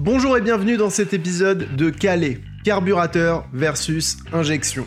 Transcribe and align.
Bonjour 0.00 0.36
et 0.36 0.40
bienvenue 0.40 0.76
dans 0.76 0.90
cet 0.90 1.12
épisode 1.12 1.74
de 1.74 1.90
Calais, 1.90 2.38
carburateur 2.62 3.44
versus 3.52 4.18
injection. 4.32 4.86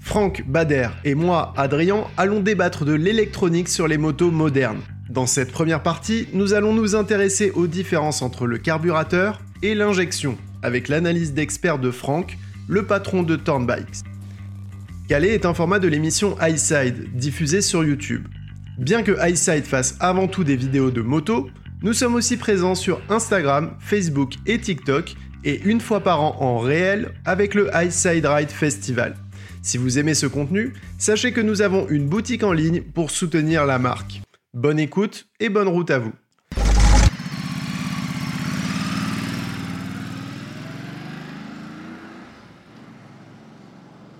Franck, 0.00 0.44
Bader 0.46 0.88
et 1.02 1.14
moi, 1.14 1.54
Adrien, 1.56 2.04
allons 2.18 2.40
débattre 2.40 2.84
de 2.84 2.92
l'électronique 2.92 3.70
sur 3.70 3.88
les 3.88 3.96
motos 3.96 4.30
modernes. 4.30 4.82
Dans 5.08 5.24
cette 5.24 5.50
première 5.50 5.82
partie, 5.82 6.28
nous 6.34 6.52
allons 6.52 6.74
nous 6.74 6.94
intéresser 6.94 7.52
aux 7.52 7.66
différences 7.66 8.20
entre 8.20 8.46
le 8.46 8.58
carburateur 8.58 9.40
et 9.62 9.74
l'injection, 9.74 10.36
avec 10.62 10.88
l'analyse 10.88 11.32
d'experts 11.32 11.78
de 11.78 11.90
Franck, 11.90 12.36
le 12.68 12.84
patron 12.84 13.22
de 13.22 13.36
Turnbikes. 13.36 14.04
Calais 15.08 15.32
est 15.32 15.46
un 15.46 15.54
format 15.54 15.78
de 15.78 15.88
l'émission 15.88 16.36
iSide, 16.42 17.16
diffusée 17.16 17.62
sur 17.62 17.82
YouTube. 17.82 18.28
Bien 18.76 19.02
que 19.02 19.26
iSide 19.26 19.64
fasse 19.64 19.96
avant 20.00 20.28
tout 20.28 20.44
des 20.44 20.56
vidéos 20.56 20.90
de 20.90 21.00
moto, 21.00 21.48
nous 21.82 21.94
sommes 21.94 22.14
aussi 22.14 22.36
présents 22.36 22.74
sur 22.74 23.00
Instagram, 23.08 23.74
Facebook 23.80 24.34
et 24.46 24.58
TikTok, 24.58 25.14
et 25.44 25.62
une 25.62 25.80
fois 25.80 26.00
par 26.00 26.20
an 26.20 26.36
en 26.38 26.58
réel 26.58 27.14
avec 27.24 27.54
le 27.54 27.70
iSide 27.74 28.26
Ride 28.26 28.50
Festival. 28.50 29.16
Si 29.62 29.78
vous 29.78 29.98
aimez 29.98 30.12
ce 30.12 30.26
contenu, 30.26 30.74
sachez 30.98 31.32
que 31.32 31.40
nous 31.40 31.62
avons 31.62 31.88
une 31.88 32.06
boutique 32.06 32.42
en 32.42 32.52
ligne 32.52 32.82
pour 32.82 33.10
soutenir 33.10 33.64
la 33.64 33.78
marque. 33.78 34.20
Bonne 34.52 34.78
écoute 34.78 35.26
et 35.38 35.48
bonne 35.48 35.68
route 35.68 35.90
à 35.90 35.98
vous. 35.98 36.12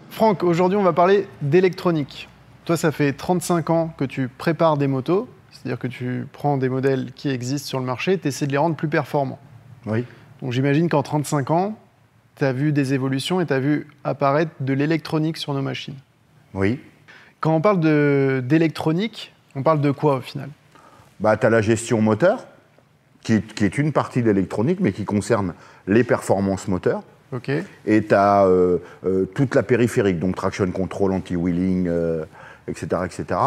Franck, 0.09 0.43
aujourd'hui 0.43 0.79
on 0.79 0.83
va 0.83 0.95
parler 0.95 1.27
d'électronique. 1.43 2.29
Toi, 2.65 2.77
ça 2.77 2.93
fait 2.93 3.13
35 3.13 3.71
ans 3.71 3.95
que 3.99 4.05
tu 4.05 4.29
prépares 4.29 4.77
des 4.77 4.87
motos, 4.87 5.29
c'est-à-dire 5.61 5.79
que 5.79 5.89
tu 5.89 6.27
prends 6.33 6.57
des 6.57 6.71
modèles 6.71 7.13
qui 7.13 7.29
existent 7.29 7.69
sur 7.69 7.81
le 7.81 7.85
marché, 7.85 8.19
tu 8.19 8.29
essaies 8.29 8.47
de 8.47 8.53
les 8.53 8.59
rendre 8.59 8.77
plus 8.77 8.89
performants. 8.89 9.39
Oui. 9.85 10.05
Donc 10.41 10.53
j'imagine 10.53 10.89
qu'en 10.89 11.03
35 11.03 11.51
ans, 11.51 11.79
tu 12.37 12.45
as 12.45 12.53
vu 12.55 12.73
des 12.73 12.95
évolutions 12.95 13.43
et 13.43 13.47
tu 13.47 13.53
as 13.53 13.61
vu 13.61 13.87
apparaître 14.03 14.53
de 14.61 14.73
l'électronique 14.73 15.37
sur 15.37 15.53
nos 15.53 15.61
machines. 15.61 15.97
Oui. 16.55 16.81
Quand 17.41 17.55
on 17.55 17.61
parle 17.61 17.81
d'électronique, 18.43 19.35
on 19.55 19.63
parle 19.63 19.83
de 19.83 19.91
quoi 19.91 20.17
au 20.17 20.21
final? 20.23 20.49
Bah, 21.21 21.37
tu 21.37 21.45
as 21.45 21.51
la 21.51 21.61
gestion 21.61 22.01
moteur, 22.01 22.47
qui, 23.23 23.43
qui 23.43 23.65
est 23.65 23.77
une 23.77 23.93
partie 23.93 24.23
de 24.23 24.31
l'électronique, 24.31 24.81
mais 24.81 24.93
qui 24.93 25.05
concerne 25.05 25.53
les 25.87 26.05
performances 26.05 26.69
moteurs. 26.69 27.03
Ok. 27.33 27.51
Et 27.87 28.05
tu 28.05 28.15
as 28.15 28.49
toute 29.35 29.55
la 29.55 29.63
périphérique, 29.63 30.19
donc 30.19 30.37
traction 30.37 30.71
control, 30.71 31.13
anti-wheeling, 31.13 31.87
euh, 31.87 32.25
etc., 32.67 33.03
etc. 33.05 33.41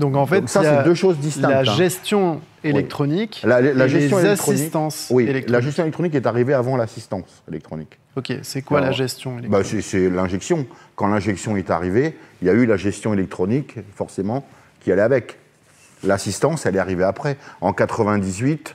Donc 0.00 0.16
en 0.16 0.26
fait, 0.26 0.40
Donc 0.40 0.48
ça, 0.48 0.62
c'est 0.62 0.82
deux 0.84 0.94
choses 0.94 1.18
distinctes, 1.18 1.50
La 1.50 1.60
hein. 1.60 1.64
gestion 1.76 2.40
électronique 2.64 3.42
La, 3.44 3.60
la 3.60 3.86
et 3.86 3.88
gestion 3.88 4.18
les 4.18 4.24
électronique. 4.26 4.58
assistances 4.60 5.08
Oui, 5.10 5.24
électroniques. 5.24 5.50
la 5.50 5.60
gestion 5.60 5.82
électronique 5.84 6.14
est 6.14 6.26
arrivée 6.26 6.54
avant 6.54 6.76
l'assistance 6.76 7.42
électronique. 7.48 7.98
Ok, 8.16 8.32
c'est 8.42 8.62
quoi 8.62 8.78
Alors, 8.78 8.90
la 8.90 8.96
gestion 8.96 9.32
Bah, 9.34 9.38
électronique 9.40 9.66
c'est 9.66 9.82
c'est 9.82 10.10
l'injection. 10.10 10.66
Quand 10.96 11.06
l'injection 11.08 11.56
est 11.56 11.70
arrivée, 11.70 12.16
il 12.42 12.48
y 12.48 12.50
a 12.50 12.54
eu 12.54 12.66
la 12.66 12.76
gestion 12.76 13.14
électronique, 13.14 13.76
forcément, 13.94 14.44
qui 14.80 14.90
allait 14.90 15.02
avec. 15.02 15.36
L'assistance, 16.02 16.64
elle 16.64 16.76
est 16.76 16.80
arrivée 16.80 17.04
après. 17.04 17.36
En 17.60 17.72
98, 17.74 18.74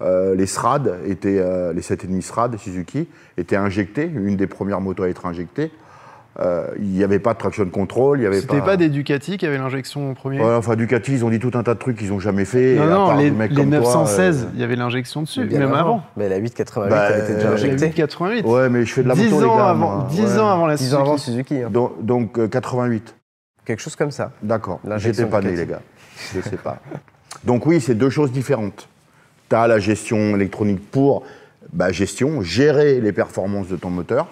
euh, 0.00 0.34
les 0.34 0.46
SRAD, 0.46 1.00
étaient, 1.06 1.38
euh, 1.38 1.72
les 1.74 1.82
7,5 1.82 2.22
SRAD 2.22 2.56
Suzuki, 2.58 3.08
étaient 3.36 3.56
injectés, 3.56 4.04
une 4.12 4.36
des 4.36 4.46
premières 4.46 4.80
motos 4.80 5.02
à 5.02 5.08
être 5.10 5.26
injectée. 5.26 5.70
Euh, 6.40 6.66
Il 6.78 6.88
n'y 6.88 7.04
avait 7.04 7.18
pas 7.18 7.34
de 7.34 7.38
traction 7.38 7.66
control, 7.66 8.18
il 8.18 8.20
n'y 8.22 8.26
avait 8.26 8.40
C'était 8.40 8.58
pas... 8.60 8.64
pas 8.64 8.76
des 8.78 8.88
Ducati 8.88 9.36
qui 9.36 9.46
avaient 9.46 9.58
l'injection 9.58 10.10
en 10.10 10.14
premier 10.14 10.40
Ouais, 10.40 10.54
enfin, 10.54 10.76
Ducati, 10.76 11.12
ils 11.12 11.24
ont 11.26 11.30
dit 11.30 11.38
tout 11.38 11.50
un 11.54 11.62
tas 11.62 11.74
de 11.74 11.78
trucs 11.78 11.98
qu'ils 11.98 12.08
n'ont 12.08 12.20
jamais 12.20 12.46
fait. 12.46 12.76
Non, 12.76 12.84
et 12.84 12.88
non, 12.88 13.16
les, 13.16 13.30
les 13.30 13.54
comme 13.54 13.68
toi, 13.70 13.80
916, 13.80 14.44
euh, 14.44 14.46
il 14.54 14.60
y 14.60 14.64
avait 14.64 14.76
l'injection 14.76 15.20
dessus, 15.22 15.44
même 15.44 15.74
avant. 15.74 16.02
Mais 16.16 16.30
la 16.30 16.38
888 16.38 16.90
Bah, 16.90 17.08
elle 17.10 17.24
était 17.24 17.34
déjà 17.34 17.56
J'ai 17.56 17.66
injectée. 17.68 17.86
vu 17.88 17.92
88. 17.92 18.46
Ouais, 18.46 18.68
mais 18.70 18.86
je 18.86 18.92
fais 18.94 19.02
de 19.02 19.08
la 19.08 19.14
10 19.14 19.24
moto, 19.24 19.40
les 19.40 19.44
ans 19.46 19.56
gars, 19.58 19.68
avant, 19.68 19.78
moi. 19.96 20.06
10 20.10 20.20
Ouais. 20.22 20.38
ans 20.38 20.48
avant 20.48 20.66
la 20.66 20.76
10 20.76 20.94
ans 20.94 21.00
avant 21.00 21.16
Suzuki. 21.18 21.48
Suzuki. 21.48 21.64
hein. 21.64 21.70
Donc, 21.70 22.02
donc, 22.04 22.38
euh, 22.38 22.48
88. 22.48 23.14
Quelque 23.66 23.80
chose 23.80 23.94
comme 23.96 24.10
ça. 24.10 24.32
D'accord. 24.42 24.80
J'étais 24.96 25.26
pas 25.26 25.40
né, 25.42 25.54
les 25.54 25.66
gars. 25.66 25.82
Je 26.34 26.40
sais 26.40 26.56
pas. 26.56 26.78
Donc 27.44 27.66
oui, 27.66 27.80
c'est 27.80 27.94
deux 27.94 28.10
choses 28.10 28.32
différentes. 28.32 28.88
Tu 29.50 29.54
as 29.56 29.66
la 29.66 29.78
gestion 29.78 30.34
électronique 30.34 30.80
pour 30.90 31.24
bah, 31.72 31.92
gestion, 31.92 32.40
gérer 32.42 33.00
les 33.00 33.12
performances 33.12 33.68
de 33.68 33.76
ton 33.76 33.90
moteur, 33.90 34.26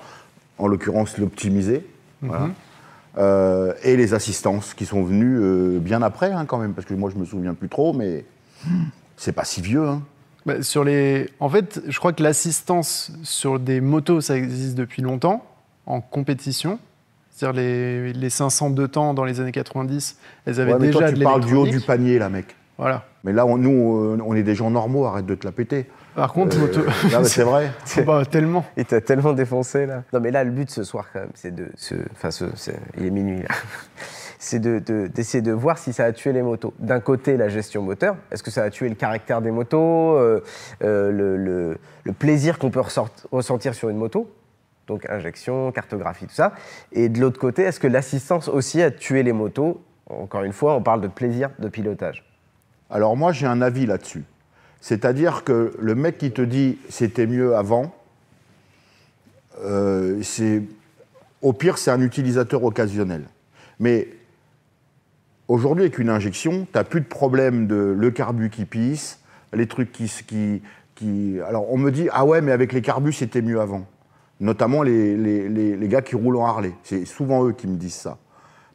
en 0.59 0.67
l'occurrence 0.67 1.17
l'optimiser. 1.19 1.87
Voilà. 2.23 2.49
Euh, 3.19 3.73
et 3.83 3.97
les 3.97 4.15
assistances 4.15 4.73
qui 4.75 4.87
sont 4.87 5.03
venues 5.03 5.39
euh, 5.41 5.79
bien 5.81 6.01
après, 6.03 6.31
hein, 6.33 6.45
quand 6.47 6.59
même, 6.59 6.75
parce 6.75 6.87
que 6.87 6.95
moi 6.95 7.11
je 7.13 7.19
me 7.19 7.25
souviens 7.25 7.55
plus 7.55 7.69
trop, 7.69 7.93
mais 7.93 8.25
c'est 9.17 9.33
pas 9.33 9.45
si 9.45 9.61
vieux. 9.61 9.87
hein. 9.87 10.03
Bah, 10.47 10.63
sur 10.63 10.85
les... 10.85 11.29
En 11.41 11.49
fait, 11.49 11.83
je 11.89 11.99
crois 11.99 12.13
que 12.13 12.23
l'assistance 12.23 13.13
sur 13.23 13.59
des 13.59 13.81
motos, 13.81 14.21
ça 14.21 14.37
existe 14.37 14.75
depuis 14.77 15.03
longtemps, 15.03 15.45
en 15.87 16.01
compétition. 16.01 16.79
C'est-à-dire 17.31 17.61
les, 17.61 18.13
les 18.13 18.31
500 18.31 18.71
de 18.71 18.87
temps 18.87 19.13
dans 19.13 19.25
les 19.25 19.41
années 19.41 19.53
90, 19.53 20.17
elles 20.47 20.61
avaient 20.61 20.73
Ouais, 20.73 20.79
mais 20.79 20.87
déjà 20.87 20.99
toi, 21.01 21.11
de 21.11 21.17
tu 21.17 21.23
parles 21.25 21.45
du 21.45 21.55
haut 21.55 21.67
du 21.67 21.81
panier, 21.81 22.19
là, 22.19 22.29
mec. 22.29 22.55
Voilà. 22.79 23.05
Mais 23.25 23.33
là, 23.33 23.45
on- 23.45 23.59
nous, 23.59 24.19
on 24.25 24.35
est 24.35 24.43
des 24.43 24.55
gens 24.55 24.71
normaux, 24.71 25.05
arrête 25.05 25.27
de 25.27 25.35
te 25.35 25.47
la 25.47 25.53
péter. 25.53 25.87
Par 26.15 26.33
contre, 26.33 26.57
Euh, 26.57 26.61
moto... 26.61 26.81
non, 26.81 27.19
mais 27.21 27.25
c'est 27.25 27.43
vrai. 27.45 27.71
Bah, 28.07 28.23
tellement. 28.25 28.65
Il 28.77 28.85
t'a 28.85 29.01
tellement 29.01 29.33
défoncé 29.33 29.87
là. 29.87 30.03
Non 30.13 30.21
mais 30.21 30.31
là 30.31 30.45
le 30.45 30.51
but 30.51 30.71
ce 30.71 30.83
soir 30.85 31.07
quand 31.13 31.21
même 31.21 31.31
c'est 31.35 31.55
de... 31.55 31.69
Enfin 32.13 32.31
ce- 32.31 32.45
c'est- 32.57 32.79
il 32.97 33.07
est 33.07 33.11
minuit 33.11 33.43
là. 33.43 33.49
C'est 34.43 34.59
de- 34.59 34.79
de- 34.79 35.07
d'essayer 35.07 35.43
de, 35.43 35.53
voir 35.53 35.77
si 35.77 35.93
ça 35.93 36.05
a 36.07 36.13
tué 36.13 36.33
les 36.33 36.41
motos. 36.41 36.73
D'un 36.79 36.99
côté 37.01 37.37
la 37.37 37.51
gestion 37.51 37.83
moteur, 37.83 38.17
est-ce 38.31 38.43
que 38.43 38.51
ça 38.51 38.63
a 38.63 38.71
tué 38.71 38.89
le 38.89 38.95
caractère 38.95 39.43
des 39.43 39.51
motos, 39.51 40.17
euh, 40.17 40.43
euh, 40.83 41.11
le, 41.13 41.37
le- 41.37 41.77
le 42.05 42.13
plaisir 42.15 42.59
qu'on 42.59 42.71
peut 42.71 42.81
ressort- 42.81 43.11
ressentir 43.31 43.75
sur 43.75 43.91
une 43.91 43.99
moto? 43.99 44.33
Donc 44.87 45.09
injection, 45.11 45.71
cartographie, 45.73 46.27
tout 46.27 46.35
ça. 46.35 46.53
Et 46.93 47.11
de 47.11 47.21
l'autre 47.21 47.39
côté, 47.39 47.65
est-ce 47.65 47.79
que 47.79 47.87
l'assistance 47.87 48.49
aussi 48.49 48.81
a 48.81 48.91
tué 48.91 49.23
les 49.23 49.35
motos? 49.35 49.83
Encore 50.09 50.45
une 50.45 50.55
fois, 50.55 50.75
on 50.75 50.83
parle 50.83 51.03
de 51.03 51.09
plaisir 51.09 51.51
de 51.59 51.69
pilotage. 51.69 52.25
Alors 52.89 53.19
moi, 53.19 53.33
j'ai 53.33 53.47
un 53.47 53.61
avis 53.61 53.85
là-dessus. 53.85 54.25
C'est-à-dire 54.81 55.45
que 55.45 55.75
le 55.79 55.95
mec 55.95 56.19
qui 56.19 56.31
te 56.33 56.43
dit 56.43 56.79
c'était 56.89 57.27
mieux 57.27 57.55
avant, 57.55 57.95
euh, 59.63 60.21
au 61.43 61.53
pire 61.53 61.79
c'est 61.79 61.91
un 61.91 62.01
utilisateur 62.01 62.65
occasionnel. 62.65 63.25
Mais 63.79 64.09
aujourd'hui 65.49 65.85
avec 65.85 65.99
une 65.99 66.09
injection, 66.09 66.63
tu 66.65 66.69
n'as 66.75 66.85
plus 66.85 67.01
de 67.01 67.07
problème 67.07 67.67
de 67.67 67.95
le 67.97 68.11
carbu 68.11 68.51
qui 68.51 68.65
pisse, 68.65 69.21
les 69.53 69.67
trucs 69.67 69.93
qui, 69.93 70.11
qui, 70.27 70.63
qui... 70.95 71.39
Alors 71.47 71.73
on 71.73 71.77
me 71.77 71.91
dit 71.91 72.09
ah 72.13 72.25
ouais 72.25 72.41
mais 72.41 72.53
avec 72.53 72.73
les 72.73 72.83
carbus 72.83 73.13
c'était 73.13 73.43
mieux 73.43 73.61
avant. 73.61 73.87
Notamment 74.41 74.83
les- 74.83 75.17
les 75.19 75.89
gars 75.89 76.01
qui 76.01 76.17
roulent 76.17 76.37
en 76.37 76.47
Harley. 76.47 76.73
C'est 76.83 77.05
souvent 77.05 77.45
eux 77.47 77.53
qui 77.53 77.67
me 77.67 77.77
disent 77.77 77.95
ça. 77.95 78.17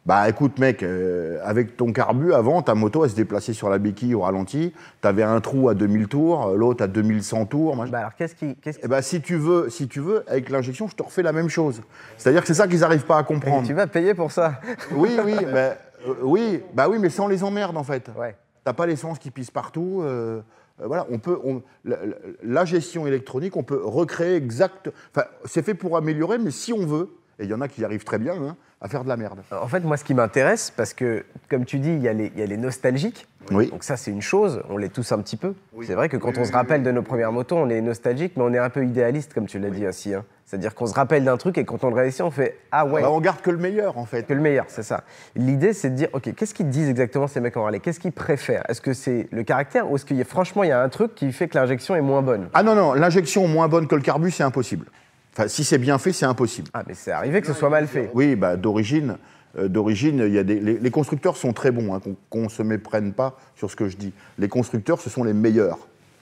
Bah 0.05 0.29
écoute 0.29 0.59
mec, 0.59 0.83
euh, 0.83 1.39
avec 1.43 1.77
ton 1.77 1.91
carbu 1.91 2.31
avant, 2.33 2.61
ta 2.61 2.75
moto 2.75 3.03
elle 3.03 3.09
se 3.09 3.15
déplaçait 3.15 3.53
sur 3.53 3.69
la 3.69 3.79
béquille 3.79 4.13
au 4.13 4.21
ralenti, 4.21 4.71
t'avais 5.01 5.23
un 5.23 5.41
trou 5.41 5.67
à 5.67 5.73
2000 5.73 6.07
tours, 6.07 6.49
l'autre 6.55 6.83
à 6.83 6.87
2100 6.87 7.47
tours. 7.47 7.75
Bah 7.87 7.97
alors 7.99 8.13
qu'est-ce 8.15 8.35
qui... 8.35 8.55
qu'est-ce 8.57 8.77
qui- 8.77 8.85
Eh 8.85 8.87
ben, 8.87 9.01
si 9.01 9.19
tu 9.21 9.35
veux, 9.35 9.67
si 9.69 9.87
tu 9.87 9.99
veux, 10.01 10.23
avec 10.29 10.49
l'injection, 10.51 10.87
je 10.87 10.95
te 10.95 11.01
refais 11.01 11.23
la 11.23 11.31
même 11.31 11.49
chose. 11.49 11.81
C'est-à-dire 12.17 12.41
que 12.41 12.47
c'est 12.47 12.53
ça 12.53 12.67
qu'ils 12.67 12.81
n'arrivent 12.81 13.05
pas 13.05 13.17
à 13.17 13.23
comprendre. 13.23 13.65
Tu 13.65 13.73
vas 13.73 13.87
payer 13.87 14.13
pour 14.13 14.31
ça 14.31 14.61
Oui, 14.95 15.17
oui, 15.25 15.33
mais 15.51 15.75
euh, 16.07 16.13
oui, 16.21 16.61
bah 16.75 16.87
oui, 16.87 16.97
mais 16.99 17.09
sans 17.09 17.27
les 17.27 17.43
emmerdes 17.43 17.75
en 17.77 17.83
fait. 17.83 18.11
Ouais. 18.15 18.35
T'as 18.63 18.73
pas 18.73 18.85
l'essence 18.85 19.17
qui 19.17 19.31
pisse 19.31 19.49
partout. 19.49 20.01
euh, 20.03 20.41
euh, 20.81 20.85
voilà, 20.87 21.07
on 21.09 21.17
peut, 21.17 21.39
on- 21.43 21.63
la- 21.83 21.97
la 22.43 22.65
gestion 22.65 23.07
électronique, 23.07 23.55
on 23.57 23.63
peut 23.63 23.81
recréer 23.83 24.35
exact. 24.35 24.91
Enfin, 25.15 25.25
c'est 25.45 25.63
fait 25.65 25.73
pour 25.73 25.97
améliorer, 25.97 26.37
mais 26.37 26.51
si 26.51 26.73
on 26.73 26.85
veut, 26.85 27.09
et 27.39 27.43
il 27.43 27.49
y 27.49 27.53
en 27.53 27.61
a 27.61 27.67
qui 27.67 27.83
arrivent 27.83 28.03
très 28.03 28.17
bien, 28.19 28.33
hein, 28.33 28.55
à 28.81 28.87
faire 28.87 29.03
de 29.03 29.09
la 29.09 29.17
merde. 29.17 29.39
En 29.51 29.67
fait, 29.67 29.81
moi, 29.81 29.97
ce 29.97 30.03
qui 30.03 30.13
m'intéresse, 30.13 30.71
parce 30.75 30.93
que, 30.93 31.25
comme 31.49 31.65
tu 31.65 31.79
dis, 31.79 31.89
il 31.89 32.01
y, 32.01 32.07
a 32.07 32.13
les- 32.13 32.31
il 32.33 32.39
y 32.39 32.43
a 32.43 32.45
les 32.45 32.57
nostalgiques. 32.57 33.27
Oui. 33.51 33.69
Donc 33.69 33.83
ça, 33.83 33.95
c'est 33.95 34.09
une 34.09 34.23
chose, 34.23 34.63
on 34.69 34.77
l'est 34.77 34.89
tous 34.89 35.11
un 35.11 35.19
petit 35.19 35.37
peu. 35.37 35.53
C'est 35.83 35.93
vrai 35.93 36.09
que 36.09 36.17
quand 36.17 36.37
on 36.39 36.45
se 36.45 36.51
rappelle 36.51 36.81
de 36.81 36.91
nos 36.91 37.03
premières 37.03 37.31
motos, 37.31 37.55
on 37.57 37.69
est 37.69 37.79
nostalgique, 37.81 38.33
mais 38.37 38.43
on 38.43 38.51
est 38.53 38.57
un 38.57 38.71
peu 38.71 38.83
idéaliste, 38.83 39.33
comme 39.35 39.45
tu 39.45 39.59
l'as 39.59 39.69
dit 39.69 39.85
aussi. 39.85 40.15
hein. 40.15 40.23
C'est-à-dire 40.47 40.73
qu'on 40.73 40.87
se 40.87 40.93
rappelle 40.95 41.23
d'un 41.25 41.37
truc 41.37 41.57
et 41.59 41.65
quand 41.65 41.83
on 41.83 41.89
le 41.89 41.95
réussit, 41.95 42.21
on 42.21 42.31
fait 42.31 42.57
«Ah 42.71 42.85
ouais 42.87 43.01
Bah, 43.03 43.11
on 43.11 43.19
garde 43.19 43.41
que 43.41 43.51
le 43.51 43.57
meilleur 43.57 43.97
en 43.99 44.05
fait. 44.05 44.23
que 44.23 44.33
le 44.33 44.41
meilleur, 44.41 44.65
c'est 44.67 44.83
ça. 44.83 45.03
L'idée, 45.35 45.73
c'est 45.73 45.89
de 45.91 45.95
dire, 45.95 46.07
OK, 46.13 46.33
qu'est-ce 46.35 46.53
qu'ils 46.55 46.69
disent 46.69 46.89
exactement 46.89 47.27
ces 47.27 47.39
mecs 47.39 47.55
en 47.57 47.63
rallye 47.65 47.81
Qu'est-ce 47.81 47.99
qu'ils 47.99 48.11
préfèrent? 48.11 48.63
Est-ce 48.67 48.81
que 48.81 48.93
c'est 48.93 49.27
le 49.31 49.43
caractère 49.43 49.89
ou 49.91 49.95
est-ce 49.95 50.05
qu'il 50.05 50.17
y 50.17 50.21
a, 50.21 50.25
franchement, 50.25 50.63
il 50.63 50.69
y 50.69 50.71
a 50.71 50.81
un 50.81 50.89
truc 50.89 51.13
qui 51.15 51.31
fait 51.31 51.47
que 51.47 51.57
l'injection 51.57 51.95
est 51.95 52.01
moins 52.01 52.21
bonne? 52.23 52.47
Ah 52.53 52.63
non, 52.63 52.73
non, 52.75 52.93
l'injection 52.93 53.47
moins 53.47 53.67
bonne 53.67 53.87
que 53.87 53.95
le 53.95 54.01
carbu, 54.01 54.31
c'est 54.31 54.43
impossible. 54.43 54.87
Enfin, 55.37 55.47
si 55.49 55.63
c'est 55.65 55.77
bien 55.77 55.97
fait, 55.97 56.13
c'est 56.13 56.25
impossible. 56.25 56.69
Ah, 56.73 56.83
mais 56.87 56.93
c'est 56.93 57.11
arrivé 57.11 57.41
que 57.41 57.47
ce 57.47 57.53
soit 57.53 57.69
mal 57.69 57.87
fait. 57.87 58.09
Oui, 58.13 58.35
bah, 58.37 58.55
d'origine, 58.55 59.17
euh, 59.57 59.67
d'origine, 59.67 60.23
il 60.25 60.33
y 60.33 60.39
a 60.39 60.43
des, 60.43 60.59
les, 60.59 60.77
les 60.79 60.91
constructeurs 60.91 61.35
sont 61.35 61.51
très 61.51 61.71
bons, 61.71 61.93
hein, 61.93 61.99
qu'on 61.99 62.15
qu'on 62.29 62.43
ne 62.43 62.49
se 62.49 62.63
méprenne 62.63 63.11
pas 63.11 63.37
sur 63.55 63.69
ce 63.69 63.75
que 63.75 63.89
je 63.89 63.97
dis. 63.97 64.13
Les 64.37 64.47
constructeurs, 64.47 65.01
ce 65.01 65.09
sont 65.09 65.23
les 65.25 65.33
meilleurs. 65.33 65.79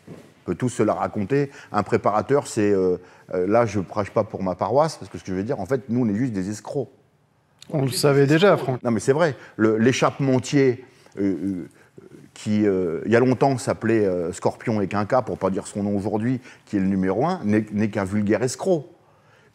On 0.09 0.45
peut 0.47 0.55
tous 0.55 0.69
se 0.69 0.83
la 0.83 0.93
raconter. 0.93 1.51
Un 1.71 1.83
préparateur, 1.83 2.47
c'est... 2.47 2.71
euh, 2.71 2.97
euh, 3.33 3.47
là, 3.47 3.65
je 3.65 3.79
ne 3.79 3.83
prêche 3.83 4.09
pas 4.09 4.23
pour 4.23 4.41
ma 4.43 4.55
paroisse, 4.55 4.97
parce 4.97 5.09
que 5.11 5.17
ce 5.17 5.23
que 5.23 5.31
je 5.31 5.35
veux 5.35 5.43
dire, 5.43 5.59
en 5.59 5.65
fait, 5.65 5.81
nous, 5.89 6.05
on 6.05 6.09
est 6.09 6.15
juste 6.15 6.33
des 6.33 6.49
escrocs. 6.49 6.89
On 7.69 7.83
le 7.83 7.91
savait 7.91 8.25
déjà, 8.27 8.57
Franck. 8.57 8.83
Non, 8.83 8.91
mais 8.91 8.99
c'est 8.99 9.13
vrai. 9.13 9.35
Le- 9.55 9.77
L'échappementier 9.77 10.83
euh, 11.17 11.21
euh, 11.21 11.69
qui 12.33 12.65
euh, 12.65 13.01
il 13.05 13.11
y 13.11 13.15
a 13.15 13.19
longtemps 13.19 13.57
s'appelait 13.57 14.05
euh, 14.05 14.33
Scorpion 14.33 14.81
et 14.81 14.87
Quinca, 14.87 15.21
pour 15.21 15.37
pas 15.37 15.49
dire 15.49 15.67
son 15.67 15.83
nom 15.83 15.95
aujourd'hui, 15.95 16.41
qui 16.65 16.75
est 16.77 16.79
le 16.79 16.87
numéro 16.87 17.25
un, 17.25 17.39
n'est 17.45 17.65
n'est 17.71 17.89
qu'un 17.89 18.03
vulgaire 18.05 18.41
escroc. 18.43 18.89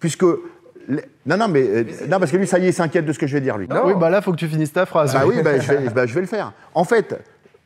Puisque. 0.00 0.24
Non, 0.24 1.36
non, 1.36 1.48
mais. 1.48 1.62
euh, 1.62 1.84
non, 2.08 2.18
parce 2.18 2.30
que 2.30 2.36
lui, 2.36 2.46
ça 2.46 2.58
y 2.58 2.64
est, 2.64 2.68
il 2.68 2.72
s'inquiète 2.74 3.04
de 3.04 3.12
ce 3.12 3.18
que 3.18 3.26
je 3.26 3.34
vais 3.34 3.40
dire, 3.40 3.58
lui. 3.58 3.68
Non. 3.68 3.82
Oui, 3.84 3.92
bah 3.98 4.08
là, 4.10 4.22
faut 4.22 4.32
que 4.32 4.36
tu 4.38 4.48
finisses 4.48 4.72
ta 4.72 4.86
phrase. 4.86 5.12
Bah 5.12 5.24
oui, 5.26 5.42
bah, 5.42 5.58
je, 5.60 5.72
vais, 5.72 5.90
bah, 5.90 6.06
je 6.06 6.14
vais 6.14 6.20
le 6.22 6.26
faire. 6.26 6.52
En 6.74 6.84
fait, 6.84 7.14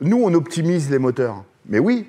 nous, 0.01 0.21
on 0.23 0.35
optimise 0.35 0.91
les 0.91 0.99
moteurs. 0.99 1.45
Mais 1.69 1.79
oui, 1.79 2.09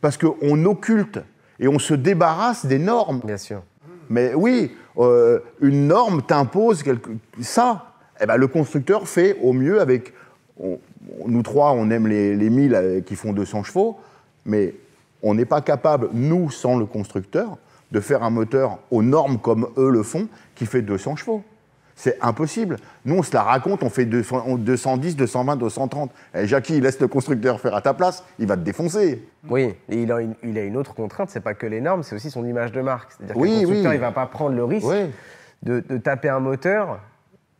parce 0.00 0.16
qu'on 0.16 0.64
occulte 0.64 1.20
et 1.60 1.68
on 1.68 1.78
se 1.78 1.94
débarrasse 1.94 2.64
des 2.66 2.78
normes. 2.78 3.20
Bien 3.24 3.36
sûr. 3.36 3.62
Mais 4.08 4.32
oui, 4.34 4.74
euh, 4.98 5.40
une 5.60 5.86
norme 5.88 6.22
t'impose 6.22 6.82
quelque... 6.82 7.10
ça. 7.40 7.86
Eh 8.20 8.26
ben, 8.26 8.36
le 8.36 8.46
constructeur 8.46 9.06
fait 9.08 9.36
au 9.42 9.52
mieux 9.52 9.80
avec. 9.80 10.12
on- 10.58 10.78
nous 11.26 11.42
trois, 11.42 11.72
on 11.72 11.90
aime 11.90 12.06
les, 12.06 12.34
les 12.34 12.48
1000 12.48 12.74
euh, 12.74 13.00
qui 13.02 13.14
font 13.14 13.34
200 13.34 13.64
chevaux, 13.64 13.98
mais 14.46 14.74
on 15.22 15.34
n'est 15.34 15.44
pas 15.44 15.60
capable, 15.60 16.08
nous, 16.14 16.50
sans 16.50 16.78
le 16.78 16.86
constructeur, 16.86 17.58
de 17.94 18.00
faire 18.00 18.22
un 18.24 18.30
moteur 18.30 18.78
aux 18.90 19.02
normes 19.02 19.38
comme 19.38 19.68
eux 19.78 19.88
le 19.90 20.02
font, 20.02 20.26
qui 20.56 20.66
fait 20.66 20.82
200 20.82 21.16
chevaux. 21.16 21.42
C'est 21.96 22.18
impossible. 22.20 22.76
Nous, 23.04 23.14
on 23.14 23.22
se 23.22 23.32
la 23.32 23.44
raconte, 23.44 23.84
on 23.84 23.88
fait 23.88 24.04
200 24.04 24.42
on- 24.48 24.56
210, 24.56 25.14
220, 25.14 25.54
230. 25.56 26.10
Eh, 26.34 26.44
Jackie, 26.44 26.80
laisse 26.80 26.98
le 27.00 27.06
constructeur 27.06 27.60
faire 27.60 27.76
à 27.76 27.80
ta 27.80 27.94
place, 27.94 28.24
il 28.40 28.48
va 28.48 28.56
te 28.56 28.62
défoncer. 28.62 29.22
Oui, 29.48 29.74
et 29.88 30.02
il 30.02 30.10
a 30.10 30.20
une, 30.20 30.34
il 30.42 30.58
a 30.58 30.64
une 30.64 30.76
autre 30.76 30.92
contrainte, 30.92 31.30
c'est 31.30 31.38
pas 31.40 31.54
que 31.54 31.66
les 31.66 31.80
normes, 31.80 32.02
c'est 32.02 32.16
aussi 32.16 32.30
son 32.32 32.44
image 32.44 32.72
de 32.72 32.80
marque. 32.80 33.12
C'est-à-dire 33.16 33.36
Oui, 33.36 33.48
que 33.50 33.54
le 33.54 33.60
constructeur, 33.60 33.90
oui. 33.92 33.96
il 33.96 34.00
va 34.00 34.10
pas 34.10 34.26
prendre 34.26 34.56
le 34.56 34.64
risque 34.64 34.86
de 35.62 35.80
taper 35.98 36.28
un 36.30 36.40
moteur 36.40 36.98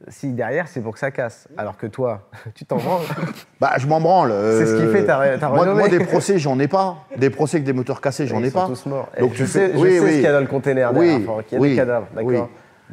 si 0.09 0.33
derrière 0.33 0.69
c'est 0.69 0.81
pour 0.81 0.93
que 0.93 0.99
ça 0.99 1.11
casse. 1.11 1.49
Alors 1.57 1.77
que 1.77 1.87
toi, 1.87 2.29
tu 2.55 2.65
t'en 2.65 2.77
branles. 2.77 3.03
Bah, 3.61 3.73
je 3.79 3.87
m'en 3.87 4.01
branle. 4.01 4.31
C'est 4.59 4.67
ce 4.67 4.77
qui 4.77 4.83
euh, 4.83 4.93
fait 4.93 5.05
ta- 5.05 5.39
ta 5.39 5.49
moi, 5.49 5.65
moi, 5.75 5.89
des 5.89 6.01
procès, 6.01 6.39
j'en 6.39 6.59
ai 6.59 6.69
pas. 6.69 6.97
Des 7.17 7.31
procès 7.31 7.57
avec 7.57 7.65
des 7.65 7.73
moteurs 7.73 8.01
cassés, 8.01 8.27
j'en 8.27 8.41
Ils 8.41 8.47
ai 8.47 8.51
sont 8.51 8.61
pas. 8.61 8.67
tous 8.67 8.87
morts. 8.87 9.09
Donc 9.19 9.33
tu 9.33 9.39
je 9.39 9.45
fais- 9.45 9.69
sais, 9.69 9.73
je 9.73 9.79
oui, 9.79 9.93
sais 9.93 10.01
oui. 10.01 10.07
ce 10.09 10.13
qu'il 10.15 10.23
y 10.23 10.27
a 10.27 10.33
dans 10.33 10.41
le 10.41 10.47
container 10.47 10.93
derrière, 10.93 11.21
Franck. 11.23 11.45
Il 11.53 11.55
y 11.59 11.65
a 11.65 11.69
des 11.69 11.77
cadavres, 11.77 12.07
d'accord. 12.15 12.29
oui. 12.31 12.39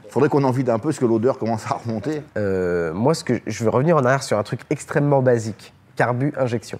Faudrait 0.10 0.30
qu'on 0.30 0.44
en 0.46 0.52
vide 0.52 0.70
un 0.70 0.80
peu 0.80 0.90
parce 0.90 1.00
que 1.00 1.06
l'odeur 1.06 1.38
commence 1.38 1.66
à 1.70 1.76
remonter. 1.76 2.22
Euh, 2.38 2.94
moi, 2.94 3.14
ce 3.14 3.24
que 3.26 3.34
je 3.46 3.64
veux 3.64 3.70
revenir 3.70 3.98
en 3.98 4.06
arrière 4.06 4.24
sur 4.24 4.38
un 4.38 4.44
truc 4.44 4.62
extrêmement 4.70 5.22
basique 5.22 5.74
carbu 5.98 6.34
injection. 6.38 6.80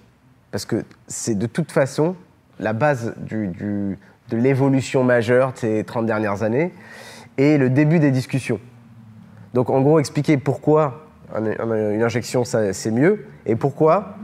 Parce 0.50 0.64
que 0.64 0.84
c'est 1.08 1.34
de 1.36 1.46
toute 1.46 1.70
façon 1.72 2.16
la 2.58 2.72
base 2.72 3.14
du, 3.18 3.48
du- 3.48 3.98
de 4.30 4.36
l'évolution 4.36 5.04
majeure 5.04 5.52
de 5.52 5.58
ces 5.58 5.84
30 5.84 6.06
dernières 6.06 6.42
années 6.42 6.72
et 7.36 7.58
le 7.58 7.68
début 7.68 7.98
des 7.98 8.10
discussions. 8.10 8.58
Donc, 9.54 9.70
en 9.70 9.80
gros, 9.82 9.98
expliquer 9.98 10.36
pourquoi 10.38 11.06
un- 11.34 11.44
un- 11.46 11.94
une 11.94 12.02
injection 12.02 12.44
c'est 12.44 12.90
mieux 12.90 13.26
et 13.46 13.56
pourquoi 13.56 14.14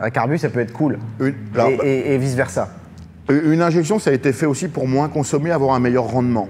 un 0.00 0.10
carbu 0.10 0.38
ça 0.38 0.48
peut 0.48 0.60
être 0.60 0.72
cool. 0.72 0.98
Une, 1.20 1.34
alors, 1.54 1.68
et, 1.68 1.74
et- 1.84 2.14
et 2.14 2.18
vice-versa. 2.18 2.68
une 3.28 3.62
injection, 3.62 3.98
ça 3.98 4.10
a 4.10 4.12
été 4.12 4.32
fait 4.32 4.46
aussi 4.46 4.68
pour 4.68 4.86
moins 4.86 5.08
consommer, 5.08 5.50
avoir 5.50 5.74
un 5.74 5.80
meilleur 5.80 6.04
rendement. 6.04 6.48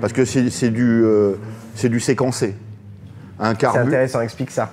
Parce 0.00 0.12
que 0.12 0.24
c'est 0.24 0.50
c'est 0.50 0.70
du, 0.70 1.02
euh, 1.04 1.34
c'est 1.74 1.88
du 1.88 2.00
séquencé. 2.00 2.54
Un 3.40 3.50
C'est 3.52 3.58
carbu, 3.58 3.88
intéressant, 3.88 4.20
explique 4.20 4.50
ça. 4.50 4.70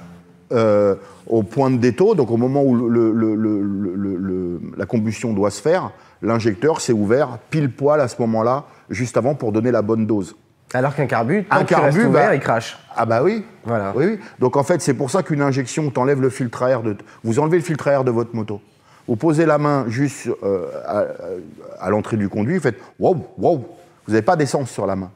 euh, 0.51 0.95
au 1.27 1.41
point 1.41 1.71
de 1.71 1.77
détaux, 1.77 2.13
donc 2.13 2.29
au 2.29 2.37
moment 2.37 2.61
où 2.63 2.75
le- 2.75 3.11
le- 3.11 3.35
le- 3.35 4.61
la 4.77 4.85
combustion 4.85 5.33
doit 5.33 5.49
se 5.49 5.61
faire, 5.61 5.91
l'injecteur 6.21 6.79
s'est 6.81 6.93
ouvert 6.93 7.39
pile 7.49 7.71
poil 7.71 7.99
à 8.01 8.07
ce 8.07 8.15
moment-là, 8.21 8.65
juste 8.89 9.17
avant 9.17 9.33
pour 9.33 9.51
donner 9.51 9.71
la 9.71 9.81
bonne 9.81 10.05
dose. 10.05 10.35
Alors 10.73 10.95
qu'un 10.95 11.05
carbu, 11.05 11.43
tant 11.43 11.55
Un 11.55 11.59
reste 11.59 11.69
carbu, 11.69 12.05
ouvert, 12.05 12.27
bah- 12.29 12.35
il 12.35 12.41
crache. 12.41 12.77
Ah 12.95 13.05
bah 13.05 13.21
oui. 13.23 13.45
Voilà. 13.63 13.93
Oui, 13.95 14.05
oui. 14.05 14.19
Donc 14.39 14.57
en 14.57 14.63
fait, 14.63 14.81
c'est 14.81 14.93
pour 14.93 15.09
ça 15.11 15.23
qu'une 15.23 15.41
injection, 15.41 15.89
t'enlève 15.89 16.21
le 16.21 16.29
filtre 16.29 16.63
à 16.63 16.69
air 16.69 16.81
de... 16.83 16.95
Vous 17.23 17.39
enlevez 17.39 17.57
le 17.57 17.63
filtre 17.63 17.87
à 17.87 17.91
air 17.91 18.03
de 18.03 18.11
votre 18.11 18.35
moto. 18.35 18.61
Vous 19.07 19.15
posez 19.15 19.45
la 19.45 19.57
main 19.57 19.85
juste 19.87 20.29
euh, 20.43 20.67
à, 20.85 21.05
à 21.85 21.89
l'entrée 21.89 22.17
du 22.17 22.29
conduit, 22.29 22.55
vous 22.55 22.63
faites 22.63 22.79
wow, 22.99 23.27
wow. 23.37 23.57
Vous 24.05 24.13
n'avez 24.13 24.21
pas 24.21 24.35
d'essence 24.35 24.69
sur 24.69 24.85
la 24.85 24.95
main. 24.95 25.11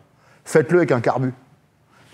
Faites-le 0.46 0.80
avec 0.80 0.92
un 0.92 1.00
carbu. 1.02 1.34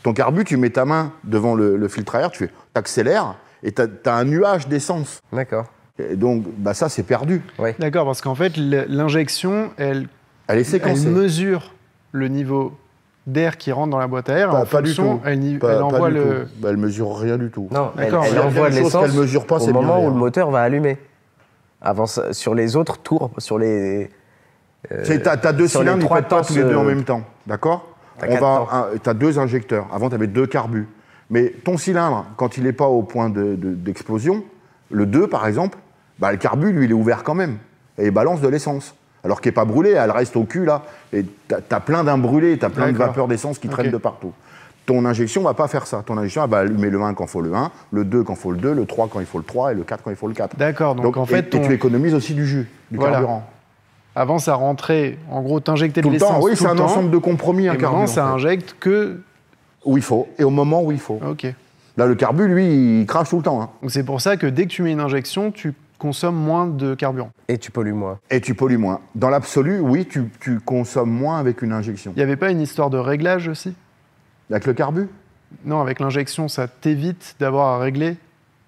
Ton 0.04 0.13
carbu, 0.13 0.44
tu 0.44 0.57
mets 0.57 0.69
ta 0.69 0.86
main 0.86 1.12
devant 1.24 1.56
le, 1.56 1.78
le 1.78 1.88
filtre 1.88 2.16
à 2.16 2.22
air, 2.22 2.31
tu 2.31 2.40
fais, 2.45 2.54
t'accélères 2.74 3.36
et 3.63 3.72
t'as 3.72 3.88
as 4.06 4.13
un 4.13 4.25
nuage 4.25 4.68
d'essence. 4.68 5.22
D'accord. 5.31 5.66
Et 5.98 6.16
donc, 6.16 6.44
bah 6.57 6.74
ça, 6.74 6.90
c'est 6.90 7.04
perdu. 7.04 7.42
Oui. 7.60 7.69
D'accord, 7.80 8.06
parce 8.06 8.22
qu'en 8.22 8.36
fait, 8.36 8.54
l'injection, 8.57 9.72
elle, 9.78 10.07
Elle 10.48 10.60
est 10.60 10.74
elle 10.74 11.07
mesure 11.10 11.74
le 12.12 12.28
niveau 12.28 12.78
d'air 13.25 13.57
qui 13.57 13.71
rentre 13.71 13.89
dans 13.91 13.99
la 13.99 14.07
boîte 14.07 14.29
à 14.29 14.33
air. 14.37 14.49
et 14.49 14.51
Pas, 14.51 14.61
en 14.61 14.65
pas 14.65 14.81
du 14.81 14.93
fonction, 14.93 15.17
tout. 15.17 15.21
Elle, 15.25 15.59
Pas- 15.59 15.73
elle 15.73 15.81
envoie 15.83 16.09
le. 16.09 16.47
Bah, 16.57 16.69
elle 16.71 16.77
mesure 16.77 17.15
rien 17.17 17.37
du 17.37 17.49
tout. 17.49 17.67
Non, 17.71 17.91
elle, 17.97 18.05
D'accord. 18.05 18.25
elle 18.25 18.39
envoie 18.39 18.69
de 18.69 18.75
l'essence 18.75 19.05
qu'elle 19.05 19.19
mesure 19.19 19.45
pas, 19.45 19.61
au 19.61 19.65
bien 19.65 19.73
moment 19.73 20.03
où 20.05 20.09
le 20.09 20.15
moteur 20.15 20.51
va 20.51 20.61
allumer. 20.61 20.97
Avant, 21.81 22.05
sur 22.05 22.55
les 22.55 22.75
autres 22.77 22.97
tours, 22.99 23.31
sur 23.39 23.57
les... 23.59 24.09
Tu 25.05 25.11
as, 25.25 25.53
deux 25.53 25.67
cylindres, 25.67 26.01
ils 26.01 26.07
pas 26.07 26.41
tous 26.43 26.55
les 26.55 26.63
deux 26.63 26.75
en 26.75 26.83
euh, 26.83 26.87
même 26.87 27.03
temps. 27.03 27.23
D'accord. 27.47 27.85
Tu 28.21 29.09
as 29.09 29.13
deux 29.13 29.39
injecteurs. 29.39 29.87
Avant, 29.93 30.09
tu 30.09 30.15
avais 30.15 30.27
deux 30.27 30.47
carbus. 30.47 30.87
Mais 31.29 31.53
ton 31.63 31.77
cylindre, 31.77 32.25
quand 32.37 32.57
il 32.57 32.63
n'est 32.63 32.73
pas 32.73 32.87
au 32.87 33.01
point 33.03 33.29
de- 33.29 33.55
de- 33.55 33.73
d'explosion, 33.73 34.43
le 34.91 35.05
2 35.05 35.27
par 35.27 35.47
exemple, 35.47 35.77
bah, 36.19 36.31
le 36.31 36.37
carbu, 36.37 36.71
lui, 36.71 36.85
il 36.85 36.91
est 36.91 36.95
ouvert 36.95 37.23
quand 37.23 37.33
même. 37.33 37.57
Et 37.97 38.05
il 38.05 38.11
balance 38.11 38.39
de 38.41 38.47
l'essence. 38.47 38.95
Alors 39.23 39.39
qu'il 39.41 39.49
n'est 39.49 39.53
pas 39.55 39.65
brûlé, 39.65 39.91
elle 39.91 40.11
reste 40.11 40.35
au 40.35 40.43
cul 40.43 40.65
là. 40.65 40.81
Et 41.13 41.23
tu 41.47 41.55
as, 41.71 41.79
plein 41.79 42.03
d'un 42.03 42.17
brûlé, 42.17 42.57
tu 42.57 42.65
as 42.65 42.69
plein 42.69 42.91
de 42.91 42.97
vapeurs 42.97 43.27
d'essence 43.27 43.57
qui 43.59 43.67
Ok. 43.67 43.73
traînent 43.73 43.91
de 43.91 43.97
partout. 43.97 44.33
Ton 44.85 45.05
injection 45.05 45.43
va 45.43 45.53
pas 45.53 45.69
faire 45.69 45.87
ça. 45.87 46.03
Ton 46.05 46.17
injection, 46.17 46.43
elle 46.43 46.49
va 46.49 46.57
allumer 46.59 46.89
le 46.89 47.01
1 47.01 47.13
quand 47.13 47.23
il 47.23 47.29
faut 47.29 47.39
le 47.41 47.53
1, 47.55 47.71
le 47.91 48.03
2 48.03 48.23
quand 48.23 48.33
il 48.33 48.39
faut 48.39 48.51
le 48.51 48.57
2, 48.57 48.73
le 48.73 48.85
3 48.85 49.07
quand 49.07 49.21
il 49.21 49.25
faut 49.25 49.37
le 49.37 49.45
3 49.45 49.71
et 49.71 49.75
le 49.75 49.83
4 49.83 50.03
quand 50.03 50.09
il 50.09 50.17
faut 50.17 50.27
le 50.27 50.33
4. 50.33 50.57
D'accord, 50.57 50.95
donc, 50.95 51.15
en 51.15 51.23
et- 51.23 51.27
fait, 51.27 51.39
et, 51.39 51.49
ton- 51.49 51.61
tu 51.61 51.71
économises 51.73 52.13
aussi 52.13 52.33
du 52.33 52.45
jus, 52.45 52.67
du 52.91 52.97
Voilà. 52.97 53.13
carburant. 53.13 53.49
avant, 54.15 54.39
ça 54.39 54.55
rentrait, 54.55 55.17
en 55.31 55.41
gros, 55.41 55.59
t'injectais 55.61 56.01
de 56.01 56.05
Tout 56.07 56.11
le 56.13 56.19
temps, 56.19 56.27
l'essence. 56.31 56.43
oui, 56.43 56.51
c'est 56.55 56.65
un 56.67 56.75
temps, 56.75 56.85
ensemble 56.85 57.09
de 57.11 57.17
compromis, 57.17 57.63
Et 57.65 57.69
un 57.69 57.71
maintenant, 57.71 57.87
carburant. 57.89 58.07
ça 58.07 58.25
injecte 58.27 58.75
que. 58.79 59.21
Où 59.85 59.97
il 59.97 60.03
faut, 60.03 60.27
et 60.37 60.43
au 60.43 60.49
moment 60.49 60.81
où 60.83 60.91
il 60.91 60.99
faut. 60.99 61.19
Ok. 61.29 61.45
Là, 61.97 62.05
le 62.05 62.15
carbu, 62.15 62.47
lui, 62.47 62.99
il 63.01 63.05
crache 63.05 63.29
tout 63.29 63.37
le 63.37 63.43
temps. 63.43 63.61
hein. 63.61 63.69
Donc 63.81 63.91
c'est 63.91 64.03
pour 64.03 64.19
ça 64.21 64.35
que 64.37 64.47
dès 64.47 64.63
que 64.63 64.69
tu 64.69 64.81
mets 64.81 64.91
une 64.93 64.99
injection, 65.01 65.51
tu 65.51 65.73
consommes 66.03 66.35
moins 66.35 66.67
de 66.67 66.95
carburant. 66.95 67.31
Et 67.47 67.57
tu 67.57 67.71
pollues 67.71 67.94
moins. 67.94 68.19
Et 68.29 68.41
tu 68.41 68.53
pollues 68.55 68.77
moins. 68.77 69.00
Dans 69.15 69.29
l'absolu, 69.29 69.79
oui, 69.79 70.05
tu, 70.05 70.25
tu 70.41 70.59
consommes 70.59 71.09
moins 71.09 71.39
avec 71.39 71.61
une 71.61 71.71
injection. 71.71 72.11
Il 72.15 72.17
n'y 72.17 72.23
avait 72.23 72.35
pas 72.35 72.50
une 72.51 72.59
histoire 72.59 72.89
de 72.89 72.97
réglage 72.97 73.47
aussi? 73.47 73.73
Avec 74.51 74.65
le 74.65 74.73
carbu? 74.73 75.07
Non, 75.65 75.79
avec 75.79 76.01
l'injection, 76.01 76.50
ça 76.50 76.67
t'évite 76.67 77.35
d'avoir 77.39 77.67
à 77.69 77.79
régler 77.79 78.17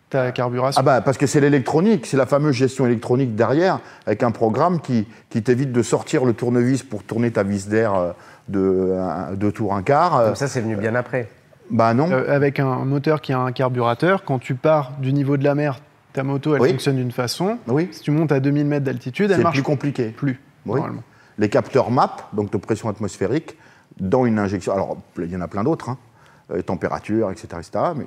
ta 0.09 0.31
carburation. 0.31 0.79
Ah 0.79 0.83
bah, 0.83 1.01
parce 1.01 1.17
que 1.17 1.27
c'est 1.27 1.41
l'électronique, 1.41 2.05
c'est 2.05 2.15
la 2.15 2.25
fameuse 2.25 2.55
gestion 2.55 2.85
électronique 2.85 3.35
derrière, 3.35 3.79
avec 4.05 4.23
un 4.23 4.31
programme 4.31 4.79
qui, 4.79 5.05
qui 5.29 5.43
t'évite 5.43 5.73
de 5.73 5.81
sortir 5.81 6.23
le 6.23 6.31
tournevis 6.33 6.83
pour 6.83 7.03
tourner 7.03 7.31
ta 7.31 7.43
vis 7.43 7.67
d'air 7.67 7.93
euh, 7.95 8.11
de 8.47 8.93
un- 8.97 9.33
deux 9.33 9.51
tours 9.51 9.73
un 9.75 9.81
quart. 9.83 10.15
Euh, 10.15 10.25
Comme 10.27 10.35
ça, 10.35 10.47
c'est 10.47 10.61
venu 10.61 10.77
bien 10.77 10.95
après. 10.95 11.27
bah 11.69 11.93
non. 11.93 12.09
Euh, 12.11 12.33
avec 12.33 12.59
un 12.61 12.85
moteur 12.85 13.19
qui 13.19 13.33
a 13.33 13.39
un 13.39 13.51
carburateur, 13.51 14.23
quand 14.23 14.39
tu 14.39 14.55
pars 14.55 14.91
du 15.01 15.11
niveau 15.11 15.35
de 15.35 15.43
la 15.43 15.53
mer, 15.55 15.79
ta 16.15 16.23
moto, 16.23 16.55
elle 16.55 16.61
Oui. 16.61 16.69
fonctionne 16.71 16.95
d'une 16.95 17.11
façon. 17.11 17.57
oui, 17.67 17.89
Si 17.91 18.01
tu 18.01 18.11
montes 18.11 18.31
à 18.31 18.39
2000 18.39 18.65
mètres 18.65 18.85
d'altitude, 18.85 19.29
elle 19.31 19.37
c'est 19.37 19.43
marche 19.43 19.55
plus 19.57 19.63
compliqué. 19.63 20.09
plus, 20.09 20.39
Oui. 20.65 20.75
normalement. 20.79 21.03
les 21.37 21.49
capteurs 21.49 21.91
MAP, 21.91 22.23
donc 22.33 22.51
de 22.51 22.57
pression 22.57 22.87
atmosphérique, 22.89 23.57
dans 23.99 24.25
une 24.25 24.39
injection. 24.39 24.73
Alors, 24.73 24.97
il 25.17 25.29
y 25.31 25.35
en 25.35 25.41
a 25.41 25.47
plein 25.47 25.63
d'autres, 25.63 25.89
hein, 25.89 25.97
euh, 26.51 26.61
température, 26.61 27.29
etc. 27.31 27.47
etc. 27.59 27.71
mais 27.95 28.05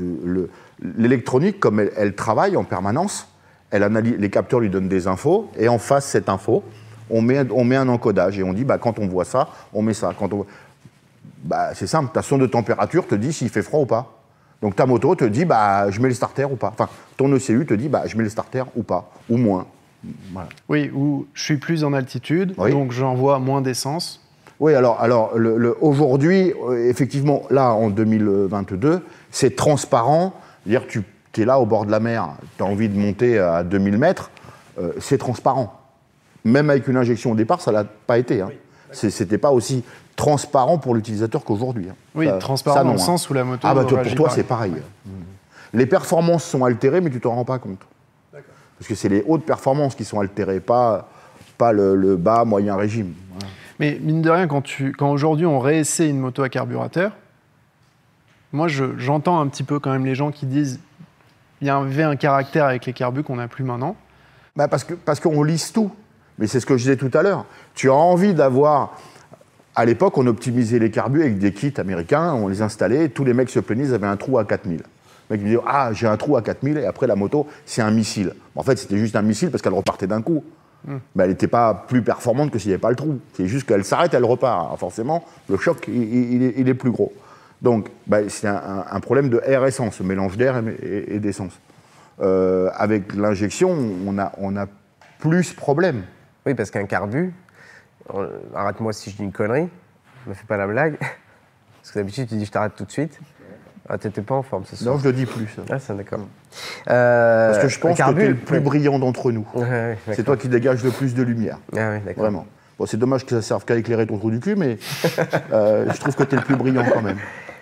euh, 0.00 0.16
le- 0.24 0.50
l'électronique, 0.96 1.60
comme 1.60 1.80
elle, 1.80 1.92
elle 1.96 2.14
travaille 2.14 2.56
en 2.56 2.64
permanence, 2.64 3.28
elle 3.70 3.82
analyse, 3.84 4.16
les 4.18 4.30
capteurs 4.30 4.60
lui 4.60 4.70
donnent 4.70 4.88
des 4.88 5.06
infos, 5.06 5.50
et 5.56 5.68
en 5.68 5.78
face, 5.78 6.06
cette 6.06 6.28
info, 6.28 6.64
on 7.10 7.22
met, 7.22 7.46
on 7.52 7.64
met 7.64 7.76
un 7.76 7.88
encodage, 7.88 8.38
et 8.38 8.42
on 8.42 8.52
dit, 8.52 8.64
bah, 8.64 8.78
quand 8.78 8.98
on 8.98 9.06
voit 9.06 9.24
ça, 9.24 9.48
on 9.72 9.82
met 9.82 9.94
ça. 9.94 10.12
Quand 10.18 10.32
on... 10.32 10.44
bah, 11.44 11.74
c'est 11.74 11.86
simple, 11.86 12.10
ta 12.12 12.22
sonde 12.22 12.40
de 12.40 12.46
température 12.46 13.06
te 13.06 13.14
dit 13.14 13.32
s'il 13.32 13.48
fait 13.50 13.62
froid 13.62 13.80
ou 13.80 13.86
pas. 13.86 14.17
Donc 14.62 14.74
ta 14.76 14.86
moto 14.86 15.14
te 15.14 15.24
dit, 15.24 15.44
bah, 15.44 15.90
je 15.90 16.00
mets 16.00 16.08
le 16.08 16.14
starter 16.14 16.44
ou 16.44 16.56
pas. 16.56 16.68
Enfin, 16.68 16.88
ton 17.16 17.32
ECU 17.34 17.64
te 17.66 17.74
dit, 17.74 17.88
bah, 17.88 18.02
je 18.06 18.16
mets 18.16 18.24
le 18.24 18.28
starter 18.30 18.64
ou 18.76 18.82
pas, 18.82 19.10
ou 19.28 19.36
moins. 19.36 19.66
Voilà. 20.32 20.48
Oui, 20.68 20.90
ou 20.94 21.26
je 21.34 21.42
suis 21.42 21.56
plus 21.58 21.84
en 21.84 21.92
altitude, 21.92 22.54
Oui. 22.58 22.70
donc 22.72 22.92
j'envoie 22.92 23.38
moins 23.38 23.60
d'essence. 23.60 24.20
Oui, 24.60 24.74
alors, 24.74 25.00
alors 25.00 25.36
le- 25.38 25.56
le- 25.56 25.76
aujourd'hui, 25.80 26.52
euh, 26.68 26.88
effectivement, 26.88 27.42
là, 27.50 27.72
en 27.72 27.90
2022, 27.90 29.00
c'est 29.30 29.54
transparent. 29.56 30.34
C'est-à-dire 30.64 30.86
tu 30.88 31.04
es 31.40 31.44
là 31.44 31.60
au 31.60 31.66
bord 31.66 31.86
de 31.86 31.90
la 31.92 32.00
mer, 32.00 32.30
tu 32.56 32.62
as 32.64 32.66
envie 32.66 32.88
de 32.88 32.98
monter 32.98 33.38
à 33.38 33.62
2000 33.62 33.96
mètres, 33.98 34.30
euh, 34.80 34.92
c'est 35.00 35.18
transparent. 35.18 35.72
Même 36.44 36.70
avec 36.70 36.88
une 36.88 36.96
injection 36.96 37.32
au 37.32 37.34
départ, 37.36 37.60
ça 37.60 37.70
l'a 37.70 37.84
pas 37.84 38.18
été. 38.18 38.40
Hein. 38.40 38.50
C'était 38.92 39.38
pas 39.38 39.50
aussi 39.50 39.84
transparent 40.16 40.78
pour 40.78 40.94
l'utilisateur 40.94 41.44
qu'aujourd'hui. 41.44 41.88
hein. 41.90 41.94
Oui, 42.14 42.26
Ça- 42.26 42.38
transparent 42.38 42.76
ça, 42.76 42.82
dans 42.82 42.88
non, 42.90 42.94
le 42.96 43.00
hein. 43.00 43.04
sens 43.04 43.28
où 43.30 43.34
la 43.34 43.44
moto 43.44 43.60
Ah 43.68 43.74
bah 43.74 43.84
pour 43.84 44.02
toi, 44.14 44.30
c'est 44.30 44.42
pareil. 44.44 44.72
Les 45.72 45.86
performances 45.86 46.44
sont 46.44 46.64
altérées, 46.64 47.00
mais 47.00 47.10
tu 47.10 47.20
t'en 47.20 47.34
rends 47.34 47.44
pas 47.44 47.58
compte. 47.58 47.80
Parce 48.32 48.86
que 48.88 48.94
c'est 48.94 49.08
les 49.08 49.24
hautes 49.26 49.44
performances 49.44 49.94
qui 49.96 50.04
sont 50.04 50.20
altérées, 50.20 50.60
pas, 50.60 51.08
pas 51.58 51.72
le, 51.72 51.96
le 51.96 52.16
bas, 52.16 52.44
moyen 52.44 52.76
régime. 52.76 53.12
Voilà. 53.32 53.46
Mais 53.80 53.98
mine 54.00 54.22
de 54.22 54.30
rien, 54.30 54.46
quand, 54.46 54.62
tu- 54.62 54.92
quand 54.92 55.10
aujourd'hui 55.10 55.46
on 55.46 55.58
réessaie 55.58 56.08
une 56.08 56.18
moto 56.20 56.42
à 56.44 56.48
carburateur, 56.48 57.12
moi 58.52 58.68
je- 58.68 58.96
j'entends 58.96 59.40
un 59.40 59.46
petit 59.48 59.64
peu 59.64 59.78
quand 59.80 59.90
même 59.90 60.06
les 60.06 60.14
gens 60.14 60.30
qui 60.30 60.46
disent 60.46 60.80
il 61.60 61.66
y 61.66 61.70
avait 61.70 62.04
un 62.04 62.14
caractère 62.16 62.64
avec 62.66 62.86
les 62.86 62.92
carbus 62.92 63.24
qu'on 63.24 63.36
n'a 63.36 63.48
plus 63.48 63.64
maintenant. 63.64 63.96
Bah 64.56 64.68
parce 64.68 64.84
qu'on 64.84 64.94
parce 65.04 65.18
qu'on 65.20 65.42
lisse 65.42 65.72
tout. 65.72 65.90
Mais 66.38 66.46
c'est 66.46 66.60
ce 66.60 66.66
que 66.66 66.76
je 66.76 66.82
disais 66.82 66.96
tout 66.96 67.10
à 67.14 67.22
l'heure. 67.22 67.44
Tu 67.74 67.90
as 67.90 67.94
envie 67.94 68.34
d'avoir. 68.34 68.96
À 69.74 69.84
l'époque, 69.84 70.18
on 70.18 70.26
optimisait 70.26 70.78
les 70.80 70.90
carbus 70.90 71.22
avec 71.22 71.38
des 71.38 71.52
kits 71.52 71.74
américains, 71.78 72.32
on 72.34 72.48
les 72.48 72.62
installait, 72.62 73.08
tous 73.10 73.24
les 73.24 73.32
mecs 73.34 73.48
se 73.50 73.60
plaignaient, 73.60 73.84
ils 73.84 73.94
avaient 73.94 74.06
un 74.08 74.16
trou 74.16 74.38
à 74.38 74.44
4000. 74.44 74.78
Le 75.30 75.36
mec 75.36 75.44
me 75.44 75.50
dit 75.50 75.56
Ah, 75.66 75.90
j'ai 75.92 76.06
un 76.08 76.16
trou 76.16 76.36
à 76.36 76.42
4000, 76.42 76.78
et 76.78 76.84
après 76.86 77.06
la 77.06 77.14
moto, 77.14 77.46
c'est 77.64 77.82
un 77.82 77.90
missile. 77.92 78.32
En 78.56 78.62
fait, 78.62 78.76
c'était 78.76 78.98
juste 78.98 79.14
un 79.14 79.22
missile 79.22 79.50
parce 79.50 79.62
qu'elle 79.62 79.74
repartait 79.74 80.06
d'un 80.08 80.22
coup. 80.22 80.44
Mais 81.14 81.24
elle 81.24 81.30
n'était 81.30 81.48
pas 81.48 81.74
plus 81.88 82.02
performante 82.02 82.50
que 82.50 82.58
s'il 82.58 82.68
n'y 82.70 82.74
avait 82.74 82.80
pas 82.80 82.90
le 82.90 82.96
trou. 82.96 83.18
C'est 83.34 83.46
juste 83.46 83.66
qu'elle 83.68 83.84
s'arrête, 83.84 84.14
elle 84.14 84.24
repart. 84.24 84.66
Alors 84.66 84.78
forcément, 84.78 85.24
le 85.48 85.56
choc, 85.58 85.84
il, 85.88 86.32
il 86.34 86.42
est, 86.44 86.54
il 86.56 86.68
est 86.68 86.74
plus 86.74 86.90
gros. 86.92 87.12
Donc, 87.60 87.88
bah, 88.06 88.18
c'est 88.28 88.46
un, 88.46 89.00
problème 89.00 89.28
de 89.28 89.40
air-essence, 89.44 90.00
mélange 90.00 90.36
d'air 90.36 90.56
et, 90.58 90.86
et- 90.86 91.14
et 91.16 91.18
d'essence. 91.18 91.52
Euh, 92.22 92.70
avec 92.76 93.14
l'injection, 93.14 93.76
on 94.06 94.18
a, 94.18 94.32
on 94.38 94.56
a 94.56 94.66
plus 95.18 95.52
problème. 95.52 96.02
Oui, 96.48 96.54
parce 96.54 96.70
qu'un 96.70 96.86
carbu, 96.86 97.34
on- 98.12 98.26
arrête-moi 98.54 98.94
si 98.94 99.10
je 99.10 99.16
dis 99.16 99.22
une 99.22 99.32
connerie, 99.32 99.68
ne 100.24 100.30
me 100.30 100.34
fais 100.34 100.46
pas 100.46 100.56
la 100.56 100.66
blague. 100.66 100.96
Parce 101.82 101.92
que 101.92 101.98
d'habitude, 102.00 102.26
tu 102.28 102.34
dis 102.36 102.44
je 102.46 102.50
t'arrête 102.50 102.74
tout 102.74 102.84
de 102.84 102.90
suite. 102.90 103.18
Ah, 103.88 103.96
t'étais 103.98 104.20
pas 104.22 104.34
en 104.34 104.42
forme 104.42 104.64
ce 104.66 104.76
soir. 104.76 104.94
Non, 104.94 105.00
je 105.00 105.06
le 105.06 105.12
dis 105.14 105.24
plus. 105.26 105.46
ça. 105.48 105.62
Ah, 105.70 105.78
c'est 105.78 105.96
d'accord. 105.96 106.20
Euh, 106.90 107.50
Parce 107.50 107.62
que 107.62 107.68
je 107.68 107.78
pense 107.78 107.96
carbu, 107.96 108.14
que 108.14 108.20
tu 108.20 108.26
es 108.26 108.28
le 108.30 108.36
plus 108.36 108.54
ouais. 108.56 108.60
brillant 108.62 108.98
d'entre 108.98 109.30
nous. 109.32 109.46
Ouais, 109.54 109.96
C'est 110.12 110.24
toi 110.24 110.36
qui 110.38 110.48
dégages 110.48 110.82
le 110.84 110.90
plus 110.90 111.14
de 111.14 111.22
lumière. 111.22 111.58
Ah, 111.76 111.92
oui, 111.92 112.00
d'accord. 112.04 112.24
Vraiment. 112.24 112.46
Bon, 112.78 112.84
c'est 112.86 112.96
dommage 112.98 113.24
que 113.26 113.30
ça 113.34 113.42
serve 113.42 113.64
qu'à 113.66 113.76
éclairer 113.76 114.06
ton 114.06 114.18
trou 114.18 114.30
du 114.30 114.40
cul, 114.40 114.56
mais 114.56 114.78
euh, 115.52 115.90
je 115.92 116.00
trouve 116.00 116.14
que 116.14 116.22
tu 116.24 116.34
es 116.34 116.38
le 116.38 116.44
plus 116.44 116.56
brillant 116.56 116.84
quand 116.92 117.02
même. 117.02 117.18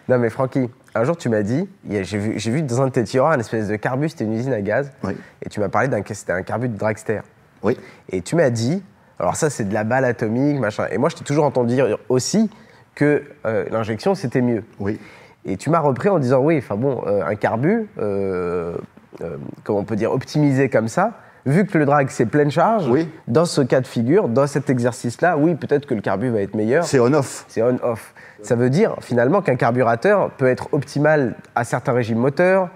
Non, 0.09 0.19
mais 0.19 0.31
Francky, 0.31 0.69
un 0.95 1.05
jour, 1.05 1.17
tu 1.17 1.29
m'as 1.29 1.43
dit, 1.43 1.69
j'ai 1.89 2.17
vu, 2.19 2.63
dans 2.63 2.83
un 2.83 2.87
de 2.87 2.93
tes 2.93 3.03
tiroirs 3.05 3.33
une 3.35 3.41
espèce 3.41 3.67
de 3.69 3.75
carbu, 3.77 4.09
c'était 4.09 4.25
une 4.25 4.35
usine 4.35 4.53
à 4.53 4.61
gaz. 4.61 4.91
Oui. 5.05 5.17
Et 5.45 5.49
tu 5.49 5.59
m'as 5.61 5.69
parlé 5.69 5.89
d'un 5.89 6.03
c'était 6.05 6.33
un 6.33 6.43
carbu 6.43 6.69
de 6.69 6.77
dragster. 6.77 7.21
Oui. 7.63 7.77
Et 8.11 8.23
tu 8.23 8.37
m'as 8.37 8.51
dit, 8.51 8.83
alors 9.19 9.37
ça, 9.37 9.51
c'est 9.51 9.65
de 9.65 9.75
la 9.75 9.85
balle 9.85 10.05
atomique, 10.05 10.59
machin. 10.61 10.87
Et 10.91 10.99
moi, 10.99 11.09
je 11.09 11.17
t'ai 11.17 11.25
toujours 11.25 11.45
entendu 11.45 11.75
dire 11.75 11.99
aussi 12.09 12.51
que 12.95 13.23
euh, 13.45 13.65
l'injection, 13.71 14.15
c'était 14.15 14.41
mieux. 14.43 14.65
Oui. 14.79 14.99
Et 15.45 15.57
tu 15.57 15.71
m'as 15.71 15.79
repris 15.81 16.09
en 16.09 16.19
disant 16.19 16.41
oui, 16.41 16.59
enfin 16.59 16.75
bon, 16.77 17.03
euh, 17.07 17.25
un 17.25 17.37
carbu, 17.37 17.89
euh, 17.99 18.75
comment 19.63 19.79
on 19.81 19.85
peut 19.85 19.97
dire, 19.97 20.11
optimisé 20.13 20.69
comme 20.69 20.89
ça, 20.89 21.13
vu 21.47 21.65
que 21.67 21.79
le 21.79 21.85
drag 21.87 22.09
c'est 22.11 22.27
pleine 22.27 22.51
charge, 22.51 22.89
Oui. 22.89 23.09
dans 23.29 23.45
ce 23.45 23.61
cas 23.61 23.81
de 23.81 23.87
figure, 23.87 24.29
dans 24.29 24.49
cet 24.49 24.69
exercice-là, 24.71 25.37
oui, 25.37 25.55
peut-être 25.55 25.87
que 25.87 25.95
le 25.95 26.01
carbu 26.01 26.31
va 26.31 26.41
être 26.41 26.55
meilleur. 26.55 26.85
C'est 26.85 26.99
on-off. 26.99 27.45
C'est 27.49 27.63
on-off. 27.63 28.13
Ça 28.43 28.57
veut 28.57 28.71
dire 28.71 28.97
finalement 29.01 29.41
qu'un 29.41 29.55
carburateur 29.57 30.31
peut 30.33 30.49
être 30.49 30.69
optimal 30.73 31.37
à 31.55 31.63
certains 31.63 31.93
régimes 31.93 32.19
moteurs, 32.19 32.69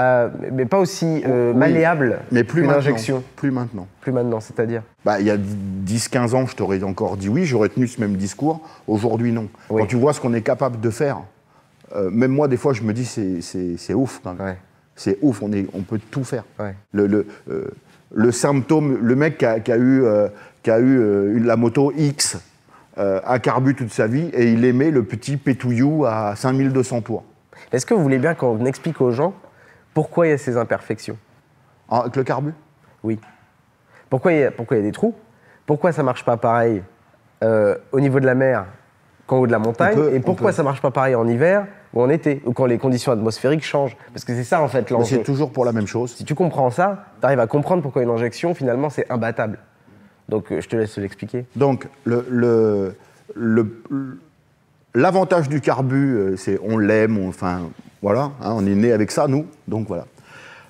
à- 0.00 0.30
mais 0.52 0.64
pas 0.66 0.78
aussi 0.78 1.22
euh, 1.26 1.52
malléable 1.54 2.18
Mais 2.32 2.44
plus 2.44 2.60
qu'une 2.62 2.66
maintenant. 2.68 2.78
injection. 2.78 3.22
Plus 3.36 3.50
maintenant. 3.50 3.86
Plus 4.00 4.12
maintenant, 4.12 4.40
c'est-à-dire. 4.40 4.82
Bah, 5.04 5.20
il 5.20 5.26
y 5.26 5.30
a 5.30 5.36
10-15 5.36 6.34
ans, 6.34 6.46
je 6.46 6.56
t'aurais 6.56 6.82
encore 6.82 7.16
dit 7.16 7.28
oui, 7.28 7.44
j'aurais 7.44 7.68
tenu 7.68 7.86
ce 7.86 8.00
même 8.00 8.16
discours. 8.16 8.60
Aujourd'hui, 8.86 9.32
non. 9.32 9.48
Oui. 9.70 9.82
Quand 9.82 9.86
tu 9.86 9.96
vois 9.96 10.12
ce 10.12 10.20
qu'on 10.20 10.34
est 10.34 10.42
capable 10.42 10.80
de 10.80 10.90
faire, 10.90 11.18
euh, 11.94 12.10
même 12.10 12.30
moi, 12.32 12.48
des 12.48 12.56
fois, 12.56 12.72
je 12.72 12.82
me 12.82 12.92
dis 12.92 13.04
c'est- 13.04 13.94
ouf 13.94 14.20
quand 14.22 14.34
même. 14.34 14.46
Ouais. 14.46 14.56
C'est 14.96 15.18
ouf, 15.22 15.42
on, 15.42 15.52
est, 15.52 15.66
on 15.74 15.80
peut 15.82 15.98
tout 16.10 16.24
faire. 16.24 16.44
Ouais. 16.58 16.74
Le, 16.92 17.06
le, 17.06 17.26
euh, 17.50 17.64
le 18.14 18.32
symptôme, 18.32 18.98
le 19.00 19.16
mec 19.16 19.38
qui 19.38 19.46
a, 19.46 19.60
qui 19.60 19.72
a 19.72 19.76
eu, 19.76 20.02
euh, 20.04 20.28
qui 20.62 20.70
a 20.70 20.78
eu 20.78 20.98
euh, 20.98 21.36
une- 21.36 21.46
la 21.46 21.56
moto 21.56 21.92
X 21.96 22.38
euh, 22.98 23.20
a 23.24 23.38
carbu 23.38 23.74
toute 23.74 23.92
sa 23.92 24.06
vie 24.06 24.28
et 24.34 24.52
il 24.52 24.64
aimait 24.64 24.90
le 24.90 25.04
petit 25.04 25.36
pétouillou 25.36 26.04
à 26.04 26.34
5200 26.36 27.00
tours. 27.00 27.24
Est-ce 27.72 27.86
que 27.86 27.94
vous 27.94 28.02
voulez 28.02 28.18
bien 28.18 28.34
qu'on 28.34 28.64
explique 28.66 29.00
aux 29.00 29.12
gens 29.12 29.32
pourquoi 30.00 30.26
il 30.26 30.30
y 30.30 30.32
a 30.32 30.38
ces 30.38 30.56
imperfections 30.56 31.18
Ah, 31.90 32.00
Avec 32.00 32.16
le 32.16 32.24
carbu? 32.24 32.54
Oui. 33.04 33.20
Pourquoi 34.08 34.32
il 34.32 34.38
y 34.40 34.44
a, 34.44 34.50
pourquoi 34.50 34.78
il 34.78 34.80
y 34.80 34.82
a 34.82 34.86
des 34.86 34.92
trous? 34.92 35.14
Pourquoi 35.66 35.92
ça 35.92 36.02
marche 36.02 36.24
pas 36.24 36.38
pareil 36.38 36.82
euh, 37.44 37.76
au 37.92 38.00
niveau 38.00 38.18
de 38.18 38.24
la 38.24 38.34
mer 38.34 38.64
qu'en 39.26 39.36
haut 39.40 39.46
de 39.46 39.52
la 39.52 39.58
montagne 39.58 39.94
peut- 39.94 40.14
Et 40.14 40.20
pourquoi 40.20 40.52
ça 40.52 40.62
marche 40.62 40.80
pas 40.80 40.90
pareil 40.90 41.14
en 41.14 41.28
hiver 41.28 41.66
ou 41.92 42.00
en 42.00 42.08
été 42.08 42.40
Ou 42.46 42.54
quand 42.54 42.64
les 42.64 42.78
conditions 42.78 43.12
atmosphériques 43.12 43.62
changent? 43.62 43.94
Parce 44.14 44.24
que 44.24 44.34
c'est 44.34 44.42
ça 44.44 44.62
en 44.62 44.68
fait 44.68 44.90
Mais 44.90 44.96
l'enjeu. 44.96 45.18
C'est 45.18 45.22
toujours 45.22 45.52
pour 45.52 45.66
la 45.66 45.72
même 45.72 45.86
chose. 45.86 46.14
Si 46.16 46.24
tu 46.24 46.34
comprends 46.34 46.70
ça, 46.70 47.04
tu 47.20 47.26
arrives 47.26 47.40
à 47.40 47.46
comprendre 47.46 47.82
pourquoi 47.82 48.02
une 48.02 48.08
injection 48.10 48.54
finalement 48.54 48.88
c'est 48.88 49.04
imbattable. 49.12 49.58
Donc 50.30 50.50
euh, 50.50 50.62
je 50.62 50.68
te 50.70 50.76
laisse 50.76 50.96
l'expliquer. 50.96 51.44
Donc, 51.56 51.88
le, 52.04 52.24
le- 52.30 52.96
le- 53.34 53.82
l'avantage 54.94 55.48
du 55.48 55.60
carbu, 55.60 56.16
euh, 56.16 56.36
c'est 56.36 56.58
on 56.62 56.78
l'aime, 56.78 57.26
enfin, 57.26 57.62
voilà, 58.02 58.32
hein, 58.42 58.52
on 58.56 58.66
est 58.66 58.74
né 58.74 58.92
avec 58.92 59.10
ça, 59.10 59.28
nous, 59.28 59.46
donc 59.68 59.86
voilà. 59.88 60.06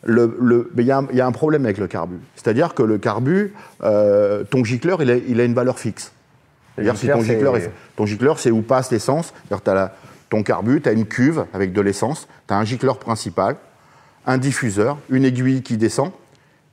Le- 0.03 0.37
le- 0.41 0.71
mais 0.75 0.83
il 0.83 0.87
y, 0.87 0.93
a 0.93 0.99
un- 0.99 1.07
il 1.11 1.17
y 1.17 1.21
a 1.21 1.27
un 1.27 1.33
problème 1.33 1.65
avec 1.65 1.77
le 1.77 1.87
carbu. 1.87 2.17
C'est-à-dire 2.35 2.73
que 2.75 2.83
le 2.83 2.97
carbu, 2.97 3.53
euh, 3.83 4.45
ton 4.45 4.65
gicleur, 4.65 5.03
il 5.03 5.11
a, 5.11 5.17
il 5.17 5.41
a 5.41 5.45
une 5.45 5.53
valeur 5.55 5.79
fixe. 5.79 6.13
C'est-à-dire 6.75 6.95
si 6.97 7.07
ton 7.07 7.21
gicleur, 7.35 7.57
est- 7.57 7.71
ton 7.97 8.07
gicleur, 8.07 8.39
c'est 8.39 8.51
où 8.51 8.63
passe 8.63 8.91
l'essence. 8.91 9.35
C'est-à-dire 9.49 9.91
ton 10.31 10.43
carbu, 10.43 10.81
tu 10.81 10.89
as 10.89 10.93
une 10.93 11.05
cuve 11.05 11.45
avec 11.53 11.75
de 11.75 11.81
l'essence, 11.83 12.29
tu 12.49 12.55
as 12.55 12.57
un 12.57 12.65
gicleur 12.65 12.99
principal, 12.99 13.57
un 14.27 14.39
diffuseur, 14.39 14.97
une 15.11 15.25
aiguille 15.27 15.63
qui 15.63 15.77
descend 15.77 16.13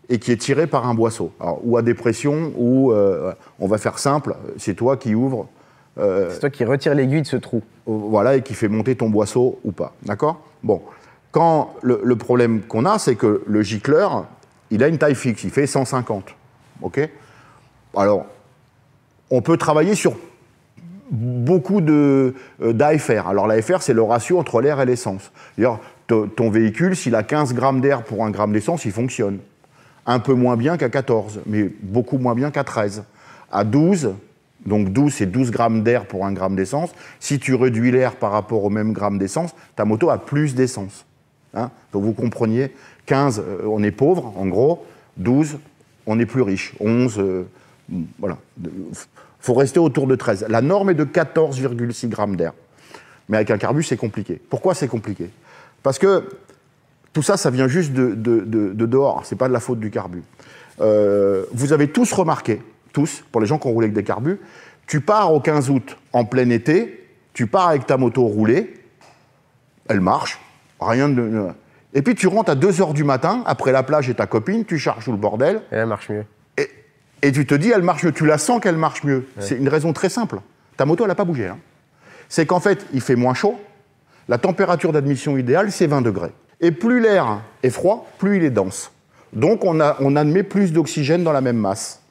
et 0.08 0.20
qui 0.20 0.32
est 0.32 0.38
tirée 0.38 0.68
par 0.68 0.88
un 0.88 0.94
boisseau. 0.94 1.34
Alors, 1.42 1.60
ou 1.64 1.76
à 1.76 1.82
dépression, 1.82 2.54
ou 2.56 2.94
euh, 2.94 3.34
on 3.60 3.68
va 3.68 3.78
faire 3.78 4.00
simple, 4.00 4.38
c'est 4.58 4.74
toi 4.76 4.96
qui 4.96 5.16
ouvres, 5.16 5.50
euh, 6.00 6.30
C'est 6.32 6.40
toi 6.40 6.50
qui 6.50 6.64
retires 6.66 6.94
l'aiguille 6.96 7.22
de 7.22 7.28
ce 7.28 7.38
trou. 7.38 7.62
voilà, 7.86 8.36
et 8.36 8.42
qui 8.42 8.54
fait 8.54 8.68
monter 8.68 8.96
ton 8.96 9.10
boisseau 9.10 9.60
ou 9.64 9.72
pas. 9.72 9.94
D'accord? 10.04 10.40
Bon. 10.64 10.82
Quand 11.32 11.74
le, 11.82 12.02
le 12.04 12.16
problème 12.16 12.62
qu'on 12.62 12.86
a, 12.86 12.98
c'est 13.00 13.16
que 13.16 13.44
le 13.46 13.62
gicleur, 13.62 14.26
il 14.72 14.84
a 14.84 14.88
une 14.88 14.98
taille 14.98 15.14
fixe, 15.16 15.44
il 15.44 15.50
fait 15.52 15.68
150. 15.68 16.34
OK? 16.82 17.10
Alors, 17.96 18.26
on 19.30 19.42
peut 19.42 19.58
travailler 19.58 19.94
sur 19.96 20.16
beaucoup 21.12 21.82
de 21.82 22.34
euh, 22.62 22.74
d'AFR. 22.74 23.28
Alors 23.28 23.48
l'AFR, 23.48 23.82
c'est 23.82 23.94
le 23.94 24.02
ratio 24.04 24.40
entre 24.40 24.62
l'air 24.62 24.80
et 24.82 24.86
l'essence. 24.86 25.32
D'ailleurs, 25.58 25.80
to- 26.08 26.28
ton 26.28 26.50
véhicule, 26.50 26.96
s'il 26.96 27.16
a 27.16 27.24
15 27.24 27.54
grammes 27.54 27.82
d'air 27.82 28.04
pour 28.04 28.24
un 28.26 28.30
gramme 28.32 28.52
d'essence, 28.54 28.86
il 28.86 28.92
fonctionne. 28.92 29.40
Un 30.06 30.20
peu 30.20 30.34
moins 30.34 30.56
bien 30.56 30.78
qu'à 30.78 30.90
14, 30.90 31.42
mais 31.46 31.70
beaucoup 31.82 32.18
moins 32.18 32.36
bien 32.36 32.52
qu'à 32.52 32.64
13. 32.64 33.04
À 33.52 33.64
12, 33.64 34.14
donc 34.68 34.90
12, 34.90 35.12
c'est 35.14 35.26
12 35.26 35.50
grammes 35.50 35.82
d'air 35.82 36.06
pour 36.06 36.26
un 36.26 36.32
gramme 36.34 36.56
d'essence. 36.56 36.92
Si 37.20 37.40
tu 37.40 37.56
réduis 37.56 37.90
l'air 37.90 38.16
par 38.16 38.32
rapport 38.32 38.64
au 38.64 38.70
même 38.70 38.94
gramme 38.94 39.18
d'essence, 39.18 39.56
ta 39.76 39.86
moto 39.86 40.10
a 40.12 40.20
plus 40.20 40.54
d'essence. 40.54 41.06
Hein 41.56 41.72
donc 41.94 42.04
vous 42.04 42.14
compreniez, 42.14 42.72
15, 43.08 43.40
euh, 43.40 43.66
on 43.66 43.82
est 43.82 43.92
pauvre, 43.92 44.34
en 44.38 44.46
gros. 44.46 44.86
12, 45.18 45.58
on 46.06 46.20
est 46.20 46.26
plus 46.26 46.42
riche. 46.44 46.74
11, 46.80 47.18
euh, 47.18 47.48
voilà. 48.20 48.38
Il 48.62 48.70
faut 49.40 49.54
rester 49.54 49.80
autour 49.80 50.06
de 50.06 50.16
13. 50.16 50.46
La 50.50 50.62
norme 50.62 50.90
est 50.90 50.96
de 50.96 51.06
14,6 51.06 52.10
grammes 52.10 52.36
d'air. 52.36 52.52
Mais 53.30 53.38
avec 53.38 53.50
un 53.52 53.58
carbu, 53.58 53.84
c'est 53.84 53.98
compliqué. 53.98 54.40
Pourquoi 54.50 54.74
c'est 54.76 54.88
compliqué? 54.88 55.30
Parce 55.84 55.98
que 55.98 56.24
tout 57.14 57.24
ça, 57.24 57.38
ça 57.38 57.50
vient 57.50 57.68
juste 57.68 57.94
de, 57.94 58.14
de, 58.14 58.42
de- 58.42 58.74
de 58.74 58.86
dehors. 58.86 59.26
C'est 59.26 59.36
pas 59.38 59.48
de 59.48 59.54
la 59.54 59.60
faute 59.60 59.80
du 59.80 59.90
carbu. 59.90 60.24
Euh, 60.82 61.46
vous 61.54 61.74
avez 61.74 61.88
tous 61.88 62.12
remarqué, 62.14 62.62
tous, 62.98 63.24
pour 63.32 63.42
les 63.42 63.48
gens 63.48 63.60
qui 63.60 63.68
ont 63.68 63.72
roulé 63.72 63.86
avec 63.86 63.94
des 63.96 64.04
carbus, 64.04 64.40
tu 64.88 65.02
pars 65.02 65.32
au 65.32 65.40
15 65.40 65.70
août 65.70 65.98
en 66.14 66.26
plein 66.26 66.50
été, 66.50 67.08
tu 67.34 67.46
pars 67.46 67.68
avec 67.68 67.86
ta 67.86 67.96
moto 67.98 68.24
roulée, 68.24 68.74
elle 69.88 70.02
marche, 70.02 70.40
rien 70.80 71.08
de. 71.08 71.50
Et 71.94 72.02
puis 72.02 72.16
tu 72.16 72.26
rentres 72.28 72.50
à 72.52 72.56
2 72.56 72.72
h 72.72 72.94
du 72.94 73.04
matin, 73.04 73.44
après 73.46 73.72
la 73.72 73.84
plage 73.84 74.10
et 74.10 74.16
ta 74.16 74.26
copine, 74.26 74.66
tu 74.66 74.80
charges 74.80 75.06
tout 75.06 75.12
le 75.12 75.18
bordel, 75.18 75.58
Et 75.72 75.76
elle 75.76 75.86
marche 75.86 76.10
mieux. 76.10 76.26
et, 76.58 76.68
et 77.22 77.32
tu 77.32 77.46
te 77.46 77.54
dis, 77.54 77.70
elle 77.70 77.84
marche 77.84 78.04
mieux. 78.04 78.12
Tu 78.12 78.26
la 78.26 78.40
sens 78.40 78.60
qu'elle 78.62 78.78
marche 78.78 79.04
mieux. 79.04 79.28
C'est 79.40 79.56
une 79.58 79.70
raison 79.70 79.94
très 79.94 80.10
simple. 80.10 80.40
Ta 80.76 80.86
moto, 80.86 81.04
elle 81.04 81.10
n'a 81.10 81.16
pas 81.16 81.24
bougé. 81.26 81.48
hein. 81.48 81.58
C'est 82.30 82.48
qu'en 82.48 82.60
fait, 82.60 82.86
il 82.94 83.02
fait 83.02 83.16
moins 83.16 83.36
chaud. 83.36 83.60
La 84.28 84.38
température 84.40 84.92
d'admission 84.92 85.38
idéale, 85.38 85.72
c'est 85.72 85.88
20 85.88 86.02
degrés. 86.02 86.32
Et 86.62 86.72
plus 86.72 87.00
l'air 87.00 87.42
est 87.62 87.70
froid, 87.70 88.08
plus 88.18 88.38
il 88.38 88.44
est 88.44 88.50
dense. 88.50 88.92
Donc, 89.34 89.64
on, 89.64 89.80
a, 89.80 89.96
on 90.00 90.16
admet 90.16 90.44
plus 90.44 90.74
d'oxygène 90.74 91.24
dans 91.24 91.32
la 91.34 91.42
même 91.42 91.58
masse. 91.58 92.02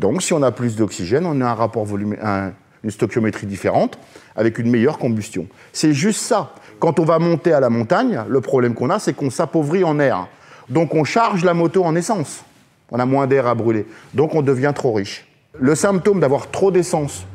Donc, 0.00 0.22
si 0.22 0.32
on 0.32 0.42
a 0.42 0.50
plus 0.50 0.76
d'oxygène, 0.76 1.26
on 1.26 1.38
a 1.42 1.46
un 1.46 1.54
rapport 1.54 1.84
volume, 1.84 2.16
un- 2.22 2.52
une 2.82 2.90
stoichiométrie 2.90 3.46
différente, 3.46 3.98
avec 4.34 4.58
une 4.58 4.70
meilleure 4.70 4.96
combustion. 4.96 5.46
C'est 5.74 5.92
juste 5.92 6.20
ça. 6.22 6.54
Quand 6.78 6.98
on 6.98 7.04
va 7.04 7.18
monter 7.18 7.52
à 7.52 7.60
la 7.60 7.68
montagne, 7.68 8.18
le 8.26 8.40
problème 8.40 8.72
qu'on 8.72 8.88
a, 8.88 8.98
c'est 8.98 9.12
qu'on 9.12 9.28
s'appauvrit 9.28 9.84
en 9.84 9.98
air. 10.00 10.26
Donc, 10.70 10.94
on 10.94 11.04
charge 11.04 11.44
la 11.44 11.52
moto 11.52 11.84
en 11.84 11.94
essence. 11.96 12.42
On 12.90 12.98
a 12.98 13.04
moins 13.04 13.26
d'air 13.26 13.46
à 13.46 13.54
brûler. 13.54 13.84
Donc, 14.14 14.34
on 14.34 14.40
devient 14.40 14.72
trop 14.74 14.94
riche. 14.94 15.26
Le 15.58 15.74
symptôme 15.74 16.18
d'avoir 16.18 16.50
trop 16.50 16.70
d'essence 16.70 17.26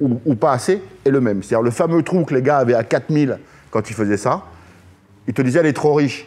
ou, 0.00 0.18
ou 0.24 0.34
pas 0.34 0.52
assez 0.52 0.82
est 1.04 1.10
le 1.10 1.20
même. 1.20 1.42
C'est-à-dire 1.42 1.62
le 1.62 1.70
fameux 1.70 2.02
trou 2.02 2.24
que 2.24 2.34
les 2.34 2.40
gars 2.42 2.56
avaient 2.58 2.72
à 2.74 2.84
4000 2.84 3.38
quand 3.70 3.90
ils 3.90 3.94
faisaient 3.94 4.16
ça, 4.16 4.44
ils 5.28 5.34
te 5.34 5.42
disaient 5.42 5.58
elle 5.60 5.66
est 5.66 5.72
trop 5.74 5.92
riche. 5.92 6.26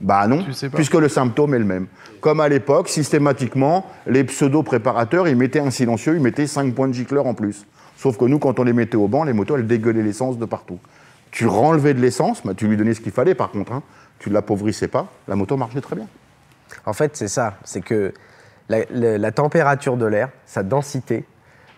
Bah 0.00 0.26
non, 0.28 0.44
Tu 0.44 0.52
sais 0.52 0.68
pas. 0.70 0.76
puisque 0.76 0.94
le 0.94 1.08
symptôme 1.08 1.54
est 1.54 1.58
le 1.58 1.64
même. 1.64 1.86
Comme 2.20 2.40
à 2.40 2.48
l'époque, 2.48 2.88
systématiquement, 2.88 3.86
les 4.06 4.22
pseudo-préparateurs, 4.24 5.26
ils 5.28 5.36
mettaient 5.36 5.60
un 5.60 5.70
silencieux, 5.70 6.14
ils 6.14 6.22
mettaient 6.22 6.46
5 6.46 6.72
points 6.74 6.88
de 6.88 6.92
gicleur 6.94 7.26
en 7.26 7.34
plus. 7.34 7.66
Sauf 7.96 8.16
que 8.16 8.24
nous, 8.24 8.38
quand 8.38 8.60
on 8.60 8.64
les 8.64 8.72
mettait 8.72 8.96
au 8.96 9.08
banc, 9.08 9.24
les 9.24 9.32
motos, 9.32 9.56
elles 9.56 9.66
dégueulaient 9.66 10.02
l'essence 10.04 10.38
de 10.38 10.44
partout. 10.44 10.78
tu 11.30 11.46
renlevais 11.46 11.94
de 11.94 12.00
l'essence, 12.00 12.42
bah, 12.44 12.54
tu 12.56 12.68
lui 12.68 12.76
donnais 12.76 12.94
ce 12.94 13.00
qu'il 13.00 13.12
fallait 13.12 13.34
par 13.34 13.50
contre, 13.50 13.72
hein, 13.72 13.82
tu 14.18 14.28
ne 14.30 14.34
l'appauvrissais 14.34 14.88
pas, 14.88 15.08
la 15.26 15.34
moto 15.36 15.56
marchait 15.56 15.80
très 15.80 15.94
bien. 15.96 16.06
En 16.86 16.92
fait, 16.92 17.16
c'est 17.16 17.28
ça. 17.28 17.58
C'est 17.64 17.80
que 17.82 18.14
la, 18.68 18.78
la- 18.90 19.18
la 19.18 19.32
température 19.32 19.96
de 19.96 20.06
l'air, 20.06 20.30
sa 20.46 20.62
densité, 20.62 21.24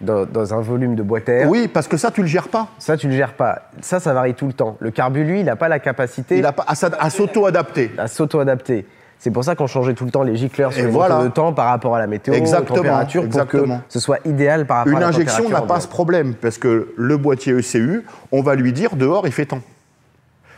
dans, 0.00 0.24
dans 0.26 0.54
un 0.54 0.60
volume 0.60 0.94
de 0.94 1.02
boîte 1.02 1.28
à 1.28 1.32
air, 1.32 1.48
Oui, 1.50 1.68
parce 1.68 1.88
que 1.88 1.96
ça, 1.96 2.10
tu 2.10 2.22
le 2.22 2.26
gères 2.26 2.48
pas. 2.48 2.68
ça, 2.78 2.96
tu 2.96 3.08
le 3.08 3.14
gères 3.14 3.34
pas. 3.34 3.70
Ça, 3.80 4.00
ça 4.00 4.12
varie 4.12 4.34
tout 4.34 4.46
le 4.46 4.52
temps. 4.52 4.76
Le 4.80 4.90
carbu, 4.90 5.24
lui, 5.24 5.40
il 5.40 5.44
n'a 5.46 5.56
pas 5.56 5.68
la 5.68 5.78
capacité 5.78 6.38
Il 6.38 6.46
a 6.46 6.52
pas 6.52 6.64
à, 6.66 7.10
s'auto-adapter. 7.10 7.90
à 7.98 8.06
s'auto-adapter. 8.08 8.86
C'est 9.18 9.30
pour 9.30 9.44
ça 9.44 9.54
qu'on 9.54 9.66
changeait 9.66 9.92
tout 9.92 10.06
le 10.06 10.10
temps 10.10 10.22
les 10.22 10.36
gicleurs 10.36 10.72
sur 10.72 10.82
Et 10.82 10.86
les 10.86 10.90
voilà. 10.90 11.22
de 11.22 11.28
temps 11.28 11.52
par 11.52 11.66
rapport 11.66 11.94
à 11.94 11.98
la 11.98 12.06
météo, 12.06 12.32
Exactement, 12.32 12.74
aux 12.78 12.82
températures, 12.82 13.20
pour 13.22 13.26
exactement. 13.26 13.78
que 13.78 13.92
ce 13.92 14.00
soit 14.00 14.18
idéal 14.24 14.66
par 14.66 14.78
rapport 14.78 14.92
Une 14.92 14.96
à 14.96 15.00
la 15.00 15.08
injection 15.08 15.50
n'a 15.50 15.60
pas 15.60 15.80
ce 15.80 15.88
problème, 15.88 16.32
parce 16.34 16.56
que 16.56 16.94
le 16.96 17.16
boîtier 17.18 17.52
ECU, 17.52 18.02
on 18.32 18.40
va 18.42 18.54
lui 18.54 18.72
dire 18.72 18.96
dehors, 18.96 19.26
il 19.26 19.32
fait 19.32 19.44
temps. 19.44 19.60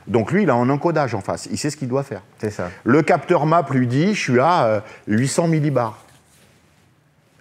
Donc 0.07 0.31
lui, 0.31 0.45
il 0.45 0.51
a 0.51 0.55
un 0.55 0.69
encodage 0.71 1.15
en 1.15 1.21
face, 1.21 1.49
il 1.51 1.59
sait 1.59 1.71
ce 1.71 1.77
qu'il 1.77 1.89
doit 1.89 2.05
faire. 2.05 2.23
C'est 2.39 2.51
ça. 2.51 2.69
Le 2.85 3.03
capteur 3.03 3.47
MAP 3.47 3.71
lui 3.71 3.87
dit, 3.89 4.15
je 4.15 4.21
suis 4.21 4.41
à 4.41 4.65
euh, 4.67 4.81
800 5.09 5.49
millibars. 5.49 5.99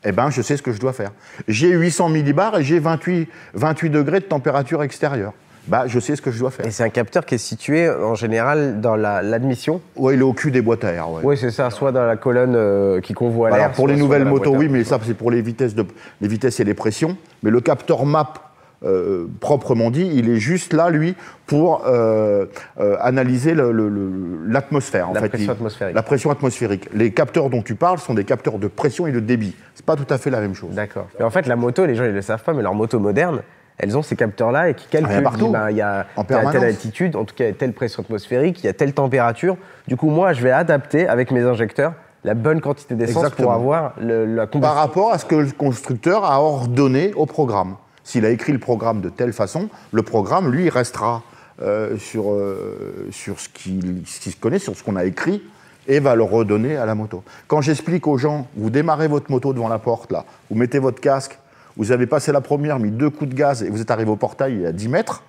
Eh 0.03 0.11
ben, 0.11 0.29
je 0.29 0.41
sais 0.41 0.57
ce 0.57 0.61
que 0.63 0.71
je 0.71 0.79
dois 0.79 0.93
faire. 0.93 1.11
J'ai 1.47 1.69
800 1.69 2.09
millibars 2.09 2.57
et 2.59 2.63
j'ai 2.63 2.79
28, 2.79 3.27
28 3.53 3.89
degrés 3.89 4.19
de 4.19 4.25
température 4.25 4.81
extérieure. 4.83 5.33
Bah, 5.67 5.83
je 5.85 5.99
sais 5.99 6.15
ce 6.15 6.23
que 6.23 6.31
je 6.31 6.39
dois 6.39 6.49
faire. 6.49 6.65
Et 6.65 6.71
c'est 6.71 6.83
un 6.83 6.89
capteur 6.89 7.23
qui 7.23 7.35
est 7.35 7.37
situé 7.37 7.87
en 7.87 8.15
général 8.15 8.81
dans 8.81 8.95
la- 8.95 9.21
l'admission? 9.21 9.79
Ouais, 9.95 10.15
il 10.15 10.19
est 10.21 10.23
au 10.23 10.33
cul 10.33 10.49
des 10.49 10.61
boîtes 10.63 10.83
à 10.83 10.91
air. 10.91 11.11
ouais. 11.11 11.21
Oui, 11.23 11.37
c'est 11.37 11.51
ça, 11.51 11.69
soit 11.69 11.91
dans 11.91 12.03
la 12.05 12.15
colonne 12.15 12.55
euh, 12.55 12.99
qui 12.99 13.13
convoie 13.13 13.51
l'air. 13.51 13.59
Alors, 13.59 13.71
pour 13.73 13.87
les 13.87 13.95
nouvelles 13.95 14.25
motos, 14.25 14.55
oui, 14.55 14.69
mais 14.69 14.83
ça, 14.83 14.99
c'est 15.05 15.13
pour 15.13 15.29
les 15.29 15.43
vitesses, 15.43 15.75
de, 15.75 15.85
les 16.19 16.27
vitesses 16.27 16.59
et 16.59 16.63
les 16.63 16.73
pressions. 16.73 17.15
Mais 17.43 17.51
le 17.51 17.61
capteur 17.61 18.03
MAP, 18.07 18.39
euh, 18.83 19.27
proprement 19.39 19.91
dit, 19.91 20.09
il 20.13 20.29
est 20.29 20.37
juste 20.37 20.73
là, 20.73 20.89
lui, 20.89 21.15
pour 21.45 21.83
euh, 21.85 22.45
euh, 22.79 22.97
analyser 22.99 23.53
l'atmosphère. 23.53 25.11
La 25.13 25.21
pression 25.21 25.51
atmosphérique. 25.51 25.95
La 25.95 26.03
pression 26.03 26.31
atmosphérique. 26.31 26.89
Les 26.93 27.11
capteurs 27.11 27.49
dont 27.49 27.61
tu 27.61 27.75
parles 27.75 27.99
sont 27.99 28.13
des 28.13 28.23
capteurs 28.23 28.57
de 28.59 28.67
pression 28.67 29.07
et 29.07 29.11
de 29.11 29.19
débit. 29.19 29.55
C'est 29.75 29.85
pas 29.85 29.95
tout 29.95 30.11
à 30.11 30.17
fait 30.17 30.29
la 30.29 30.39
même 30.41 30.55
chose. 30.55 30.71
D'accord. 30.71 31.07
Mais 31.19 31.25
en 31.25 31.29
fait, 31.29 31.45
la 31.47 31.55
moto, 31.55 31.85
les 31.85 31.95
gens 31.95 32.05
ils 32.05 32.11
le 32.11 32.21
savent 32.21 32.43
pas, 32.43 32.53
mais 32.53 32.63
leurs 32.63 32.75
motos 32.75 32.99
modernes, 32.99 33.41
elles 33.77 33.97
ont 33.97 34.03
ces 34.03 34.15
capteurs-là 34.15 34.69
et 34.69 34.73
qui 34.73 34.87
calculent. 34.87 35.09
Ah, 35.55 35.71
il 35.71 35.77
y 35.77 35.81
a 35.81 36.05
ben, 36.17 36.31
y 36.31 36.33
a, 36.33 36.47
En 36.49 36.51
telle 36.51 36.63
altitude, 36.63 37.15
en 37.15 37.25
tout 37.25 37.35
cas, 37.35 37.51
telle 37.51 37.73
pression 37.73 38.03
atmosphérique, 38.03 38.63
il 38.63 38.65
y 38.65 38.69
a 38.69 38.73
telle 38.73 38.93
température. 38.93 39.57
Du 39.87 39.95
coup, 39.97 40.09
moi, 40.09 40.33
je 40.33 40.41
vais 40.41 40.51
adapter 40.51 41.07
avec 41.07 41.31
mes 41.31 41.41
injecteurs 41.41 41.93
la 42.23 42.35
bonne 42.35 42.61
quantité 42.61 42.93
d'essence 42.93 43.31
pour 43.31 43.51
avoir 43.51 43.93
le- 43.99 44.25
la 44.25 44.43
Par 44.45 44.51
combustion. 44.51 44.75
rapport 44.79 45.11
à 45.11 45.17
ce 45.17 45.25
que 45.25 45.35
le 45.35 45.51
constructeur 45.51 46.23
a 46.23 46.39
ordonné 46.41 47.13
au 47.15 47.25
programme. 47.25 47.75
S'il 48.03 48.25
a 48.25 48.29
écrit 48.29 48.51
le 48.53 48.59
programme 48.59 49.01
de 49.01 49.09
telle 49.09 49.33
façon, 49.33 49.69
le 49.91 50.01
programme, 50.03 50.51
lui, 50.51 50.69
restera 50.69 51.23
euh, 51.61 51.97
sur, 51.97 52.31
euh, 52.31 53.07
sur 53.11 53.39
ce 53.39 53.49
qu'il 53.49 54.03
qu'il 54.03 54.35
connaît, 54.37 54.59
sur 54.59 54.75
ce 54.75 54.83
qu'on 54.83 54.95
a 54.95 55.05
écrit, 55.05 55.43
et 55.87 55.99
va 55.99 56.15
le 56.15 56.23
redonner 56.23 56.77
à 56.77 56.85
la 56.85 56.95
moto. 56.95 57.23
Quand 57.47 57.61
j'explique 57.61 58.07
aux 58.07 58.17
gens, 58.17 58.47
vous 58.55 58.69
démarrez 58.69 59.07
votre 59.07 59.29
moto 59.31 59.53
devant 59.53 59.67
la 59.67 59.79
porte, 59.79 60.11
là, 60.11 60.25
vous 60.49 60.55
mettez 60.55 60.79
votre 60.79 60.99
casque, 61.01 61.37
vous 61.77 61.91
avez 61.91 62.05
passé 62.07 62.31
la 62.31 62.41
première, 62.41 62.79
mis 62.79 62.91
deux 62.91 63.09
coups 63.09 63.29
de 63.29 63.35
gaz, 63.35 63.63
et 63.63 63.69
vous 63.69 63.81
êtes 63.81 63.91
arrivé 63.91 64.09
au 64.09 64.15
portail 64.15 64.65
à 64.65 64.71
10 64.71 64.87
mètres, 64.89 65.23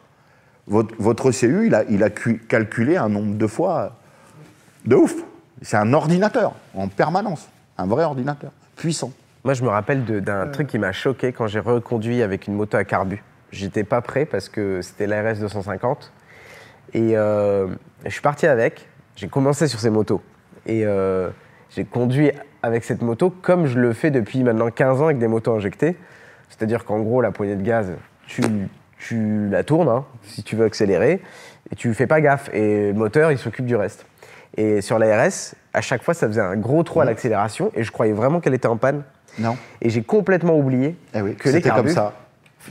votre, 0.67 0.95
votre 0.99 1.31
CU, 1.33 1.67
il 1.67 1.75
a, 1.75 1.85
il 1.91 2.02
a 2.02 2.11
cu- 2.11 2.38
calculé 2.49 2.97
un 2.97 3.09
nombre 3.09 3.35
de 3.37 3.47
fois 3.47 3.97
de 4.85 4.95
ouf. 4.97 5.14
C'est 5.61 5.76
un 5.76 5.93
ordinateur, 5.93 6.52
en 6.75 6.88
permanence. 6.88 7.49
Un 7.79 7.87
vrai 7.87 8.05
ordinateur, 8.05 8.50
puissant. 8.76 9.12
Moi, 9.45 9.55
je 9.55 9.65
me 9.65 9.69
rappelle 9.69 10.05
d'un 10.05 10.47
truc 10.47 10.69
qui 10.69 10.79
m'a 10.79 10.93
choqué 10.93 11.33
quand 11.33 11.49
j'ai 11.49 11.59
reconduit 11.59 12.23
avec 12.23 12.47
une 12.47 12.55
moto 12.55 12.77
à 12.77 12.85
carbu. 12.85 13.25
J'étais 13.51 13.83
pas 13.83 14.01
prêt 14.01 14.25
parce 14.25 14.49
que 14.49 14.81
c'était 14.83 15.09
l'ARS 15.09 15.41
250. 15.41 16.13
Et 16.95 17.17
euh, 17.17 17.67
je 18.05 18.11
suis 18.11 18.21
parti 18.21 18.47
avec. 18.47 18.89
J'ai 19.17 19.27
commencé 19.27 19.67
sur 19.67 19.81
ces 19.81 19.91
motos. 19.91 20.23
Et 20.65 20.87
euh, 20.87 21.29
j'ai 21.71 21.85
conduit 21.85 22.31
avec 22.63 22.85
cette 22.85 23.03
moto 23.03 23.31
comme 23.31 23.67
je 23.67 23.81
le 23.81 23.93
fais 23.93 24.13
depuis 24.13 24.45
maintenant 24.45 24.71
15 24.71 25.03
ans 25.03 25.07
avec 25.07 25.19
des 25.19 25.27
motos 25.27 25.53
injectées. 25.53 25.97
C'est-à-dire 26.49 26.85
qu'en 26.85 27.01
gros, 27.01 27.21
la 27.21 27.33
poignée 27.33 27.57
de 27.57 27.63
gaz, 27.63 27.93
tu, 28.29 28.43
tu 28.97 29.49
la 29.49 29.65
tournes 29.65 29.89
hein, 29.89 30.05
si 30.23 30.45
tu 30.45 30.55
veux 30.55 30.67
accélérer. 30.67 31.21
Et 31.73 31.75
tu 31.75 31.93
fais 31.95 32.07
pas 32.07 32.21
gaffe. 32.21 32.49
Et 32.55 32.93
le 32.93 32.95
moteur, 32.95 33.33
il 33.33 33.38
s'occupe 33.38 33.66
du 33.66 33.75
reste. 33.75 34.07
Et 34.57 34.83
sur 34.83 35.01
l'ARS, 35.01 35.57
à 35.75 35.81
chaque 35.81 36.05
fois, 36.05 36.14
ça 36.14 36.29
faisait 36.29 36.40
un 36.40 36.57
gros 36.57 36.85
trou 36.85 37.01
à 37.01 37.05
l'accélération. 37.05 37.73
Et 37.75 37.83
je 37.83 37.90
croyais 37.90 38.12
vraiment 38.12 38.38
qu'elle 38.38 38.55
était 38.55 38.69
en 38.69 38.77
panne. 38.77 39.03
Non 39.38 39.57
Et 39.81 39.90
j'ai 39.90 40.03
complètement 40.03 40.57
oublié 40.59 40.97
Eh 41.14 41.23
oui, 41.23 41.35
que 41.35 41.49
les 41.49 41.55
c'était 41.57 41.71
comme 41.71 41.88
ça. 41.88 42.12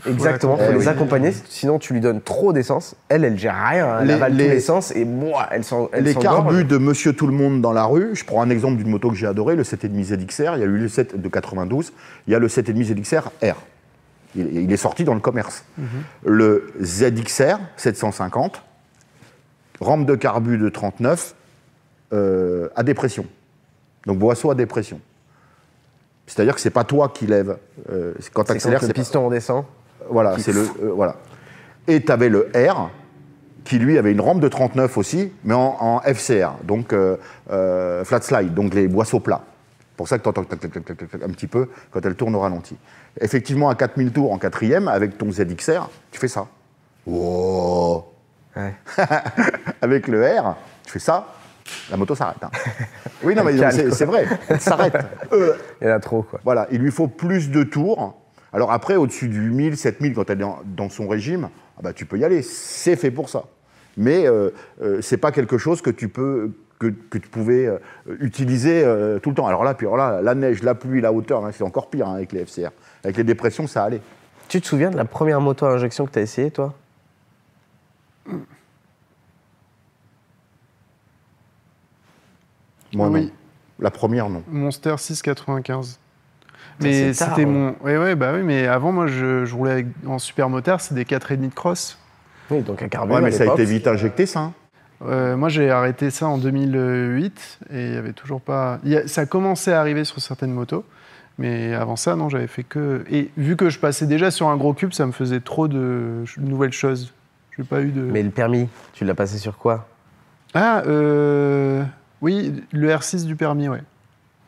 exactement, 0.08 0.58
Eh 0.62 0.66
faut 0.72 0.80
les 0.80 0.88
accompagner, 0.88 1.34
sinon 1.50 1.80
tu 1.80 1.94
lui 1.94 2.00
donnes 2.02 2.22
trop 2.22 2.54
d'essence. 2.54 2.96
Elle, 3.10 3.26
elle 3.26 3.38
gère 3.38 3.56
rien, 3.70 4.00
elle 4.02 4.08
Les- 4.08 4.14
avale 4.14 4.34
les- 4.36 4.46
tout 4.46 4.50
l'essence 4.52 4.96
et 4.96 5.04
moi, 5.06 5.48
elle 5.52 5.64
s'en 5.64 5.90
elle 5.92 6.04
Les 6.04 6.14
carbus 6.16 6.64
de 6.66 6.78
Monsieur 6.78 7.14
Tout 7.14 7.28
le 7.28 7.34
Monde 7.34 7.62
dans 7.62 7.74
la 7.74 7.84
rue, 7.86 8.12
je 8.16 8.24
prends 8.24 8.42
un 8.42 8.50
exemple 8.50 8.78
d'une 8.78 8.90
moto 8.90 9.10
que 9.10 9.16
j'ai 9.16 9.28
adorée, 9.28 9.56
le 9.56 9.64
7,5 9.64 10.04
ZXR, 10.16 10.54
il 10.56 10.60
y 10.60 10.64
a 10.64 10.66
eu 10.66 10.78
le 10.78 10.88
7 10.88 11.20
de 11.20 11.28
92, 11.28 11.94
il 12.28 12.34
y 12.34 12.36
a 12.36 12.40
le 12.40 12.48
7,5 12.48 12.84
ZXR 12.96 13.32
R. 13.44 13.56
Il, 14.36 14.48
il 14.56 14.72
est 14.72 14.78
sorti 14.78 15.04
dans 15.04 15.14
le 15.14 15.20
commerce. 15.20 15.66
Le 16.24 16.72
ZXR 16.82 17.58
750, 17.76 18.64
rampe 19.82 20.06
de 20.06 20.16
carbu 20.16 20.58
de 20.58 20.70
39, 20.70 21.36
euh, 22.14 22.70
à 22.76 22.84
dépression. 22.84 23.26
Donc 24.06 24.20
boisseau 24.20 24.52
à 24.52 24.56
dépression. 24.56 25.00
C'est-à-dire 26.34 26.56
que 26.56 26.62
c'est 26.62 26.70
pas 26.70 26.86
toi 26.86 27.12
qui 27.14 27.28
lève. 27.28 27.58
euh, 27.92 28.14
quand 28.34 28.44
tu 28.44 28.48
C'est 28.48 28.56
accélères, 28.56 28.80
quand 28.80 28.86
le 28.86 28.88
c'est 28.88 28.94
piston 28.94 29.26
redescend. 29.26 29.66
Voilà, 30.10 30.38
c'est 30.40 30.54
le. 30.54 30.62
euh, 30.82 30.92
voilà. 30.96 31.18
Et 31.90 32.02
tu 32.02 32.10
avais 32.10 32.30
le 32.30 32.50
R, 32.56 32.90
qui 33.66 33.78
lui 33.80 33.98
avait 33.98 34.14
une 34.14 34.22
rampe 34.22 34.40
de 34.40 34.48
39 34.48 34.98
aussi, 34.98 35.34
mais 35.44 35.54
en, 35.54 35.76
en 35.80 36.00
FCR, 36.00 36.52
donc 36.64 36.94
euh, 36.94 37.18
euh, 37.52 38.06
flat 38.06 38.22
slide, 38.22 38.54
donc 38.54 38.74
les 38.74 38.88
boisseaux 38.88 39.20
plats. 39.20 39.44
pour 39.98 40.08
ça 40.08 40.18
que 40.18 40.24
tu 40.24 40.30
entends 40.30 40.44
un 40.44 41.30
petit 41.32 41.48
peu 41.48 41.68
quand 41.92 42.06
elle 42.06 42.16
tourne 42.16 42.34
au 42.36 42.40
ralenti. 42.40 42.78
Effectivement, 43.20 43.70
à 43.70 43.76
4000 43.76 44.12
tours 44.14 44.32
en 44.32 44.38
quatrième, 44.38 44.88
avec 44.88 45.18
ton 45.18 45.30
ZXR, 45.32 45.90
tu 46.12 46.20
fais 46.20 46.30
ça. 46.30 46.48
Wow. 47.06 48.06
Ouais. 48.56 48.74
avec 49.82 50.08
le 50.08 50.24
R, 50.26 50.56
tu 50.86 50.94
fais 50.94 51.00
ça, 51.00 51.28
la 51.90 51.98
moto 51.98 52.16
s'arrête. 52.16 52.44
hein. 52.44 52.52
Oui, 53.24 53.36
non, 53.36 53.44
mais 53.44 53.58
c'est 53.72 54.06
vrai, 54.06 54.26
elle 54.50 54.60
s'arrête. 54.60 54.96
Euh, 55.32 55.54
Il 55.82 55.88
y 55.88 55.92
en 55.92 55.96
a 55.96 56.00
trop, 56.00 56.24
quoi. 56.24 56.40
voilà, 56.44 56.68
il 56.72 56.80
lui 56.82 56.92
faut 56.92 57.08
plus 57.08 57.50
de 57.52 57.64
tours. 57.64 58.18
Alors 58.54 58.72
après, 58.72 58.96
au-dessus 58.96 59.28
du 59.30 59.40
1000, 59.52 59.78
7000, 59.78 60.14
quand 60.14 60.30
elle 60.30 60.38
est 60.40 60.42
dans, 60.42 60.60
dans 60.66 60.90
son 60.90 61.08
régime, 61.08 61.50
ah 61.78 61.82
bah, 61.84 61.94
tu 61.94 62.06
peux 62.06 62.18
y 62.18 62.26
aller. 62.26 62.42
C'est 62.42 62.96
fait 62.96 63.12
pour 63.12 63.30
ça. 63.30 63.44
Mais 63.98 64.28
euh, 64.28 64.50
euh, 64.82 65.00
c'est 65.02 65.18
pas 65.18 65.32
quelque 65.32 65.58
chose 65.58 65.82
que 65.82 65.90
tu 65.90 66.08
peux 66.10 66.52
que, 66.80 66.88
que 66.88 67.18
tu 67.20 67.30
pouvais 67.30 67.68
euh, 67.68 67.78
utiliser 68.20 68.84
euh, 68.84 69.20
tout 69.20 69.30
le 69.30 69.36
temps. 69.36 69.46
Alors 69.48 69.64
là, 69.64 69.74
puis 69.76 69.86
alors 69.86 69.98
là, 69.98 70.22
la 70.22 70.34
neige, 70.34 70.64
la 70.64 70.74
pluie, 70.74 71.00
la 71.00 71.14
hauteur, 71.14 71.46
hein, 71.46 71.52
c'est 71.54 71.64
encore 71.64 71.90
pire 71.90 72.08
hein, 72.08 72.16
avec 72.16 72.32
les 72.32 72.44
FCR. 72.46 72.72
Avec 73.04 73.18
les 73.18 73.24
dépressions, 73.24 73.68
ça 73.68 73.84
allait. 73.84 74.02
Tu 74.48 74.60
te 74.60 74.66
souviens 74.66 74.90
de 74.90 74.98
la 74.98 75.06
première 75.06 75.40
moto 75.42 75.66
à 75.66 75.72
injection 75.74 76.06
que 76.08 76.12
tu 76.12 76.20
as 76.20 76.24
essayé, 76.24 76.50
toi? 76.52 76.74
Moi, 82.94 83.08
Oui. 83.10 83.22
non. 83.26 83.32
La 83.80 83.92
première, 83.92 84.30
non. 84.30 84.44
Monster 84.52 84.96
695. 84.98 85.98
c'est 86.80 86.84
Mais 86.88 87.14
c'était 87.14 87.44
hein. 87.44 87.48
mon. 87.48 87.76
Ouais, 87.84 87.98
ouais, 87.98 88.16
bah 88.16 88.32
oui, 88.36 88.42
mais 88.44 88.68
avant, 88.68 88.92
moi, 88.92 89.08
je, 89.08 89.46
je 89.46 89.56
roulais 89.56 89.72
avec- 89.72 89.88
en 90.06 90.20
super 90.20 90.50
motard, 90.50 90.82
c'est 90.82 90.94
des 90.94 91.06
4,5 91.06 91.50
de 91.50 91.54
cross. 91.54 91.98
Oui, 92.52 92.62
donc 92.62 92.82
un 92.84 92.88
carburant. 92.90 93.16
Ouais, 93.20 93.22
mais 93.22 93.34
à 93.34 93.38
ça 93.46 93.50
a 93.50 93.54
été 93.54 93.66
vite 93.66 93.88
injecté, 93.88 94.26
ça. 94.26 94.40
hein. 94.40 94.54
Euh, 95.04 95.36
moi, 95.36 95.50
j'ai 95.50 95.72
arrêté 95.72 96.12
ça 96.12 96.28
en 96.28 96.38
2008 96.38 97.60
et 97.74 97.88
il 97.88 97.94
y 97.94 97.98
avait 97.98 98.14
toujours 98.14 98.40
pas. 98.42 98.78
il 98.84 98.92
y 98.92 98.98
a- 98.98 99.08
Ça 99.08 99.26
commençait 99.26 99.74
à 99.74 99.80
arriver 99.80 100.04
sur 100.04 100.22
certaines 100.22 100.52
motos, 100.54 100.86
mais 101.40 101.74
avant 101.74 101.96
ça, 101.96 102.16
non, 102.16 102.30
j'avais 102.30 102.46
fait 102.48 102.64
que. 102.64 103.04
Et 103.10 103.32
vu 103.36 103.56
que 103.56 103.70
je 103.72 103.80
passais 103.80 104.06
déjà 104.06 104.30
sur 104.30 104.48
un 104.50 104.58
gros 104.58 104.74
cube, 104.76 104.94
ça 104.94 105.08
me 105.08 105.12
faisait 105.12 105.40
trop 105.40 105.68
de 105.68 106.24
nouvelles 106.38 106.74
choses. 106.74 107.14
J'ai 107.58 107.64
pas 107.64 107.82
eu 107.82 107.90
de. 107.90 108.02
Mais 108.02 108.22
le 108.22 108.30
permis, 108.30 108.70
tu 108.94 109.04
l'as 109.06 109.16
passé 109.16 109.40
sur 109.40 109.58
quoi? 109.58 109.88
Ah, 110.54 110.84
euh... 110.86 111.84
oui, 112.22 112.64
le 112.72 112.90
R6 112.90 113.26
du 113.26 113.36
permis, 113.36 113.70
ouais. 113.70 113.82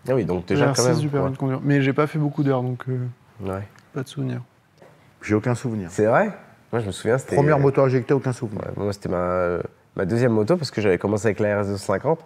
Ah 0.09 0.13
oui, 0.15 0.25
donc 0.25 0.41
Le 0.49 0.55
déjà 0.55 0.71
R6 0.71 0.75
quand 0.75 0.83
même. 0.89 0.97
du 0.99 1.09
permis 1.09 1.31
de 1.31 1.37
conduire. 1.37 1.59
Mais 1.63 1.81
j'ai 1.81 1.93
pas 1.93 2.07
fait 2.07 2.19
beaucoup 2.19 2.43
d'heures, 2.43 2.61
donc 2.63 2.83
euh, 2.89 2.97
ouais. 3.41 3.63
Pas 3.93 4.03
de 4.03 4.07
souvenir. 4.07 4.41
J'ai 5.21 5.35
aucun 5.35 5.55
souvenir. 5.55 5.89
C'est 5.91 6.05
vrai? 6.05 6.31
Moi, 6.71 6.81
je 6.81 6.87
me 6.87 6.91
souviens, 6.91 7.17
c'était. 7.17 7.35
Première 7.35 7.59
moto 7.59 7.81
injectée, 7.81 8.13
aucun 8.13 8.33
souvenir. 8.33 8.61
Ouais, 8.65 8.71
moi, 8.75 8.91
c'était 8.93 9.09
ma, 9.09 9.17
euh, 9.17 9.61
ma 9.95 10.05
deuxième 10.05 10.33
moto 10.33 10.57
parce 10.57 10.71
que 10.71 10.81
j'avais 10.81 10.97
commencé 10.97 11.27
avec 11.27 11.39
la 11.39 11.61
RS250. 11.63 12.17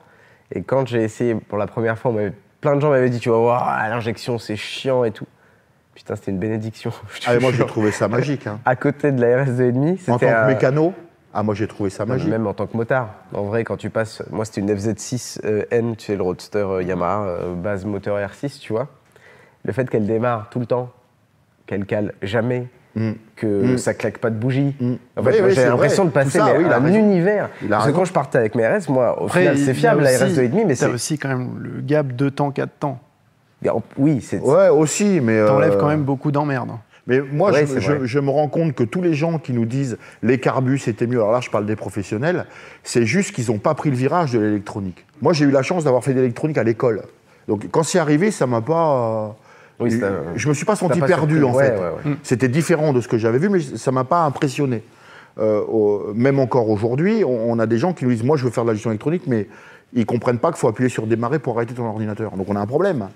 Et 0.54 0.64
quand 0.64 0.88
j'ai 0.88 1.04
essayé 1.04 1.36
pour 1.36 1.58
la 1.58 1.68
première 1.68 2.00
fois, 2.00 2.12
on 2.12 2.32
plein 2.62 2.76
de 2.76 2.80
gens 2.82 2.90
m'avaient 2.90 3.10
dit 3.10 3.20
Tu 3.20 3.30
vas 3.30 3.38
voir, 3.38 3.88
l'injection, 3.90 4.40
c'est 4.40 4.56
chiant 4.56 5.04
et 5.04 5.12
tout. 5.12 5.28
Putain, 5.94 6.16
c'était 6.16 6.32
une 6.32 6.40
bénédiction. 6.40 6.92
je 7.14 7.20
te 7.22 7.26
Ah, 7.30 7.34
mais 7.34 7.40
moi, 7.40 7.52
j'ai 7.52 7.66
trouvé 7.66 7.92
ça 7.92 8.08
magique. 8.08 8.48
hein. 8.48 8.60
À 8.66 8.76
côté 8.76 9.12
de 9.12 9.22
la 9.22 9.44
RS2,5, 9.46 9.98
c'était. 9.98 10.12
En 10.12 10.18
tant 10.20 10.28
que 10.28 10.48
mécano, 10.48 10.94
ah, 11.40 11.44
moi, 11.44 11.54
j'ai 11.54 11.68
trouvé 11.68 11.90
ça 11.90 12.06
magique. 12.06 12.30
Même 12.30 12.48
en 12.48 12.54
tant 12.54 12.66
que 12.68 12.76
motard. 12.76 13.10
En 13.34 13.44
vrai, 13.44 13.64
quand 13.64 13.78
tu 13.78 13.90
passes. 13.90 14.24
Moi, 14.32 14.44
c'était 14.46 14.62
une 14.62 14.74
FZ6 14.74 15.40
euh, 15.46 15.64
N, 15.72 15.96
tu 15.96 16.06
sais, 16.08 16.16
le 16.16 16.24
roadster 16.24 16.60
euh, 16.60 16.82
Yamaha, 16.84 17.24
euh, 17.26 17.54
base 17.56 17.86
moteur 17.86 18.18
R6, 18.18 18.60
tu 18.60 18.74
vois. 18.74 18.88
Le 19.64 19.72
fait 19.74 19.90
qu'elle 19.90 20.08
démarre 20.08 20.48
tout 20.50 20.60
le 20.60 20.66
temps, 20.66 20.90
qu'elle 21.68 21.86
cale 21.86 22.14
jamais, 22.22 22.68
Mm. 22.96 23.12
que 23.36 23.74
Mm. 23.74 23.78
ça 23.78 23.94
claque 23.94 24.18
pas 24.18 24.32
de 24.32 24.36
bougie. 24.38 24.76
Mm. 24.80 24.94
En 25.18 25.24
fait, 25.24 25.30
Oui, 25.30 25.38
moi, 25.40 25.48
oui, 25.50 25.54
j'ai 25.54 25.66
l'impression 25.66 26.06
de 26.06 26.10
passer 26.10 26.40
ça, 26.40 26.46
mais 26.46 26.58
oui, 26.58 26.66
un 26.74 26.80
raison. 26.80 26.98
univers. 26.98 27.50
Parce 27.70 27.86
que 27.86 27.92
quand 27.92 28.06
je 28.06 28.14
partais 28.14 28.40
avec 28.40 28.56
mes 28.56 28.66
RS, 28.68 28.90
moi, 28.90 29.22
au 29.22 29.26
Après, 29.26 29.42
final, 29.42 29.58
c'est 29.60 29.70
a 29.70 29.74
fiable, 29.76 30.02
la 30.02 30.10
RS 30.18 30.34
2,5, 30.34 30.66
mais 30.66 30.74
c'est. 30.74 30.88
aussi 30.88 31.20
quand 31.20 31.28
même 31.28 31.60
le 31.60 31.82
gap 31.82 32.08
2 32.08 32.32
temps, 32.32 32.50
4 32.50 32.72
temps. 32.80 33.00
Oui, 33.98 34.22
c'est. 34.22 34.40
Ouais, 34.40 34.70
aussi, 34.70 35.20
mais. 35.22 35.38
euh, 35.38 35.48
T'enlèves 35.48 35.78
quand 35.78 35.90
même 35.90 36.04
beaucoup 36.04 36.32
d'emmerdes. 36.32 36.72
Mais 37.08 37.22
moi, 37.22 37.52
Ouais, 37.52 37.66
je, 38.04 38.20
me 38.20 38.30
rends 38.30 38.50
compte 38.50 38.74
que 38.74 38.84
tous 38.84 39.02
les 39.02 39.14
gens 39.14 39.40
qui 39.40 39.54
nous 39.54 39.66
disent 39.66 39.98
les 40.24 40.40
carbus 40.40 40.78
c'était 40.80 41.08
mieux, 41.08 41.18
alors 41.20 41.32
là 41.32 41.40
je 41.42 41.50
parle 41.50 41.66
des 41.66 41.78
professionnels, 41.78 42.46
c'est 42.84 43.06
juste 43.06 43.34
qu'ils 43.34 43.48
n'ont 43.50 43.60
pas 43.60 43.74
pris 43.76 43.90
le 43.90 43.96
virage 43.96 44.34
de 44.34 44.40
l'électronique. 44.40 45.06
Moi 45.22 45.32
j'ai 45.34 45.46
eu 45.46 45.52
la 45.52 45.64
chance 45.64 45.86
d'avoir 45.86 46.04
fait 46.04 46.14
de 46.14 46.20
l'électronique 46.20 46.58
à 46.58 46.64
l'école. 46.64 47.04
Donc 47.48 47.66
quand 47.72 47.84
c'est 47.84 48.00
arrivé, 48.00 48.30
ça 48.32 48.46
m'a 48.46 48.60
pas. 48.62 49.36
Oui, 49.80 49.94
un- 50.04 50.36
je 50.36 50.50
me 50.50 50.54
suis 50.54 50.66
pas 50.66 50.76
senti 50.76 51.00
pas 51.00 51.06
perdu 51.06 51.38
surpris. 51.40 51.50
en 51.50 51.56
Ouais, 51.56 51.66
fait. 51.68 51.78
ouais, 51.80 52.12
ouais. 52.12 52.16
C'était 52.24 52.50
différent 52.50 52.92
de 52.94 53.00
ce 53.00 53.08
que 53.08 53.18
j'avais 53.18 53.38
vu, 53.38 53.48
mais 53.48 53.60
ça 53.62 53.92
m'a 53.92 54.04
pas 54.04 54.24
impressionné. 54.26 54.84
Euh, 55.40 55.62
au- 55.62 56.14
même 56.16 56.40
encore 56.40 56.68
aujourd'hui, 56.70 57.24
on, 57.24 57.52
on 57.52 57.60
a 57.60 57.68
des 57.68 57.78
gens 57.78 57.94
qui 57.94 58.04
nous 58.04 58.12
disent 58.12 58.24
moi 58.24 58.36
je 58.38 58.44
veux 58.44 58.50
faire 58.52 58.64
de 58.66 58.70
la 58.70 58.74
gestion 58.74 58.90
électronique, 58.90 59.24
mais 59.28 59.48
ils 59.94 60.06
comprennent 60.06 60.40
pas 60.40 60.50
qu'il 60.50 60.58
faut 60.58 60.68
appuyer 60.68 60.90
sur 60.90 61.08
démarrer 61.08 61.40
pour 61.40 61.56
arrêter 61.56 61.74
ton 61.74 61.86
ordinateur. 61.86 62.32
Donc 62.36 62.50
on 62.50 62.56
a 62.56 62.60
un 62.60 62.66
problème. 62.66 63.08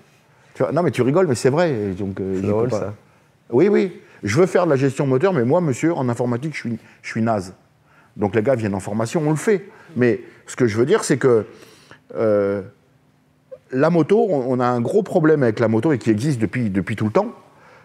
Tu 0.54 0.64
vois, 0.64 0.72
non 0.72 0.82
mais 0.84 0.92
tu 0.92 1.02
rigoles, 1.02 1.28
mais 1.28 1.36
c'est 1.36 1.50
vrai. 1.50 1.74
Donc, 1.98 2.22
euh, 2.22 2.40
drôle, 2.42 2.70
pas. 2.70 2.80
ça. 2.80 2.94
Oui, 3.52 3.68
oui. 3.68 4.00
Je 4.24 4.40
veux 4.40 4.46
faire 4.46 4.66
de 4.66 4.70
la 4.70 4.76
gestion 4.76 5.08
moteur, 5.08 5.34
mais 5.34 5.44
moi, 5.44 5.62
monsieur, 5.62 5.94
en 5.94 6.08
informatique, 6.10 6.54
je 6.54 6.60
suis, 6.60 6.80
je 7.02 7.10
suis 7.10 7.22
naze. 7.22 7.54
Donc 8.18 8.36
les 8.36 8.44
gars 8.44 8.56
viennent 8.56 8.76
en 8.76 8.80
formation, 8.80 9.22
on 9.26 9.32
le 9.32 9.36
fait. 9.36 9.66
Mais 9.96 10.22
ce 10.46 10.56
que 10.56 10.68
je 10.68 10.78
veux 10.78 10.86
dire, 10.86 11.04
c'est 11.04 11.18
que 11.18 11.46
euh, 12.16 12.62
la 13.72 13.90
moto, 13.90 14.28
on, 14.30 14.46
on 14.48 14.60
a 14.60 14.66
un 14.66 14.82
gros 14.82 15.02
problème 15.02 15.44
avec 15.44 15.60
la 15.60 15.68
moto 15.68 15.92
et 15.92 15.98
qui 15.98 16.12
existe 16.12 16.40
depuis, 16.40 16.70
depuis 16.70 16.96
tout 16.96 17.06
le 17.06 17.12
temps, 17.12 17.34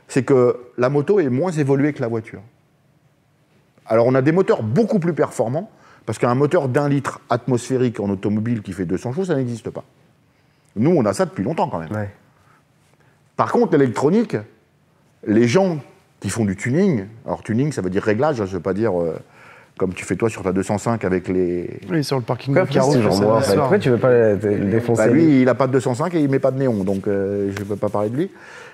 c'est 0.08 0.24
que 0.24 0.56
la 0.76 0.88
moto 0.88 1.20
est 1.20 1.28
moins 1.28 1.52
évoluée 1.52 1.92
que 1.92 2.00
la 2.00 2.08
voiture. 2.08 2.42
Alors 3.86 4.06
on 4.06 4.14
a 4.14 4.22
des 4.22 4.32
moteurs 4.32 4.62
beaucoup 4.62 4.98
plus 4.98 5.14
performants, 5.14 5.70
parce 6.06 6.18
qu'un 6.18 6.34
moteur 6.34 6.68
d'un 6.68 6.88
litre 6.88 7.20
atmosphérique 7.30 8.00
en 8.00 8.08
automobile 8.08 8.62
qui 8.62 8.72
fait 8.72 8.84
200 8.84 9.12
chevaux, 9.12 9.24
ça 9.24 9.34
n'existe 9.34 9.70
pas. 9.70 9.84
Nous, 10.76 10.90
on 10.90 11.04
a 11.04 11.12
ça 11.12 11.24
depuis 11.24 11.42
longtemps 11.42 11.68
quand 11.68 11.78
même. 11.78 11.92
Ouais. 11.92 12.10
Par 13.36 13.50
contre, 13.50 13.76
l'électronique, 13.76 14.36
les 15.26 15.48
gens 15.48 15.78
qui 16.20 16.30
font 16.30 16.44
du 16.44 16.56
tuning, 16.56 17.04
alors 17.24 17.42
tuning, 17.42 17.72
ça 17.72 17.82
veut 17.82 17.90
dire 17.90 18.02
réglage, 18.02 18.40
hein, 18.40 18.44
je 18.46 18.52
ne 18.52 18.56
veux 18.56 18.62
pas 18.62 18.72
dire 18.72 19.00
euh, 19.00 19.16
comme 19.78 19.92
tu 19.92 20.04
fais 20.04 20.16
toi 20.16 20.30
sur 20.30 20.42
ta 20.42 20.52
205 20.52 21.04
avec 21.04 21.28
les. 21.28 21.80
Oui, 21.90 22.02
sur 22.02 22.16
le 22.16 22.22
parking 22.22 22.54
de 22.54 22.64
ça 22.72 22.82
soir. 22.82 23.42
Pourquoi 23.54 23.78
tu 23.78 23.90
veux 23.90 23.98
pas 23.98 24.10
le 24.10 24.34
le 24.36 24.70
défoncer 24.70 25.06
Bah, 25.06 25.12
lui, 25.12 25.40
il 25.40 25.44
n'a 25.44 25.54
pas 25.54 25.66
de 25.66 25.72
205 25.72 26.14
et 26.14 26.20
il 26.20 26.30
met 26.30 26.38
pas 26.38 26.50
de 26.50 26.58
néon, 26.58 26.84
donc 26.84 27.06
euh, 27.06 27.52
je 27.54 27.60
ne 27.60 27.64
peux 27.64 27.76
pas 27.76 27.88
parler 27.88 28.10
de 28.10 28.16
lui. 28.16 28.30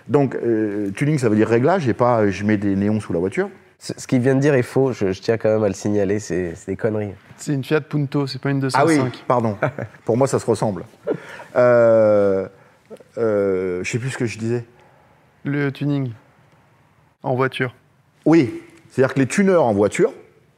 Donc, 0.09 0.35
euh, 0.35 0.90
tuning, 0.90 1.18
ça 1.18 1.28
veut 1.28 1.37
dire 1.37 1.48
réglage 1.48 1.88
et 1.88 1.94
pas 1.94 2.28
je 2.28 2.44
mets 2.44 2.57
des 2.57 2.76
néons 2.76 3.00
sous 3.00 3.12
la 3.12 3.18
voiture. 3.18 3.48
Ce 3.78 4.07
qu'il 4.07 4.20
vient 4.20 4.37
de 4.37 4.40
dire 4.40 4.55
est 4.55 4.62
faux, 4.62 4.92
je, 4.92 5.11
je 5.11 5.20
tiens 5.20 5.37
quand 5.37 5.48
même 5.48 5.64
à 5.64 5.68
le 5.68 5.74
signaler, 5.74 6.20
c'est 6.20 6.52
c'est 6.55 6.70
des 6.70 6.76
conneries. 6.76 7.14
C'est 7.37 7.55
une 7.55 7.64
Fiat 7.64 7.81
Punto, 7.81 8.28
c'est 8.28 8.40
pas 8.40 8.50
une 8.50 8.61
205. 8.61 8.81
Ah 8.81 8.87
oui, 8.87 9.22
pardon. 9.26 9.57
Pour 10.05 10.16
moi, 10.16 10.28
ça 10.28 10.38
se 10.38 10.46
ressemble. 10.46 10.85
Euh, 11.57 12.46
euh, 13.18 13.83
je 13.83 13.90
sais 13.90 13.98
plus 13.98 14.11
ce 14.11 14.18
que 14.18 14.26
je 14.26 14.38
disais. 14.38 14.64
Le 15.44 15.72
tuning 15.72 16.12
en 17.22 17.35
voiture. 17.35 17.74
Oui, 18.24 18.62
c'est-à-dire 18.90 19.14
que 19.14 19.20
les 19.20 19.26
tuneurs 19.26 19.64
en 19.64 19.72
voiture, 19.72 20.12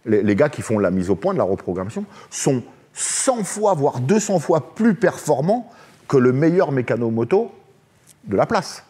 les, 0.06 0.36
gars 0.36 0.48
qui 0.48 0.62
font 0.62 0.78
la 0.78 0.90
mise 0.90 1.10
au 1.10 1.14
point 1.14 1.32
de 1.32 1.38
la 1.38 1.44
reprogrammation, 1.44 2.04
sont 2.30 2.62
100 2.92 3.44
fois, 3.44 3.74
voire 3.74 4.00
200 4.00 4.38
fois 4.38 4.74
plus 4.74 4.94
performants 4.94 5.70
que 6.08 6.16
le 6.16 6.32
meilleur 6.32 6.72
mécano-moto 6.72 7.52
de 8.24 8.36
la 8.36 8.46
place. 8.46 8.84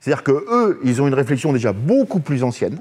C'est-à-dire 0.00 0.24
que 0.24 0.44
eux, 0.50 0.80
ils 0.84 1.00
ont 1.02 1.08
une 1.08 1.14
réflexion 1.14 1.52
déjà 1.52 1.72
beaucoup 1.72 2.20
plus 2.20 2.42
ancienne, 2.42 2.80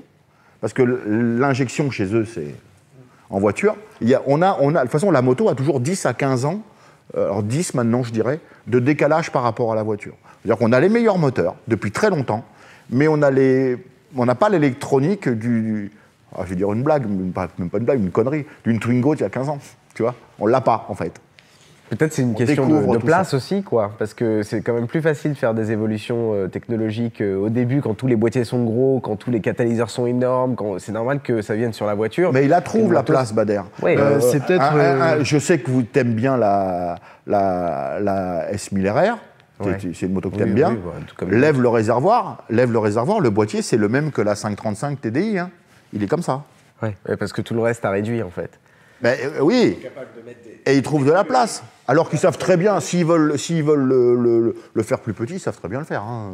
parce 0.62 0.74
que 0.74 0.82
l'injection 0.82 1.92
chez 1.92 2.14
eux, 2.16 2.26
c'est 2.26 2.56
en 3.30 3.40
voiture. 3.40 3.76
Il 4.02 4.10
y 4.10 4.16
a, 4.16 4.22
on 4.26 4.42
a, 4.42 4.58
on 4.60 4.76
a, 4.76 4.80
de 4.80 4.84
toute 4.84 4.92
façon, 4.92 5.12
la 5.12 5.22
moto 5.22 5.50
a 5.50 5.56
toujours 5.56 5.80
10 5.80 6.06
à 6.06 6.14
15 6.14 6.46
ans, 6.46 6.62
euh, 7.16 7.26
alors 7.26 7.44
10 7.44 7.76
maintenant, 7.76 8.04
je 8.04 8.12
dirais, 8.12 8.40
de 8.68 8.80
décalage 8.80 9.32
par 9.32 9.44
rapport 9.44 9.72
à 9.72 9.76
la 9.76 9.84
voiture. 9.84 10.16
C'est-à-dire 10.42 10.58
qu'on 10.58 10.72
a 10.72 10.80
les 10.80 10.90
meilleurs 10.90 11.18
moteurs 11.18 11.56
depuis 11.68 11.92
très 11.92 12.10
longtemps, 12.10 12.46
mais 12.90 13.08
on 13.08 13.18
n'a 13.18 14.36
pas 14.36 14.50
l'électronique 14.50 15.28
du, 15.30 15.62
du- 15.62 15.92
ah, 16.36 16.42
je 16.46 16.50
vais 16.50 16.56
dire 16.56 16.72
une 16.74 16.84
blague, 16.84 17.08
même 17.08 17.32
pas, 17.32 17.48
même 17.58 17.70
pas 17.70 17.78
une 17.80 17.86
blague, 17.86 18.00
une 18.00 18.12
connerie, 18.12 18.46
d'une 18.64 18.80
Twingo 18.80 19.16
d'il 19.16 19.22
y 19.24 19.26
a 19.26 19.30
15 19.30 19.50
ans, 19.50 19.58
tu 19.96 20.04
vois. 20.04 20.16
On 20.40 20.46
l'a 20.46 20.62
pas, 20.62 20.86
en 20.90 20.94
fait. 20.94 21.14
Peut-être 21.90 22.14
c'est 22.14 22.22
une 22.22 22.32
On 22.32 22.36
question 22.36 22.68
de, 22.68 22.98
place 23.00 23.34
aussi, 23.34 23.64
quoi. 23.64 23.94
Parce 23.98 24.14
que 24.14 24.44
c'est 24.44 24.62
quand 24.62 24.74
même 24.76 24.86
plus 24.86 25.02
facile 25.02 25.32
de 25.34 25.38
faire 25.38 25.56
des 25.56 25.72
évolutions 25.72 26.36
euh, 26.36 26.48
technologiques 26.48 27.20
euh, 27.20 27.36
au 27.36 27.50
début 27.50 27.82
quand 27.82 27.96
tous 27.96 28.06
les 28.06 28.16
boîtiers 28.16 28.44
sont 28.44 28.64
gros, 28.64 29.00
quand 29.00 29.16
tous 29.16 29.32
les 29.32 29.40
catalyseurs 29.42 29.90
sont 29.90 30.06
énormes. 30.06 30.54
quand- 30.54 30.78
C'est 30.78 30.92
normal 30.92 31.20
que 31.22 31.42
ça 31.42 31.56
vienne 31.56 31.74
sur 31.74 31.88
la 31.88 31.96
voiture. 31.96 32.32
Mais 32.32 32.44
il 32.44 32.50
la 32.50 32.62
trouve, 32.62 32.94
la 32.94 33.02
place, 33.02 33.34
Bader. 33.34 33.62
Oui, 33.82 33.96
Euh, 33.98 34.20
c'est 34.20 34.46
peut-être. 34.46 34.72
Euh, 34.76 35.24
je 35.24 35.40
sais 35.40 35.58
que 35.58 35.72
vous 35.72 35.82
t'aimes 35.82 36.14
bien 36.14 36.38
la, 36.38 36.98
la, 37.26 37.98
la 38.00 38.52
S1000 38.54 38.88
RR. 38.92 39.18
Ouais. 39.60 39.78
C'est- 39.94 40.06
une 40.06 40.14
moto 40.14 40.30
que 40.30 40.36
Oui, 40.36 40.40
t'aimes 40.40 40.50
oui, 40.50 40.56
bien. 40.56 40.78
les 41.30 41.38
lève 41.40 41.62
le 41.62 41.68
réservoir, 41.70 42.44
lève 42.50 42.72
le 42.72 42.80
réservoir. 42.80 43.20
Le 43.20 43.30
boîtier, 43.30 43.62
c'est 43.62 43.78
le 43.78 43.90
même 43.90 44.12
que 44.12 44.22
la 44.22 44.36
535 44.36 45.02
TDI. 45.02 45.38
hein. 45.40 45.50
Il 45.94 46.02
est 46.04 46.08
comme 46.08 46.22
ça. 46.22 46.44
Ouais, 46.82 46.96
ouais, 47.08 47.18
parce 47.18 47.34
que 47.34 47.42
tout 47.42 47.54
le 47.54 47.62
reste 47.62 47.84
a 47.84 47.90
réduit 47.90 48.24
en 48.24 48.30
fait. 48.30 48.58
Ben, 49.02 49.18
euh, 49.24 49.40
oui. 49.42 49.78
Et 50.66 50.76
ils 50.78 50.82
trouvent 50.82 51.06
de 51.06 51.12
la 51.12 51.24
place. 51.24 51.64
Alors 51.88 52.10
qu'ils 52.10 52.20
savent 52.20 52.38
très 52.38 52.58
bien, 52.58 52.80
s'ils 52.80 53.06
veulent, 53.06 53.38
s'ils 53.40 53.64
veulent 53.64 53.84
le, 53.88 54.16
le- 54.16 54.56
le 54.74 54.84
faire 54.84 55.00
plus 55.00 55.14
petit, 55.14 55.34
ils 55.36 55.40
savent 55.40 55.58
très 55.58 55.68
bien 55.70 55.80
le 55.80 55.86
faire. 55.86 56.04
hein. 56.04 56.34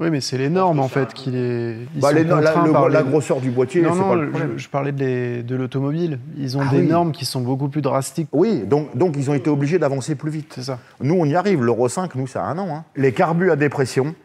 Oui, 0.00 0.10
mais 0.10 0.20
c'est 0.20 0.38
les 0.38 0.48
normes 0.48 0.80
en 0.80 0.88
fait 0.88 1.14
qui 1.14 1.30
les. 1.30 1.76
Ils 1.94 2.00
Bah, 2.00 2.08
sont 2.10 2.16
les- 2.16 2.24
la, 2.24 2.34
contraints 2.36 2.66
le- 2.66 2.72
par 2.72 2.88
la 2.88 3.02
les- 3.02 3.08
grosseur 3.08 3.40
du 3.40 3.50
boîtier, 3.50 3.80
Non, 3.82 3.92
c'est 3.94 4.00
pas 4.00 4.06
non, 4.06 4.14
le 4.16 4.32
je, 4.56 4.62
je 4.64 4.68
parlais 4.68 4.90
de, 4.90 4.98
les- 4.98 5.42
de 5.44 5.54
l'automobile. 5.54 6.18
Ils 6.36 6.56
ont 6.56 6.62
Ah 6.66 6.70
des 6.72 6.80
oui. 6.80 6.88
normes 6.88 7.12
qui 7.12 7.24
sont 7.24 7.40
beaucoup 7.42 7.68
plus 7.68 7.80
drastiques. 7.80 8.28
Oui, 8.32 8.64
donc, 8.66 8.96
donc 8.96 9.14
ils 9.16 9.30
ont 9.30 9.34
été 9.34 9.48
obligés 9.50 9.78
d'avancer 9.78 10.16
plus 10.16 10.32
vite. 10.32 10.52
C'est 10.56 10.64
ça. 10.64 10.80
Nous, 11.00 11.14
on 11.14 11.24
y 11.24 11.36
arrive. 11.36 11.62
L'Euro 11.62 11.88
5, 11.88 12.16
nous, 12.16 12.26
ça 12.26 12.44
a 12.44 12.48
un 12.48 12.58
an. 12.58 12.68
hein. 12.74 12.84
Les 12.96 13.12
carbus 13.12 13.52
à 13.52 13.56
dépression 13.56 14.16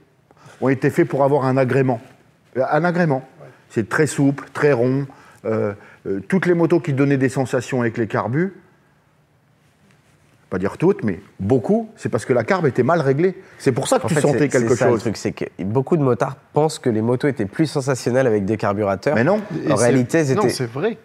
ont 0.59 0.69
été 0.69 0.89
faits 0.89 1.07
pour 1.07 1.23
avoir 1.23 1.45
un 1.45 1.55
agrément. 1.55 2.01
Euh, 2.57 2.63
Un 2.71 2.83
agrément. 2.83 3.23
C'est 3.69 3.87
très 3.89 4.07
souple, 4.07 4.49
très 4.51 4.73
rond. 4.73 5.05
Euh, 5.45 5.73
euh, 6.07 6.19
toutes 6.27 6.47
les 6.47 6.55
motos 6.55 6.79
qui 6.79 6.93
donnaient 6.93 7.17
des 7.17 7.29
sensations 7.29 7.81
avec 7.81 7.99
les 7.99 8.07
carbus, 8.07 8.53
pas 10.49 10.57
dire 10.57 10.77
toutes, 10.77 11.03
mais 11.03 11.19
beaucoup, 11.39 11.89
c'est 11.95 12.09
parce 12.09 12.25
que 12.25 12.33
la 12.33 12.43
carbe 12.43 12.65
était 12.65 12.83
mal 12.83 13.01
réglée. 13.01 13.35
C'est 13.59 13.71
pour 13.71 13.87
ça 13.87 13.99
que 13.99 14.05
En 14.05 14.07
tu 14.07 14.15
fait, 14.15 14.21
sentais 14.21 14.49
quelque 14.49 14.69
c'est 14.69 14.75
ça, 14.77 14.85
Le 14.85 14.91
chose. 14.93 15.01
truc, 15.01 15.17
c'est 15.17 15.31
que 15.31 15.45
beaucoup 15.59 15.95
de 15.95 16.01
motards 16.01 16.35
pensent 16.53 16.79
que 16.79 16.89
les 16.89 17.01
motos 17.01 17.27
étaient 17.27 17.45
plus 17.45 17.67
sensationnelles 17.67 18.25
avec 18.27 18.45
des 18.45 18.57
carburateurs. 18.57 19.15
Mais 19.15 19.23
non, 19.23 19.41
Et 19.67 19.71
En 19.71 19.77
c'est- 19.77 19.83
réalité, 19.83 20.19
Non, 20.19 20.25
c'était- 20.41 20.49
c'est 20.49 20.65
vrai. 20.71 20.97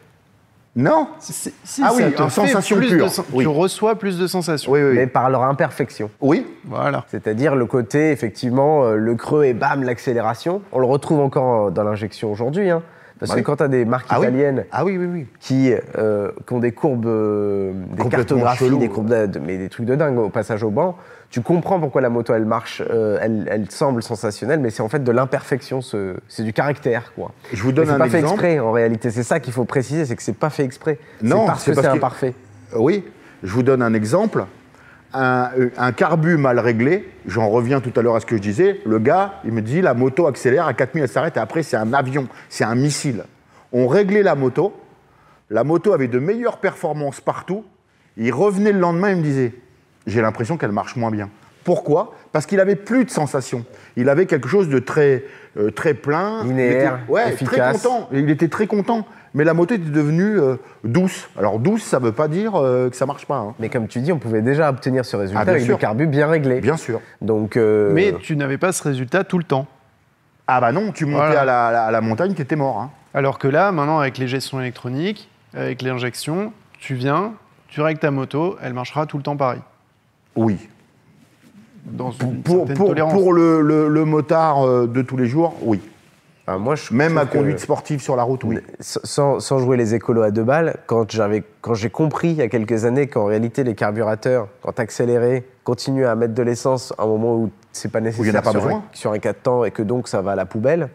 non. 0.77 1.09
Si- 1.19 1.53
si, 1.63 1.83
Ah 1.85 1.93
oui, 1.95 2.03
en 2.19 2.29
sensation 2.31 2.77
plus 2.77 2.89
pure, 2.89 3.11
sen- 3.11 3.25
oui. 3.33 3.45
Tu 3.45 3.49
reçois 3.49 3.97
plus 3.97 4.19
de 4.19 4.27
sensations. 4.27 4.73
Oui, 4.73 4.81
oui, 4.83 4.95
mais 4.97 5.07
par 5.07 5.29
leur 5.31 5.43
imperfection. 5.45 6.11
Oui, 6.21 6.47
Voilà. 6.65 7.05
C'est-à-dire 7.11 7.55
le 7.55 7.67
côté, 7.67 8.11
effectivement, 8.13 8.85
euh, 8.87 8.97
le 8.97 9.15
creux 9.15 9.45
et 9.45 9.53
bam, 9.53 9.83
l'accélération. 9.83 10.63
On 10.73 10.79
le 10.79 10.87
retrouve 10.87 11.21
encore 11.21 11.67
euh, 11.67 11.71
dans 11.71 11.85
l'injection 11.85 12.33
aujourd'hui. 12.33 12.71
hein. 12.71 12.83
Parce 13.19 13.31
Bah 13.31 13.35
que 13.37 13.41
oui. 13.41 13.45
quand 13.45 13.57
tu 13.57 13.63
as 13.63 13.69
des 13.69 13.85
marques 13.85 14.07
Ah 14.11 14.19
oui. 14.21 14.27
italiennes 14.27 14.65
Ah 14.73 14.85
oui, 14.85 15.27
qui, 15.41 15.73
euh, 15.97 16.31
qui 16.47 16.53
ont 16.53 16.59
des 16.59 16.73
courbes, 16.73 17.07
euh, 17.07 17.73
des 17.97 18.09
cartographies, 18.09 18.65
chelou. 18.65 18.79
des 18.79 18.89
courbes, 18.89 19.09
de- 19.09 19.27
de- 19.27 19.39
mais 19.39 19.57
des 19.59 19.69
trucs 19.69 19.87
de 19.87 19.95
dingue 19.95 20.19
au 20.19 20.29
passage 20.31 20.63
au 20.63 20.71
banc, 20.71 20.97
tu 21.31 21.41
comprends 21.41 21.79
pourquoi 21.81 22.01
la 22.01 22.11
moto 22.11 22.33
elle 22.35 22.45
marche, 22.45 22.83
euh, 22.91 23.19
elle, 23.21 23.49
elle 23.51 23.71
semble 23.71 24.03
sensationnelle, 24.03 24.61
mais 24.61 24.71
c'est 24.71 24.83
en 24.83 24.89
fait 24.89 25.03
de 25.03 25.13
l'imperfection, 25.13 25.81
ce- 25.81 26.17
c'est 26.29 26.43
du 26.43 26.53
caractère 26.53 27.13
quoi. 27.15 27.33
Je 27.53 27.63
vous 27.63 27.73
donne 27.73 27.91
un 27.91 27.99
pas 27.99 28.09
fait 28.09 28.21
exprès 28.21 28.59
en 28.59 28.73
réalité, 28.73 29.11
c'est 29.11 29.23
ça 29.23 29.41
qu'il 29.41 29.53
faut 29.53 29.65
préciser, 29.65 30.05
c'est 30.07 30.17
que 30.17 30.23
c'est 30.23 30.33
pas 30.37 30.51
fait 30.51 30.65
exprès. 30.65 30.99
Non, 31.23 31.41
c'est 31.43 31.47
parce 31.47 31.63
c'est 31.65 31.71
que 31.71 31.75
parce 31.77 31.87
c'est 31.89 31.93
imparfait. 31.93 32.35
Oui, 32.77 33.05
je 33.43 33.53
vous 33.53 33.63
donne 33.63 33.83
un 33.83 33.95
exemple. 33.95 34.45
Un, 35.17 35.51
un 35.79 35.93
carbu 35.93 36.37
mal 36.37 36.59
réglé, 36.59 37.09
j'en 37.27 37.49
reviens 37.49 37.81
tout 37.81 37.93
à 37.97 38.03
l'heure 38.03 38.17
à 38.17 38.21
ce 38.21 38.27
que 38.27 38.37
je 38.37 38.43
disais, 38.43 38.81
le 38.85 38.99
gars, 38.99 39.35
il 39.45 39.53
me 39.53 39.63
dit 39.63 39.81
la 39.81 39.95
moto 39.95 40.27
accélère, 40.27 40.67
à 40.67 40.75
4000 40.75 41.05
elle 41.05 41.09
s'arrête 41.09 41.37
et 41.37 41.41
après 41.41 41.63
c'est 41.63 41.77
un 41.77 41.93
avion, 41.93 42.27
c'est 42.49 42.65
un 42.65 42.75
missile. 42.75 43.23
On 43.73 43.87
réglait 43.87 44.25
la 44.25 44.35
moto, 44.35 44.75
la 45.51 45.63
moto 45.63 45.93
avait 45.93 46.09
de 46.09 46.19
meilleures 46.19 46.59
performances 46.59 47.21
partout, 47.21 47.65
il 48.17 48.33
revenait 48.33 48.73
le 48.73 48.81
lendemain 48.81 49.09
et 49.11 49.15
me 49.15 49.23
disait 49.23 49.55
j'ai 50.09 50.21
l'impression 50.21 50.57
qu'elle 50.57 50.73
marche 50.73 50.97
moins 50.97 51.13
bien. 51.13 51.31
Pourquoi? 51.63 52.15
Parce 52.33 52.45
qu'il 52.45 52.59
avait 52.61 52.77
plus 52.77 53.05
de 53.07 53.11
sensations. 53.11 53.65
Il 53.97 54.09
avait 54.09 54.27
quelque 54.27 54.49
chose 54.49 54.69
de 54.69 54.81
très, 54.81 55.25
euh, 55.57 55.71
très 55.71 55.95
plein. 55.95 56.43
Linéaire, 56.45 56.99
Il 56.99 57.03
était- 57.05 57.13
ouais, 57.13 57.29
efficace. 57.33 57.81
Très 57.81 57.89
content. 57.89 58.09
Il 58.13 58.29
était 58.29 58.49
très 58.49 58.67
content. 58.67 59.07
Mais 59.37 59.43
la 59.45 59.53
moto 59.53 59.75
était 59.75 59.91
devenue 59.91 60.39
euh, 60.39 60.57
douce. 60.85 61.29
Alors 61.37 61.59
douce, 61.59 61.83
ça 61.83 61.99
ne 61.99 62.05
veut 62.05 62.13
pas 62.13 62.29
dire 62.29 62.55
euh, 62.55 62.89
que 62.89 62.95
ça 62.97 63.05
marche 63.05 63.27
pas. 63.27 63.37
hein. 63.39 63.55
Mais 63.59 63.69
comme 63.69 63.89
tu 63.89 63.99
dis, 64.01 64.13
on 64.13 64.19
pouvait 64.19 64.43
déjà 64.43 64.71
obtenir 64.71 65.05
ce 65.05 65.17
résultat 65.17 65.41
Ah, 65.41 65.45
bien 65.45 65.55
avec 65.55 65.65
sûr. 65.65 65.77
des 65.77 65.81
carbus 65.81 66.07
bien 66.07 66.29
réglés. 66.29 66.61
Bien 66.61 66.77
sûr. 66.77 67.01
Donc, 67.21 67.57
euh, 67.57 67.93
Mais 67.93 68.15
tu 68.23 68.37
n'avais 68.37 68.59
pas 68.59 68.71
ce 68.73 68.83
résultat 68.85 69.25
tout 69.25 69.39
le 69.39 69.45
temps. 69.45 69.67
Ah 70.47 70.61
bah 70.61 70.71
non, 70.73 70.93
tu 70.93 71.05
montais 71.07 71.17
Voilà. 71.27 71.41
à, 71.41 71.45
la, 71.45 71.67
à 71.67 71.73
la- 71.73 71.85
à 71.87 71.91
la 71.91 72.01
montagne, 72.01 72.35
t'étais 72.35 72.55
mort. 72.57 72.79
hein. 72.81 72.91
Alors 73.13 73.39
que 73.39 73.49
là, 73.49 73.73
maintenant, 73.73 73.99
avec 73.99 74.19
les 74.19 74.29
gestions 74.29 74.61
électroniques, 74.61 75.29
avec 75.55 75.83
l'injection, 75.83 76.53
tu 76.79 76.95
viens, 76.95 77.33
tu 77.69 77.81
règles 77.81 77.99
ta 78.01 78.11
moto, 78.11 78.57
elle 78.63 78.73
marchera 78.75 79.07
tout 79.07 79.17
le 79.17 79.23
temps 79.25 79.37
pareil. 79.37 79.61
Oui. 80.37 80.59
Dans 81.87 82.11
une 82.13 82.43
Pour, 82.43 82.59
certaine 82.59 82.77
pour, 82.77 82.89
tolérance. 82.89 83.13
pour 83.13 83.33
le, 83.33 83.61
le- 83.63 83.89
le 83.89 84.05
motard 84.05 84.67
euh, 84.67 84.87
de 84.87 85.03
tous 85.03 85.17
les 85.17 85.27
jours, 85.27 85.57
oui. 85.63 85.81
Ah, 86.47 86.59
moi, 86.59 86.75
je 86.75 86.93
Même 86.93 87.17
à 87.17 87.25
conduite 87.25 87.59
sportive 87.59 88.03
sur 88.03 88.17
la 88.17 88.23
route, 88.23 88.45
oui. 88.45 88.59
Sans, 88.81 89.41
sans 89.41 89.59
jouer 89.59 89.79
les 89.79 89.95
écolos 89.95 90.23
à 90.23 90.31
deux 90.31 90.43
balles, 90.45 90.77
quand 90.87 91.11
j'avais, 91.11 91.43
quand 91.63 91.73
j'ai 91.73 91.89
compris 91.89 92.29
il 92.31 92.37
y 92.37 92.43
a 92.43 92.49
quelques 92.49 92.85
années 92.85 93.07
qu'en 93.07 93.25
réalité 93.25 93.65
les 93.65 93.75
carburateurs, 93.75 94.49
quand 94.63 94.73
t'accélérais, 94.73 95.45
continuent 95.65 96.05
à 96.07 96.15
mettre 96.17 96.35
de 96.35 96.43
l'essence 96.43 96.93
à 96.99 97.05
un 97.05 97.07
moment 97.07 97.35
où 97.37 97.51
c'est 97.73 97.91
pas 97.91 98.01
nécessaire 98.03 98.27
il 98.27 98.33
y 98.35 98.37
en 98.37 98.41
a 98.41 98.43
pas 98.43 98.51
sur, 98.51 98.61
besoin. 98.61 98.79
Un, 98.81 98.83
sur 98.93 99.13
un 99.13 99.19
4 99.19 99.43
temps 99.43 99.65
et 99.65 99.71
que 99.71 99.83
donc 99.83 100.07
ça 100.07 100.21
va 100.21 100.33
à 100.33 100.37
la 100.37 100.45
poubelle, 100.45 100.91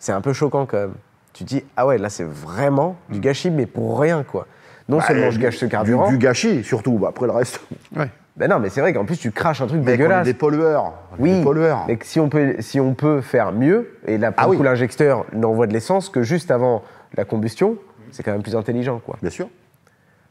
c'est 0.00 0.12
un 0.12 0.20
peu 0.20 0.32
choquant 0.32 0.66
quand 0.66 0.78
même. 0.78 0.94
Tu 1.34 1.44
te 1.44 1.48
dis 1.50 1.64
ah 1.76 1.86
ouais 1.86 1.98
là 1.98 2.08
c'est 2.08 2.24
vraiment 2.26 2.96
du 3.10 3.20
gâchis 3.20 3.50
mais 3.50 3.66
pour 3.66 4.00
rien 4.00 4.24
quoi. 4.24 4.48
Non 4.88 4.98
Bah, 4.98 5.04
seulement 5.06 5.30
je 5.30 5.36
du- 5.38 5.44
gâche 5.44 5.58
ce 5.58 5.66
du- 5.66 5.70
carburant, 5.70 6.08
Du, 6.08 6.18
gâchis, 6.18 6.64
surtout. 6.64 6.98
Bah, 6.98 7.08
après 7.10 7.26
le 7.26 7.32
reste, 7.32 7.60
Ouais. 7.94 8.10
Ben 8.38 8.48
non 8.48 8.58
mais 8.60 8.68
c'est 8.70 8.80
vrai 8.80 8.92
qu'en 8.92 9.04
plus 9.04 9.16
tu 9.18 9.30
craches 9.32 9.60
un 9.60 9.66
truc 9.66 9.80
mec, 9.80 9.86
on 9.88 9.88
est 9.88 9.96
dégueulasse. 9.96 10.24
des 10.24 10.34
pollueurs. 10.34 10.92
On 11.12 11.16
est 11.16 11.20
Oui, 11.20 11.38
Des 11.38 11.42
pollueurs. 11.42 11.84
mais 11.88 11.98
si 12.02 12.20
on 12.20 12.28
peut, 12.28 12.54
si 12.60 12.78
on 12.80 12.94
peut 12.94 13.20
faire 13.20 13.52
mieux, 13.52 13.96
et 14.06 14.16
là, 14.16 14.30
pour 14.32 14.40
Ah 14.42 14.46
le 14.46 14.50
oui. 14.52 14.56
coup, 14.56 14.62
l'injecteur 14.62 15.24
n'envoie 15.32 15.66
de 15.66 15.72
l'essence 15.72 16.08
que 16.08 16.22
juste 16.22 16.50
avant 16.50 16.82
la 17.16 17.24
combustion, 17.24 17.76
c'est 18.12 18.22
quand 18.22 18.32
même 18.32 18.42
plus 18.42 18.54
intelligent, 18.56 19.00
quoi. 19.04 19.16
Bien 19.20 19.30
sûr. 19.30 19.48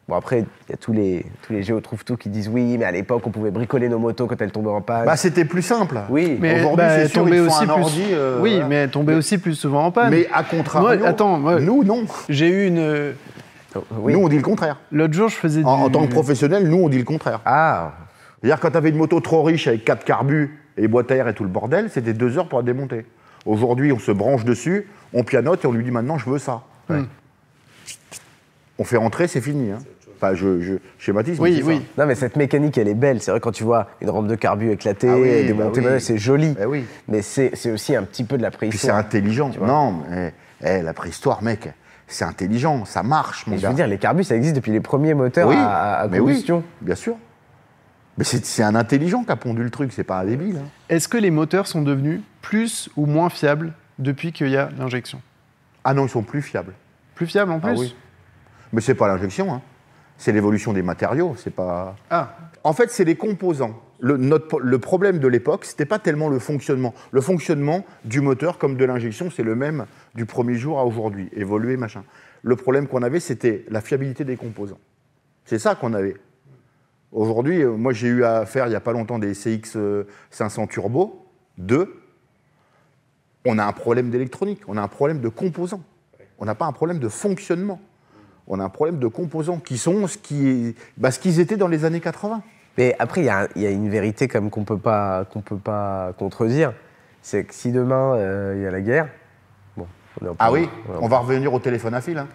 Bon, 0.08 0.16
après, 0.16 0.40
il 0.40 0.72
y 0.72 0.74
a 0.74 0.78
tous 0.78 0.94
les, 0.94 1.26
tous 1.46 1.52
les 1.52 1.64
géos 1.64 1.82
trouve 1.82 2.06
tout 2.06 2.16
qui 2.16 2.30
disent 2.30 2.48
oui, 2.48 2.78
mais 2.78 2.86
à 2.86 2.92
l'époque, 2.92 3.24
on 3.26 3.30
pouvait 3.30 3.52
bricoler 3.52 3.90
nos 3.90 4.00
motos 4.00 4.26
quand 4.26 4.42
elles 4.42 4.52
tombaient 4.54 4.70
en 4.70 4.80
panne. 4.80 5.06
Bah, 5.06 5.18
c'était 5.18 5.44
plus 5.44 5.62
simple. 5.62 6.00
oui, 6.10 6.38
Mais 6.40 6.56
Aujourd'hui, 6.62 6.78
bah, 6.78 6.96
c'est 6.96 7.08
sûr, 7.10 7.28
font 7.28 7.46
aussi 7.46 7.64
un 7.66 7.74
plus. 7.74 7.82
ordi, 7.84 8.04
euh, 8.14 8.40
oui, 8.40 8.52
voilà. 8.54 8.68
mais 8.70 8.88
tomber 8.88 9.16
aussi 9.16 9.38
plus 9.38 9.56
souvent 9.56 9.84
en 9.88 9.92
panne. 9.92 10.12
Mais 10.12 10.30
à 10.34 10.44
contrario, 10.46 10.98
Moi, 10.98 11.06
attends, 11.08 11.38
moi- 11.38 11.60
nous, 11.60 11.84
non. 11.84 12.06
J'ai 12.30 12.48
eu 12.48 12.68
une. 12.68 13.14
Oui. 13.92 14.14
Nous, 14.14 14.20
on 14.20 14.28
dit 14.28 14.38
le 14.38 14.42
contraire. 14.44 14.78
L'autre 14.92 15.14
jour, 15.14 15.30
je 15.30 15.36
faisais 15.36 15.64
En, 15.64 15.78
du. 15.78 15.84
en 15.84 15.90
tant 15.90 16.06
que 16.08 16.12
professionnel, 16.12 16.68
nous, 16.70 16.78
on 16.78 16.90
dit 16.90 16.98
le 16.98 17.04
contraire. 17.04 17.42
Ah, 17.46 17.94
C'est-à-dire, 18.42 18.60
quand 18.60 18.72
tu 18.72 18.78
avais 18.78 18.90
une 18.90 18.98
moto 18.98 19.20
trop 19.20 19.44
riche 19.44 19.68
avec 19.68 19.84
4 19.86 20.04
carbus 20.06 20.60
et 20.78 20.88
boîte 20.88 21.12
à 21.12 21.16
air 21.16 21.28
et 21.28 21.34
tout 21.34 21.44
le 21.44 21.50
bordel, 21.50 21.90
c'était 21.90 22.14
deux 22.14 22.38
heures 22.38 22.48
pour 22.48 22.60
la 22.60 22.66
démonter. 22.66 23.06
Aujourd'hui, 23.46 23.92
on 23.92 24.00
se 24.00 24.12
branche 24.12 24.44
dessus, 24.46 24.88
on 25.14 25.24
pianote 25.24 25.64
et 25.64 25.68
on 25.68 25.72
lui 25.72 25.84
dit 25.84 25.92
maintenant, 25.92 26.18
je 26.18 26.30
veux 26.30 26.40
ça. 26.40 26.62
On 28.80 28.84
fait 28.84 28.98
rentrer, 28.98 29.28
c'est 29.28 29.42
fini. 29.42 29.72
hein. 29.72 29.80
Enfin, 30.20 30.34
je, 30.34 30.62
je 30.62 30.74
schématise. 30.98 31.40
mais 31.40 31.50
Oui, 31.50 31.60
ça. 31.60 31.66
oui. 31.66 31.82
non, 31.98 32.06
mais 32.08 32.16
cette 32.16 32.36
mécanique, 32.36 32.78
elle 32.78 32.88
est 32.88 32.96
belle. 32.96 33.22
C'est 33.22 33.30
vrai, 33.32 33.40
quand 33.40 33.52
tu 33.52 33.64
vois 33.64 33.88
une 34.02 34.10
rampe 34.10 34.28
de 34.28 34.36
carbu 34.36 34.72
éclatée, 34.72 35.10
Ah 35.10 35.16
oui, 35.18 35.28
et 35.28 35.42
bah 35.44 35.48
démontée, 35.48 35.82
oui. 35.82 36.02
c'est 36.02 36.18
joli. 36.18 36.56
Oui. 36.68 36.86
Mais 37.08 37.22
c'est 37.22 37.52
aussi 37.72 37.96
un 37.96 38.04
petit 38.04 38.24
peu 38.24 38.38
de 38.38 38.42
la 38.42 38.50
Puis 38.50 38.58
c'est 38.62 38.68
préhistoire. 38.70 38.98
intelligent. 38.98 39.52
Non, 39.62 39.94
mais 40.10 40.34
eh, 40.66 40.82
la 40.82 40.94
préhistoire, 40.94 41.44
mec, 41.44 41.70
c'est 42.08 42.26
intelligent, 42.26 42.86
ça 42.86 43.04
marche, 43.04 43.46
mon 43.48 43.56
Et 43.56 43.60
je 43.60 43.68
veux 43.68 43.74
dire, 43.74 43.88
les 43.88 43.98
carbus, 43.98 44.24
ça 44.24 44.36
existe 44.36 44.56
depuis 44.56 44.72
les 44.72 44.80
premiers 44.80 45.14
moteurs 45.14 45.48
oui, 45.50 45.56
à, 45.58 46.00
à 46.02 46.08
mais 46.08 46.20
oui, 46.20 46.32
combustion. 46.34 46.64
bien 46.82 46.96
sûr. 46.96 47.16
Mais 48.18 48.24
c'est 48.24 48.44
c'est 48.46 48.64
un 48.64 48.74
intelligent 48.76 49.24
qui 49.24 49.32
a 49.32 49.36
pondu 49.36 49.62
le 49.64 49.70
truc, 49.70 49.92
c'est 49.94 50.04
pas 50.04 50.20
un 50.20 50.26
débile. 50.26 50.58
hein. 50.58 50.68
Est-ce 50.90 51.08
que 51.08 51.18
les 51.18 51.30
moteurs 51.32 51.68
sont 51.68 51.82
devenus 51.84 52.22
plus 52.42 52.90
ou 52.96 53.06
moins 53.06 53.30
fiables 53.30 53.74
depuis 54.00 54.32
qu'il 54.32 54.50
y 54.50 54.58
a 54.58 54.70
l'injection? 54.78 55.22
Ah 55.84 55.94
non, 55.94 56.06
ils 56.06 56.10
sont 56.10 56.24
plus 56.24 56.42
fiables. 56.42 56.74
Plus 57.14 57.28
fiables 57.28 57.52
en 57.52 57.60
Ah 57.64 57.68
plus? 57.68 57.78
oui. 57.80 57.96
Mais 58.74 58.82
c'est 58.82 58.96
pas 58.96 59.08
l'injection, 59.08 59.54
hein. 59.54 59.62
c'est 60.18 60.32
l'évolution 60.32 60.74
des 60.74 60.82
matériaux, 60.82 61.36
c'est 61.38 61.54
pas. 61.54 61.96
Ah, 62.10 62.36
En 62.64 62.74
fait, 62.74 62.90
c'est 62.92 63.04
les 63.06 63.16
composants. 63.16 63.80
Le, 64.00 64.18
notre- 64.18 64.60
problème 64.78 65.20
de 65.20 65.28
l'époque, 65.28 65.66
c'était 65.66 65.86
pas 65.86 66.00
tellement 66.00 66.30
le 66.30 66.40
fonctionnement. 66.40 66.94
Le 67.12 67.22
fonctionnement 67.22 67.86
du 68.06 68.22
moteur 68.22 68.58
comme 68.58 68.78
de 68.78 68.86
l'injection, 68.86 69.30
c'est 69.32 69.44
le 69.44 69.56
même 69.56 69.86
du 70.16 70.26
premier 70.26 70.56
jour 70.56 70.80
à 70.80 70.86
aujourd'hui, 70.86 71.30
évolué, 71.34 71.78
machin. 71.78 72.04
Le 72.44 72.56
problème 72.56 72.88
qu'on 72.88 73.02
avait, 73.02 73.20
c'était 73.20 73.66
la 73.70 73.82
fiabilité 73.82 74.24
des 74.24 74.38
composants. 74.38 74.80
C'est 75.46 75.60
ça 75.60 75.76
qu'on 75.76 75.94
avait. 75.94 76.16
Aujourd'hui, 77.12 77.64
euh, 77.64 77.72
moi, 77.72 77.94
j'ai 77.94 78.08
eu 78.08 78.24
à 78.24 78.46
faire 78.46 78.68
il 78.68 78.70
n'y 78.70 78.76
a 78.76 78.82
pas 78.82 78.92
longtemps 78.92 79.18
des 79.18 79.34
CX 79.34 79.76
euh, 79.76 80.04
500 80.30 80.68
Turbo 80.68 81.26
2. 81.58 82.02
On 83.46 83.58
a 83.58 83.66
un 83.66 83.72
problème 83.72 84.10
d'électronique, 84.10 84.62
on 84.68 84.78
a 84.78 84.82
un 84.82 84.88
problème 84.90 85.22
de 85.22 85.30
composants. 85.30 85.84
On 86.38 86.46
n'a 86.46 86.54
pas 86.54 86.66
un 86.66 86.74
problème 86.74 87.00
de 87.00 87.08
fonctionnement. 87.08 87.80
On 88.48 88.60
a 88.60 88.64
un 88.64 88.70
problème 88.70 89.00
de 89.00 89.08
composants 89.08 89.60
qui 89.60 89.78
sont 89.78 90.08
ce 90.08 90.18
bah, 90.98 91.12
ce 91.12 91.20
qu'ils 91.20 91.40
étaient 91.40 91.58
dans 91.58 91.68
les 91.68 91.86
années 91.86 92.00
80. 92.00 92.44
Mais 92.78 92.96
après, 93.00 93.22
il 93.22 93.26
y, 93.26 93.30
a- 93.30 93.48
il 93.56 93.62
y 93.62 93.66
a 93.68 93.72
une 93.72 93.90
vérité 93.90 94.28
comme 94.28 94.50
qu'on 94.50 94.64
peut 94.64 94.78
pas 94.78 95.26
qu'on 95.26 95.42
peut 95.42 95.58
pas 95.58 96.14
contredire, 96.18 96.74
c'est 97.22 97.44
que 97.44 97.54
si 97.54 97.72
demain 97.72 98.16
euh, 98.16 98.54
il 98.56 98.62
y 98.64 98.68
a 98.68 98.72
la 98.72 98.82
guerre, 98.82 99.08
bon, 99.76 99.88
on 100.22 100.26
est 100.26 100.30
en 100.30 100.36
Ah 100.40 100.52
oui, 100.52 100.70
on 101.02 101.08
va 101.08 101.18
revenir 101.20 101.54
au 101.54 101.60
téléphone 101.60 101.94
à 101.94 102.02
fil. 102.02 102.18
hein. 102.18 102.28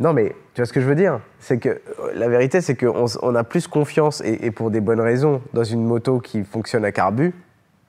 Non, 0.00 0.14
mais 0.14 0.34
tu 0.54 0.60
vois 0.62 0.66
ce 0.66 0.72
que 0.72 0.80
je 0.80 0.86
veux 0.86 0.94
dire? 0.94 1.20
C'est 1.38 1.58
que 1.58 1.68
euh, 1.68 1.80
la 2.14 2.28
vérité, 2.28 2.60
c'est 2.62 2.74
qu'on 2.74 3.04
on 3.20 3.34
a 3.34 3.44
plus 3.44 3.68
confiance, 3.68 4.22
et, 4.24 4.46
et 4.46 4.50
pour 4.50 4.70
des 4.70 4.80
bonnes 4.80 5.00
raisons, 5.00 5.42
dans 5.52 5.62
une 5.64 5.84
moto 5.84 6.18
qui 6.18 6.42
fonctionne 6.42 6.84
à 6.84 6.90
carbu, 6.92 7.34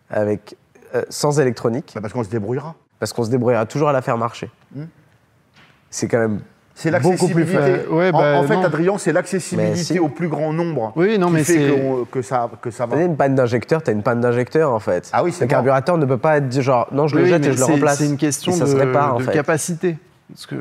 avec, 0.09 0.55
euh, 0.95 1.03
sans 1.09 1.39
électronique, 1.39 1.93
Bah, 1.95 2.01
parce 2.01 2.13
qu'on 2.13 2.23
se 2.25 2.29
débrouillera. 2.29 2.75
parce 2.99 3.13
qu'on 3.13 3.23
se 3.23 3.29
débrouillera 3.31 3.65
toujours 3.65 3.89
à 3.89 3.93
la 3.93 4.01
faire 4.01 4.17
marcher. 4.17 4.51
Hmm. 4.75 4.83
C'est 5.89 6.07
quand 6.09 6.19
même. 6.19 6.41
C'est 6.75 6.89
l'accessibilité. 6.89 7.87
ouais, 7.91 8.11
bah, 8.11 8.39
en, 8.39 8.43
fait, 8.43 8.55
non. 8.55 8.63
Adrien, 8.65 8.97
c'est 8.97 9.13
l'accessibilité 9.13 9.75
si. 9.77 9.99
au 9.99 10.07
plus 10.09 10.27
grand 10.27 10.51
nombre. 10.53 10.91
Oui, 10.95 11.19
non, 11.19 11.27
qui 11.27 11.33
mais 11.33 11.43
fait 11.43 11.71
que 12.11 12.21
ça, 12.23 12.49
que 12.61 12.71
ça 12.71 12.87
T'as 12.89 12.95
va. 12.95 13.01
une 13.03 13.15
panne 13.15 13.35
d'injecteur, 13.35 13.83
t'as 13.83 13.91
une 13.91 14.01
panne 14.01 14.21
d'injecteur 14.21 14.71
en 14.71 14.79
fait. 14.79 15.09
Ah 15.13 15.23
oui, 15.23 15.31
c'est 15.31 15.45
Le 15.45 15.49
carburateur 15.49 15.97
ne 15.97 16.05
peut 16.05 16.17
pas 16.17 16.37
être 16.37 16.61
genre 16.61 16.87
non, 16.91 17.07
je 17.07 17.15
le 17.15 17.25
jette 17.25 17.45
et 17.45 17.53
je 17.53 17.57
le 17.59 17.63
remplace. 17.65 17.99
C'est 17.99 18.05
une 18.07 18.17
question 18.17 18.51
ça 18.53 18.65
de, 18.65 18.69
se 18.71 18.75
répare 18.75 19.15
en 19.15 19.19
de 19.19 19.23
fait. 19.23 19.33
capacité. 19.33 19.97
Parce 20.29 20.47
que 20.47 20.55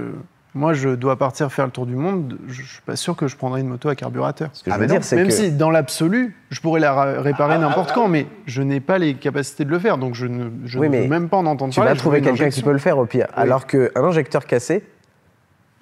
moi, 0.55 0.75
je 0.75 0.91
dois 0.91 1.17
partir 1.17 1.51
faire 1.51 1.65
le 1.65 1.71
tour 1.71 1.87
du 1.87 1.97
monde. 1.97 2.37
Je 2.47 2.61
je 2.63 2.73
suis 2.75 2.83
pas 2.83 2.95
sûr 2.97 3.17
que 3.17 3.27
je 3.27 3.35
prendrai 3.37 3.63
une 3.63 3.69
moto 3.69 3.89
à 3.89 3.95
carburateur. 3.95 4.51
Ce 4.53 4.63
que 4.63 4.71
je 4.71 4.75
Ah, 4.75 4.79
veux 4.79 4.87
mais 4.87 4.99
dire, 4.99 5.17
Même 5.17 5.29
que 5.29 5.33
si, 5.33 5.51
dans 5.51 5.71
l'absolu, 5.71 6.37
je 6.51 6.61
pourrais 6.61 6.81
la 6.81 7.23
réparer 7.23 7.55
Ah, 7.55 7.59
n'importe 7.59 7.93
quand, 7.93 8.09
mais 8.09 8.27
je 8.45 8.61
n'ai 8.61 8.81
pas 8.81 8.99
les 8.99 9.15
capacités 9.15 9.65
de 9.65 9.71
le 9.71 9.79
faire, 9.79 9.97
donc 9.97 10.15
je 10.15 10.27
ne, 10.27 10.51
je 10.67 10.79
Oui, 10.79 10.89
ne 10.89 10.93
mais 10.93 11.03
veux 11.05 11.09
même 11.09 11.31
pas 11.31 11.39
en 11.39 11.47
entendre 11.47 11.73
tu 11.73 11.77
parler. 11.77 11.93
vas 11.93 11.95
je 11.95 12.01
trouver 12.01 12.21
quelqu'un 12.21 12.51
qui 12.51 12.61
peut 12.61 12.73
le 12.73 12.77
faire 12.79 12.99
au 12.99 13.07
pire. 13.07 13.29
Alors 13.35 13.67
qu'un 13.67 13.89
injecteur 13.97 14.45
cassé 14.45 14.85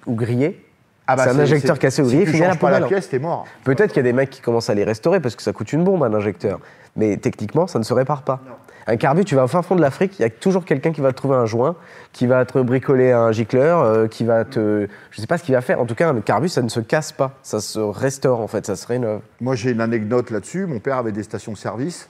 ou 0.05 0.15
grillé, 0.15 0.65
Ah 1.07 1.15
bah, 1.15 1.23
c'est 1.23 1.29
un 1.31 1.39
injecteur 1.39 1.79
cassé 1.79 2.01
ou 2.01 2.09
si 2.09 2.17
grillé, 2.17 2.31
tu 2.31 2.39
la 2.39 2.49
changes 2.49 2.59
pas 2.59 2.79
la 2.79 2.87
pièce, 2.87 3.09
t'es 3.09 3.19
mort. 3.19 3.45
Peut-être 3.63 3.89
qu'il 3.89 3.97
y 3.97 3.99
a 4.01 4.03
des 4.03 4.13
mecs 4.13 4.29
qui 4.29 4.41
commencent 4.41 4.69
à 4.69 4.73
les 4.73 4.83
restaurer 4.83 5.19
parce 5.19 5.35
que 5.35 5.43
ça 5.43 5.53
coûte 5.53 5.73
une 5.73 5.83
bombe 5.83 6.03
un 6.03 6.13
injecteur. 6.13 6.59
Mais 6.95 7.17
techniquement, 7.17 7.67
ça 7.67 7.79
ne 7.79 7.83
se 7.83 7.93
répare 7.93 8.23
pas. 8.23 8.41
Un 8.87 8.97
carbu, 8.97 9.23
tu 9.25 9.35
vas 9.35 9.43
au 9.43 9.47
fin 9.47 9.61
fond 9.61 9.75
de 9.75 9.81
l'Afrique, 9.81 10.17
il 10.19 10.23
y 10.23 10.25
a 10.25 10.29
toujours 10.29 10.65
quelqu'un 10.65 10.91
qui 10.91 11.01
va 11.01 11.11
te 11.11 11.17
trouver 11.17 11.35
un 11.35 11.45
joint, 11.45 11.75
qui 12.13 12.25
va 12.25 12.43
te 12.45 12.57
bricoler 12.59 13.11
un 13.11 13.31
gicleur, 13.31 13.81
euh, 13.81 14.07
qui 14.07 14.23
va 14.23 14.43
te. 14.43 14.87
Je 15.11 15.21
sais 15.21 15.27
pas 15.27 15.37
ce 15.37 15.43
qu'il 15.43 15.53
va 15.53 15.61
faire. 15.61 15.79
En 15.79 15.85
tout 15.85 15.93
cas, 15.93 16.09
un 16.09 16.19
carbu, 16.21 16.49
ça 16.49 16.61
ne 16.61 16.69
se 16.69 16.79
casse 16.79 17.11
pas. 17.11 17.37
Ça 17.43 17.61
se 17.61 17.79
restaure 17.79 18.39
en 18.39 18.47
fait, 18.47 18.65
ça 18.65 18.75
se 18.75 18.87
rénove. 18.87 19.21
Moi, 19.39 19.55
j'ai 19.55 19.71
une 19.71 19.81
anecdote 19.81 20.31
là-dessus. 20.31 20.65
Mon 20.65 20.79
père 20.79 20.97
avait 20.97 21.11
des 21.11 21.23
stations-service 21.23 22.09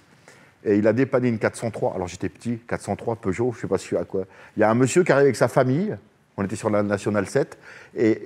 et 0.64 0.78
il 0.78 0.88
a 0.88 0.94
dépanné 0.94 1.28
une 1.28 1.40
403. 1.40 1.94
Alors, 1.96 2.08
j'étais 2.08 2.30
petit, 2.30 2.60
403 2.68 3.18
Peugeot, 3.18 3.52
je 3.54 3.62
sais 3.62 3.68
pas 3.68 3.78
si 3.78 3.96
à 3.98 4.06
quoi. 4.06 4.24
Il 4.56 4.62
y 4.62 4.64
a 4.64 4.70
un 4.70 4.76
monsieur 4.76 5.04
qui 5.04 5.12
arrive 5.12 5.26
avec 5.26 5.36
sa 5.36 5.50
famille. 5.50 5.96
On 6.38 6.44
était 6.44 6.56
sur 6.56 6.70
la 6.70 6.84
National 6.84 7.26
7 7.26 7.58
et, 7.96 8.18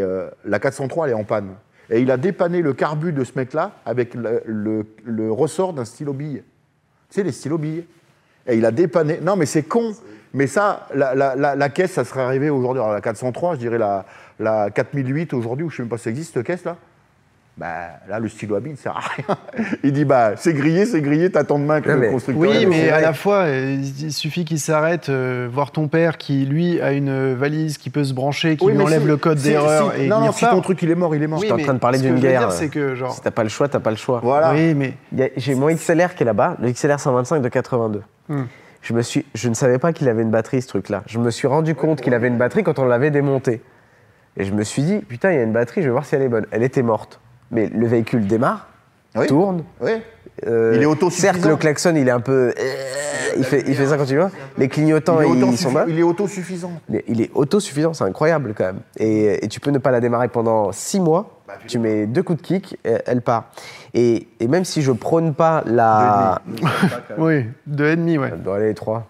euh, 0.00 0.28
la 0.44 0.58
403 0.58 1.06
elle 1.06 1.12
est 1.12 1.16
en 1.16 1.24
panne. 1.24 1.54
Et 1.90 2.00
il 2.00 2.10
a 2.10 2.16
dépanné 2.16 2.62
le 2.62 2.72
carbu 2.72 3.12
de 3.12 3.24
ce 3.24 3.32
mec-là 3.36 3.72
avec 3.84 4.14
le, 4.14 5.30
ressort 5.30 5.72
d'un 5.72 5.84
stylo 5.84 6.12
bille. 6.12 6.42
Tu 7.10 7.16
sais, 7.16 7.22
les 7.22 7.32
stylos 7.32 7.58
billes. 7.58 7.84
Et 8.46 8.56
il 8.56 8.64
a 8.64 8.70
dépanné. 8.70 9.20
Non, 9.20 9.36
mais 9.36 9.46
c'est 9.46 9.62
con. 9.62 9.94
Mais 10.32 10.46
ça, 10.46 10.88
la, 10.94 11.68
caisse, 11.68 11.92
ça 11.92 12.04
serait 12.04 12.22
arrivé 12.22 12.50
aujourd'hui. 12.50 12.82
Alors, 12.82 12.94
la 12.94 13.00
403, 13.00 13.54
je 13.54 13.60
dirais 13.60 13.78
la, 13.78 14.04
la 14.40 14.70
4008 14.70 15.32
aujourd'hui, 15.32 15.64
ou 15.64 15.70
je 15.70 15.76
sais 15.76 15.82
même 15.82 15.90
pas 15.90 15.98
si 15.98 16.04
ça 16.04 16.10
existe, 16.10 16.34
cette 16.34 16.46
caisse-là. 16.46 16.76
Bah, 17.56 17.90
là, 18.08 18.18
le 18.18 18.28
stylo 18.28 18.56
à 18.56 18.60
billes, 18.60 18.74
ça 18.76 18.82
sert 18.82 18.96
à 18.96 19.00
rien. 19.00 19.38
Il 19.84 19.92
dit, 19.92 20.04
bah, 20.04 20.32
c'est 20.36 20.52
grillé, 20.54 20.86
c'est 20.86 21.00
grillé, 21.00 21.30
t'as 21.30 21.44
tant 21.44 21.60
de 21.60 21.64
main 21.64 21.80
que 21.80 21.88
le 21.88 22.10
constructeur. 22.10 22.50
Oui, 22.50 22.66
mais 22.66 22.90
à 22.90 23.00
la 23.00 23.12
fois, 23.12 23.42
euh, 23.44 23.76
il 23.80 24.12
suffit 24.12 24.44
qu'il 24.44 24.58
s'arrête, 24.58 25.08
euh, 25.08 25.48
voir 25.52 25.70
ton 25.70 25.86
père 25.86 26.18
qui, 26.18 26.46
lui, 26.46 26.80
a 26.80 26.90
une 26.92 27.32
valise 27.34 27.78
qui 27.78 27.90
peut 27.90 28.02
se 28.02 28.12
brancher, 28.12 28.56
qui 28.56 28.64
Oui, 28.64 28.72
lui 28.72 28.80
enlève 28.82 29.02
si- 29.02 29.06
le 29.06 29.16
code 29.16 29.38
si- 29.38 29.50
d'erreur 29.50 29.92
si- 29.94 30.02
et 30.02 30.08
Non, 30.08 30.18
non, 30.18 30.32
si 30.32 30.44
ton 30.44 30.60
truc, 30.62 30.82
il 30.82 30.90
est 30.90 30.96
mort, 30.96 31.14
il 31.14 31.22
est 31.22 31.28
mort. 31.28 31.38
Oui, 31.38 31.42
J'étais 31.44 31.52
en 31.52 31.56
mais 31.58 31.62
train 31.62 31.74
de 31.74 31.78
parler 31.78 32.00
d'une 32.00 32.16
je 32.16 32.22
guerre, 32.22 32.40
dire, 32.40 32.48
euh, 32.48 32.52
c'est 32.58 32.68
que, 32.70 32.96
genre... 32.96 33.14
Si 33.14 33.20
t'as 33.20 33.30
pas 33.30 33.44
le 33.44 33.48
choix, 33.48 33.68
t'as 33.68 33.78
pas 33.78 33.90
le 33.90 33.96
choix. 33.96 34.18
Voilà. 34.20 34.52
Oui, 34.52 34.74
mais... 34.74 34.94
J'ai 35.36 35.54
mon 35.54 35.68
XLR 35.72 36.16
qui 36.16 36.24
est 36.24 36.26
là-bas, 36.26 36.56
le 36.60 36.72
XLR 36.72 36.98
125 36.98 37.40
de 37.40 37.48
82. 37.48 38.02
Hmm. 38.30 38.42
Je, 38.82 38.92
me 38.94 39.00
suis, 39.02 39.24
je 39.34 39.48
ne 39.48 39.54
savais 39.54 39.78
pas 39.78 39.92
qu'il 39.92 40.08
avait 40.08 40.22
une 40.22 40.30
batterie, 40.32 40.60
ce 40.60 40.66
truc-là. 40.66 41.04
Je 41.06 41.20
me 41.20 41.30
suis 41.30 41.46
rendu 41.46 41.76
compte 41.76 42.00
qu'il 42.00 42.14
avait 42.14 42.26
une 42.28 42.36
batterie 42.36 42.64
quand 42.64 42.80
on 42.80 42.84
l'avait 42.84 43.12
démonté. 43.12 43.62
Et 44.36 44.44
je 44.44 44.52
me 44.52 44.64
suis 44.64 44.82
dit, 44.82 44.98
putain, 44.98 45.30
il 45.30 45.36
y 45.36 45.38
a 45.38 45.44
une 45.44 45.52
batterie, 45.52 45.82
je 45.82 45.86
vais 45.86 45.92
voir 45.92 46.04
si 46.04 46.16
elle 46.16 46.22
est 46.22 46.28
bonne. 46.28 46.46
Elle 46.50 46.64
était 46.64 46.82
morte. 46.82 47.20
Mais 47.54 47.68
le 47.68 47.86
véhicule 47.86 48.26
démarre, 48.26 48.66
Oui. 49.16 49.26
tourne. 49.26 49.64
Oui. 49.80 49.92
euh, 50.46 50.72
Il 50.76 50.82
est 50.82 50.86
autosuffisant. 50.86 51.32
Certes, 51.32 51.46
le 51.46 51.56
klaxon, 51.56 51.94
il 51.96 52.06
est 52.08 52.10
un 52.10 52.20
peu. 52.20 52.52
euh, 52.58 53.32
il, 53.36 53.44
fait, 53.44 53.64
il 53.66 53.74
fait 53.74 53.86
ça 53.86 53.96
quand 53.96 54.04
tu 54.04 54.16
vas. 54.16 54.30
Les 54.58 54.68
clignotants, 54.68 55.20
Il 55.22 55.42
est, 55.42 55.46
ils, 55.46 55.56
sont 55.56 55.72
là. 55.72 55.84
il 55.88 55.98
est 55.98 56.02
autosuffisant. 56.02 56.72
Mais 56.88 57.02
il 57.08 57.20
est 57.22 57.30
autosuffisant, 57.34 57.94
c'est 57.94 58.04
incroyable 58.04 58.54
quand 58.56 58.64
même. 58.64 58.80
Et, 58.98 59.44
et 59.44 59.48
tu 59.48 59.60
peux 59.60 59.70
ne 59.70 59.78
pas 59.78 59.90
la 59.92 60.00
démarrer 60.00 60.28
pendant 60.28 60.72
six 60.72 60.98
mois. 61.00 61.40
tu 61.68 61.78
mets 61.78 62.06
deux 62.06 62.22
coups 62.24 62.42
de 62.42 62.46
kick, 62.46 62.78
elle 62.84 63.22
part. 63.22 63.44
Et, 63.94 64.26
et 64.40 64.48
même 64.48 64.64
si 64.64 64.82
je 64.82 64.90
prône 64.92 65.34
pas 65.34 65.62
la. 65.66 66.42
Oui, 67.18 67.46
deux 67.66 67.86
et 67.90 67.96
demi, 67.96 68.18
ouais. 68.18 68.30
Elle 68.32 68.42
doit 68.42 68.56
aller 68.56 68.68
les 68.68 68.74
trois. 68.74 69.06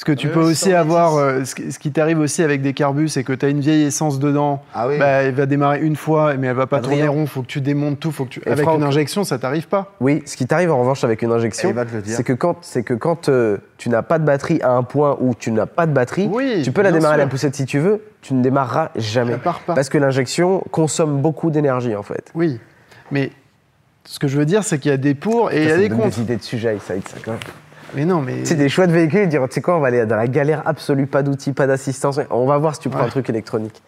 Ce 0.00 0.04
que 0.06 0.12
tu 0.12 0.28
Ouais, 0.28 0.32
peux 0.32 0.40
aussi 0.40 0.70
110. 0.70 0.74
avoir, 0.76 1.16
euh, 1.16 1.44
ce 1.44 1.54
qui, 1.78 1.92
t'arrive 1.92 2.20
aussi 2.20 2.42
avec 2.42 2.62
des 2.62 2.72
carbus, 2.72 3.08
c'est 3.10 3.22
que 3.22 3.34
tu 3.34 3.44
as 3.44 3.50
une 3.50 3.60
vieille 3.60 3.82
essence 3.82 4.18
dedans. 4.18 4.62
Ah 4.72 4.88
oui. 4.88 4.98
Bah, 4.98 5.06
elle 5.24 5.34
va 5.34 5.44
démarrer 5.44 5.80
une 5.80 5.94
fois, 5.94 6.32
mais 6.38 6.46
elle 6.46 6.56
va 6.56 6.66
pas 6.66 6.78
Adrien. 6.78 7.04
tourner 7.04 7.08
rond. 7.08 7.26
Faut 7.26 7.42
que 7.42 7.46
tu 7.48 7.60
démontes 7.60 8.00
tout. 8.00 8.10
Faut 8.10 8.24
que 8.24 8.30
tu... 8.30 8.40
Et 8.46 8.48
Avec 8.48 8.64
Franck- 8.64 8.78
une 8.78 8.84
injection, 8.84 9.24
ça 9.24 9.38
t'arrive 9.38 9.68
pas. 9.68 9.92
Oui, 10.00 10.22
ce 10.24 10.38
qui 10.38 10.46
t'arrive 10.46 10.70
en 10.72 10.78
revanche 10.80 11.04
avec 11.04 11.20
une 11.20 11.30
injection, 11.32 11.74
c'est 12.06 12.24
que 12.24 12.32
quand, 12.32 12.56
c'est 12.62 12.82
que 12.82 12.94
quand 12.94 13.28
euh, 13.28 13.58
tu 13.76 13.90
n'as 13.90 14.00
pas 14.00 14.18
de 14.18 14.24
batterie 14.24 14.58
à 14.62 14.70
un 14.70 14.84
point 14.84 15.18
où 15.20 15.34
tu 15.34 15.52
n'as 15.52 15.66
pas 15.66 15.84
de 15.84 15.92
batterie, 15.92 16.30
Oui, 16.32 16.62
tu 16.64 16.72
peux 16.72 16.80
la 16.80 16.92
démarrer 16.92 17.16
à 17.16 17.18
la 17.18 17.26
poussette 17.26 17.54
si 17.54 17.66
tu 17.66 17.78
veux, 17.78 18.00
tu 18.22 18.32
ne 18.32 18.42
démarreras 18.42 18.92
jamais. 18.96 19.32
Ça 19.32 19.38
part 19.38 19.60
pas. 19.60 19.74
Parce 19.74 19.90
que 19.90 19.98
l'injection 19.98 20.60
consomme 20.70 21.20
beaucoup 21.20 21.50
d'énergie 21.50 21.94
en 21.94 22.02
fait. 22.02 22.30
Oui, 22.34 22.58
mais 23.10 23.32
ce 24.06 24.18
que 24.18 24.28
je 24.28 24.38
veux 24.38 24.46
dire, 24.46 24.64
c'est 24.64 24.78
qu'il 24.78 24.92
y 24.92 24.94
a 24.94 24.96
des 24.96 25.14
pour 25.14 25.52
et 25.52 25.60
il 25.62 25.68
y 25.68 25.72
a 25.72 25.76
des 25.76 25.90
contre. 25.90 26.08
des 26.16 26.20
idées 26.22 26.36
de 26.38 26.42
sujet, 26.42 26.78
ça, 26.82 26.94
ça, 27.06 27.18
quand 27.22 27.32
même. 27.32 27.40
Mais 27.94 28.04
non, 28.04 28.20
mais 28.20 28.44
C'est 28.44 28.54
des 28.56 28.68
choix 28.68 28.86
de 28.86 28.92
véhicules, 28.92 29.28
dire, 29.28 29.42
tu 29.48 29.54
sais 29.54 29.60
quoi, 29.60 29.76
on 29.76 29.80
va 29.80 29.88
aller 29.88 30.06
dans 30.06 30.16
la 30.16 30.26
galère 30.28 30.62
absolue, 30.66 31.06
pas 31.06 31.22
d'outils, 31.22 31.52
pas 31.52 31.66
d'assistance. 31.66 32.20
On 32.30 32.46
va 32.46 32.58
voir 32.58 32.74
si 32.74 32.80
tu 32.80 32.88
prends 32.88 33.00
Ouais. 33.00 33.06
un 33.06 33.10
truc 33.10 33.28
électronique. 33.28 33.82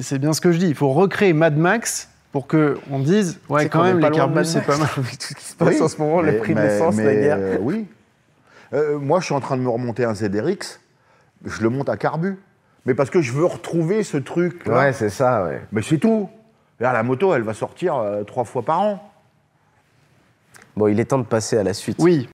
c'est 0.00 0.18
bien 0.18 0.32
ce 0.32 0.40
que 0.40 0.52
je 0.52 0.58
dis. 0.58 0.68
Il 0.68 0.74
faut 0.74 0.90
recréer 0.92 1.32
Mad 1.32 1.56
Max 1.56 2.08
pour 2.30 2.46
que 2.46 2.78
on 2.90 2.98
dise, 3.00 3.40
ouais, 3.48 3.68
quand 3.68 3.80
qu'on 3.80 3.84
même, 3.86 3.98
les 3.98 4.10
de 4.10 4.24
Mad 4.26 4.44
c'est 4.44 4.60
pas 4.64 4.76
mal. 4.78 4.88
Avec 4.96 5.18
tout 5.18 5.26
ce 5.28 5.34
qui 5.34 5.44
se 5.44 5.56
passe 5.56 5.68
Oui, 5.74 5.82
en 5.82 5.88
ce 5.88 5.96
moment, 5.98 6.20
le 6.20 6.32
mais- 6.32 6.38
prix 6.38 6.54
de 6.54 6.60
mais- 6.60 6.68
l'essence, 6.68 6.96
la 6.96 7.14
guerre. 7.14 7.36
euh, 7.40 7.56
oui. 7.60 7.86
Euh, 8.74 8.98
moi, 8.98 9.20
je 9.20 9.26
suis 9.26 9.34
en 9.34 9.40
train 9.40 9.56
de 9.56 9.62
me 9.62 9.68
remonter 9.68 10.04
un 10.04 10.14
ZRX. 10.14 10.80
Je 11.44 11.62
le 11.62 11.68
monte 11.68 11.88
à 11.88 11.96
carbu. 11.96 12.38
Mais 12.86 12.94
parce 12.94 13.10
que 13.10 13.20
je 13.20 13.32
veux 13.32 13.44
retrouver 13.44 14.02
ce 14.02 14.16
truc. 14.16 14.66
-là. 14.66 14.72
Ouais, 14.76 14.92
c'est 14.92 15.10
ça, 15.10 15.44
ouais. 15.44 15.60
Mais 15.72 15.82
c'est 15.82 15.98
tout. 15.98 16.28
Là, 16.80 16.92
la 16.92 17.02
moto, 17.02 17.34
elle 17.34 17.42
va 17.42 17.54
sortir 17.54 17.96
euh, 17.96 18.22
trois 18.24 18.44
fois 18.44 18.62
par 18.62 18.80
an. 18.80 19.12
Bon, 20.76 20.86
il 20.88 20.98
est 21.00 21.04
temps 21.04 21.18
de 21.18 21.24
passer 21.24 21.58
à 21.58 21.62
la 21.62 21.74
suite. 21.74 21.96
Oui, 22.00 22.28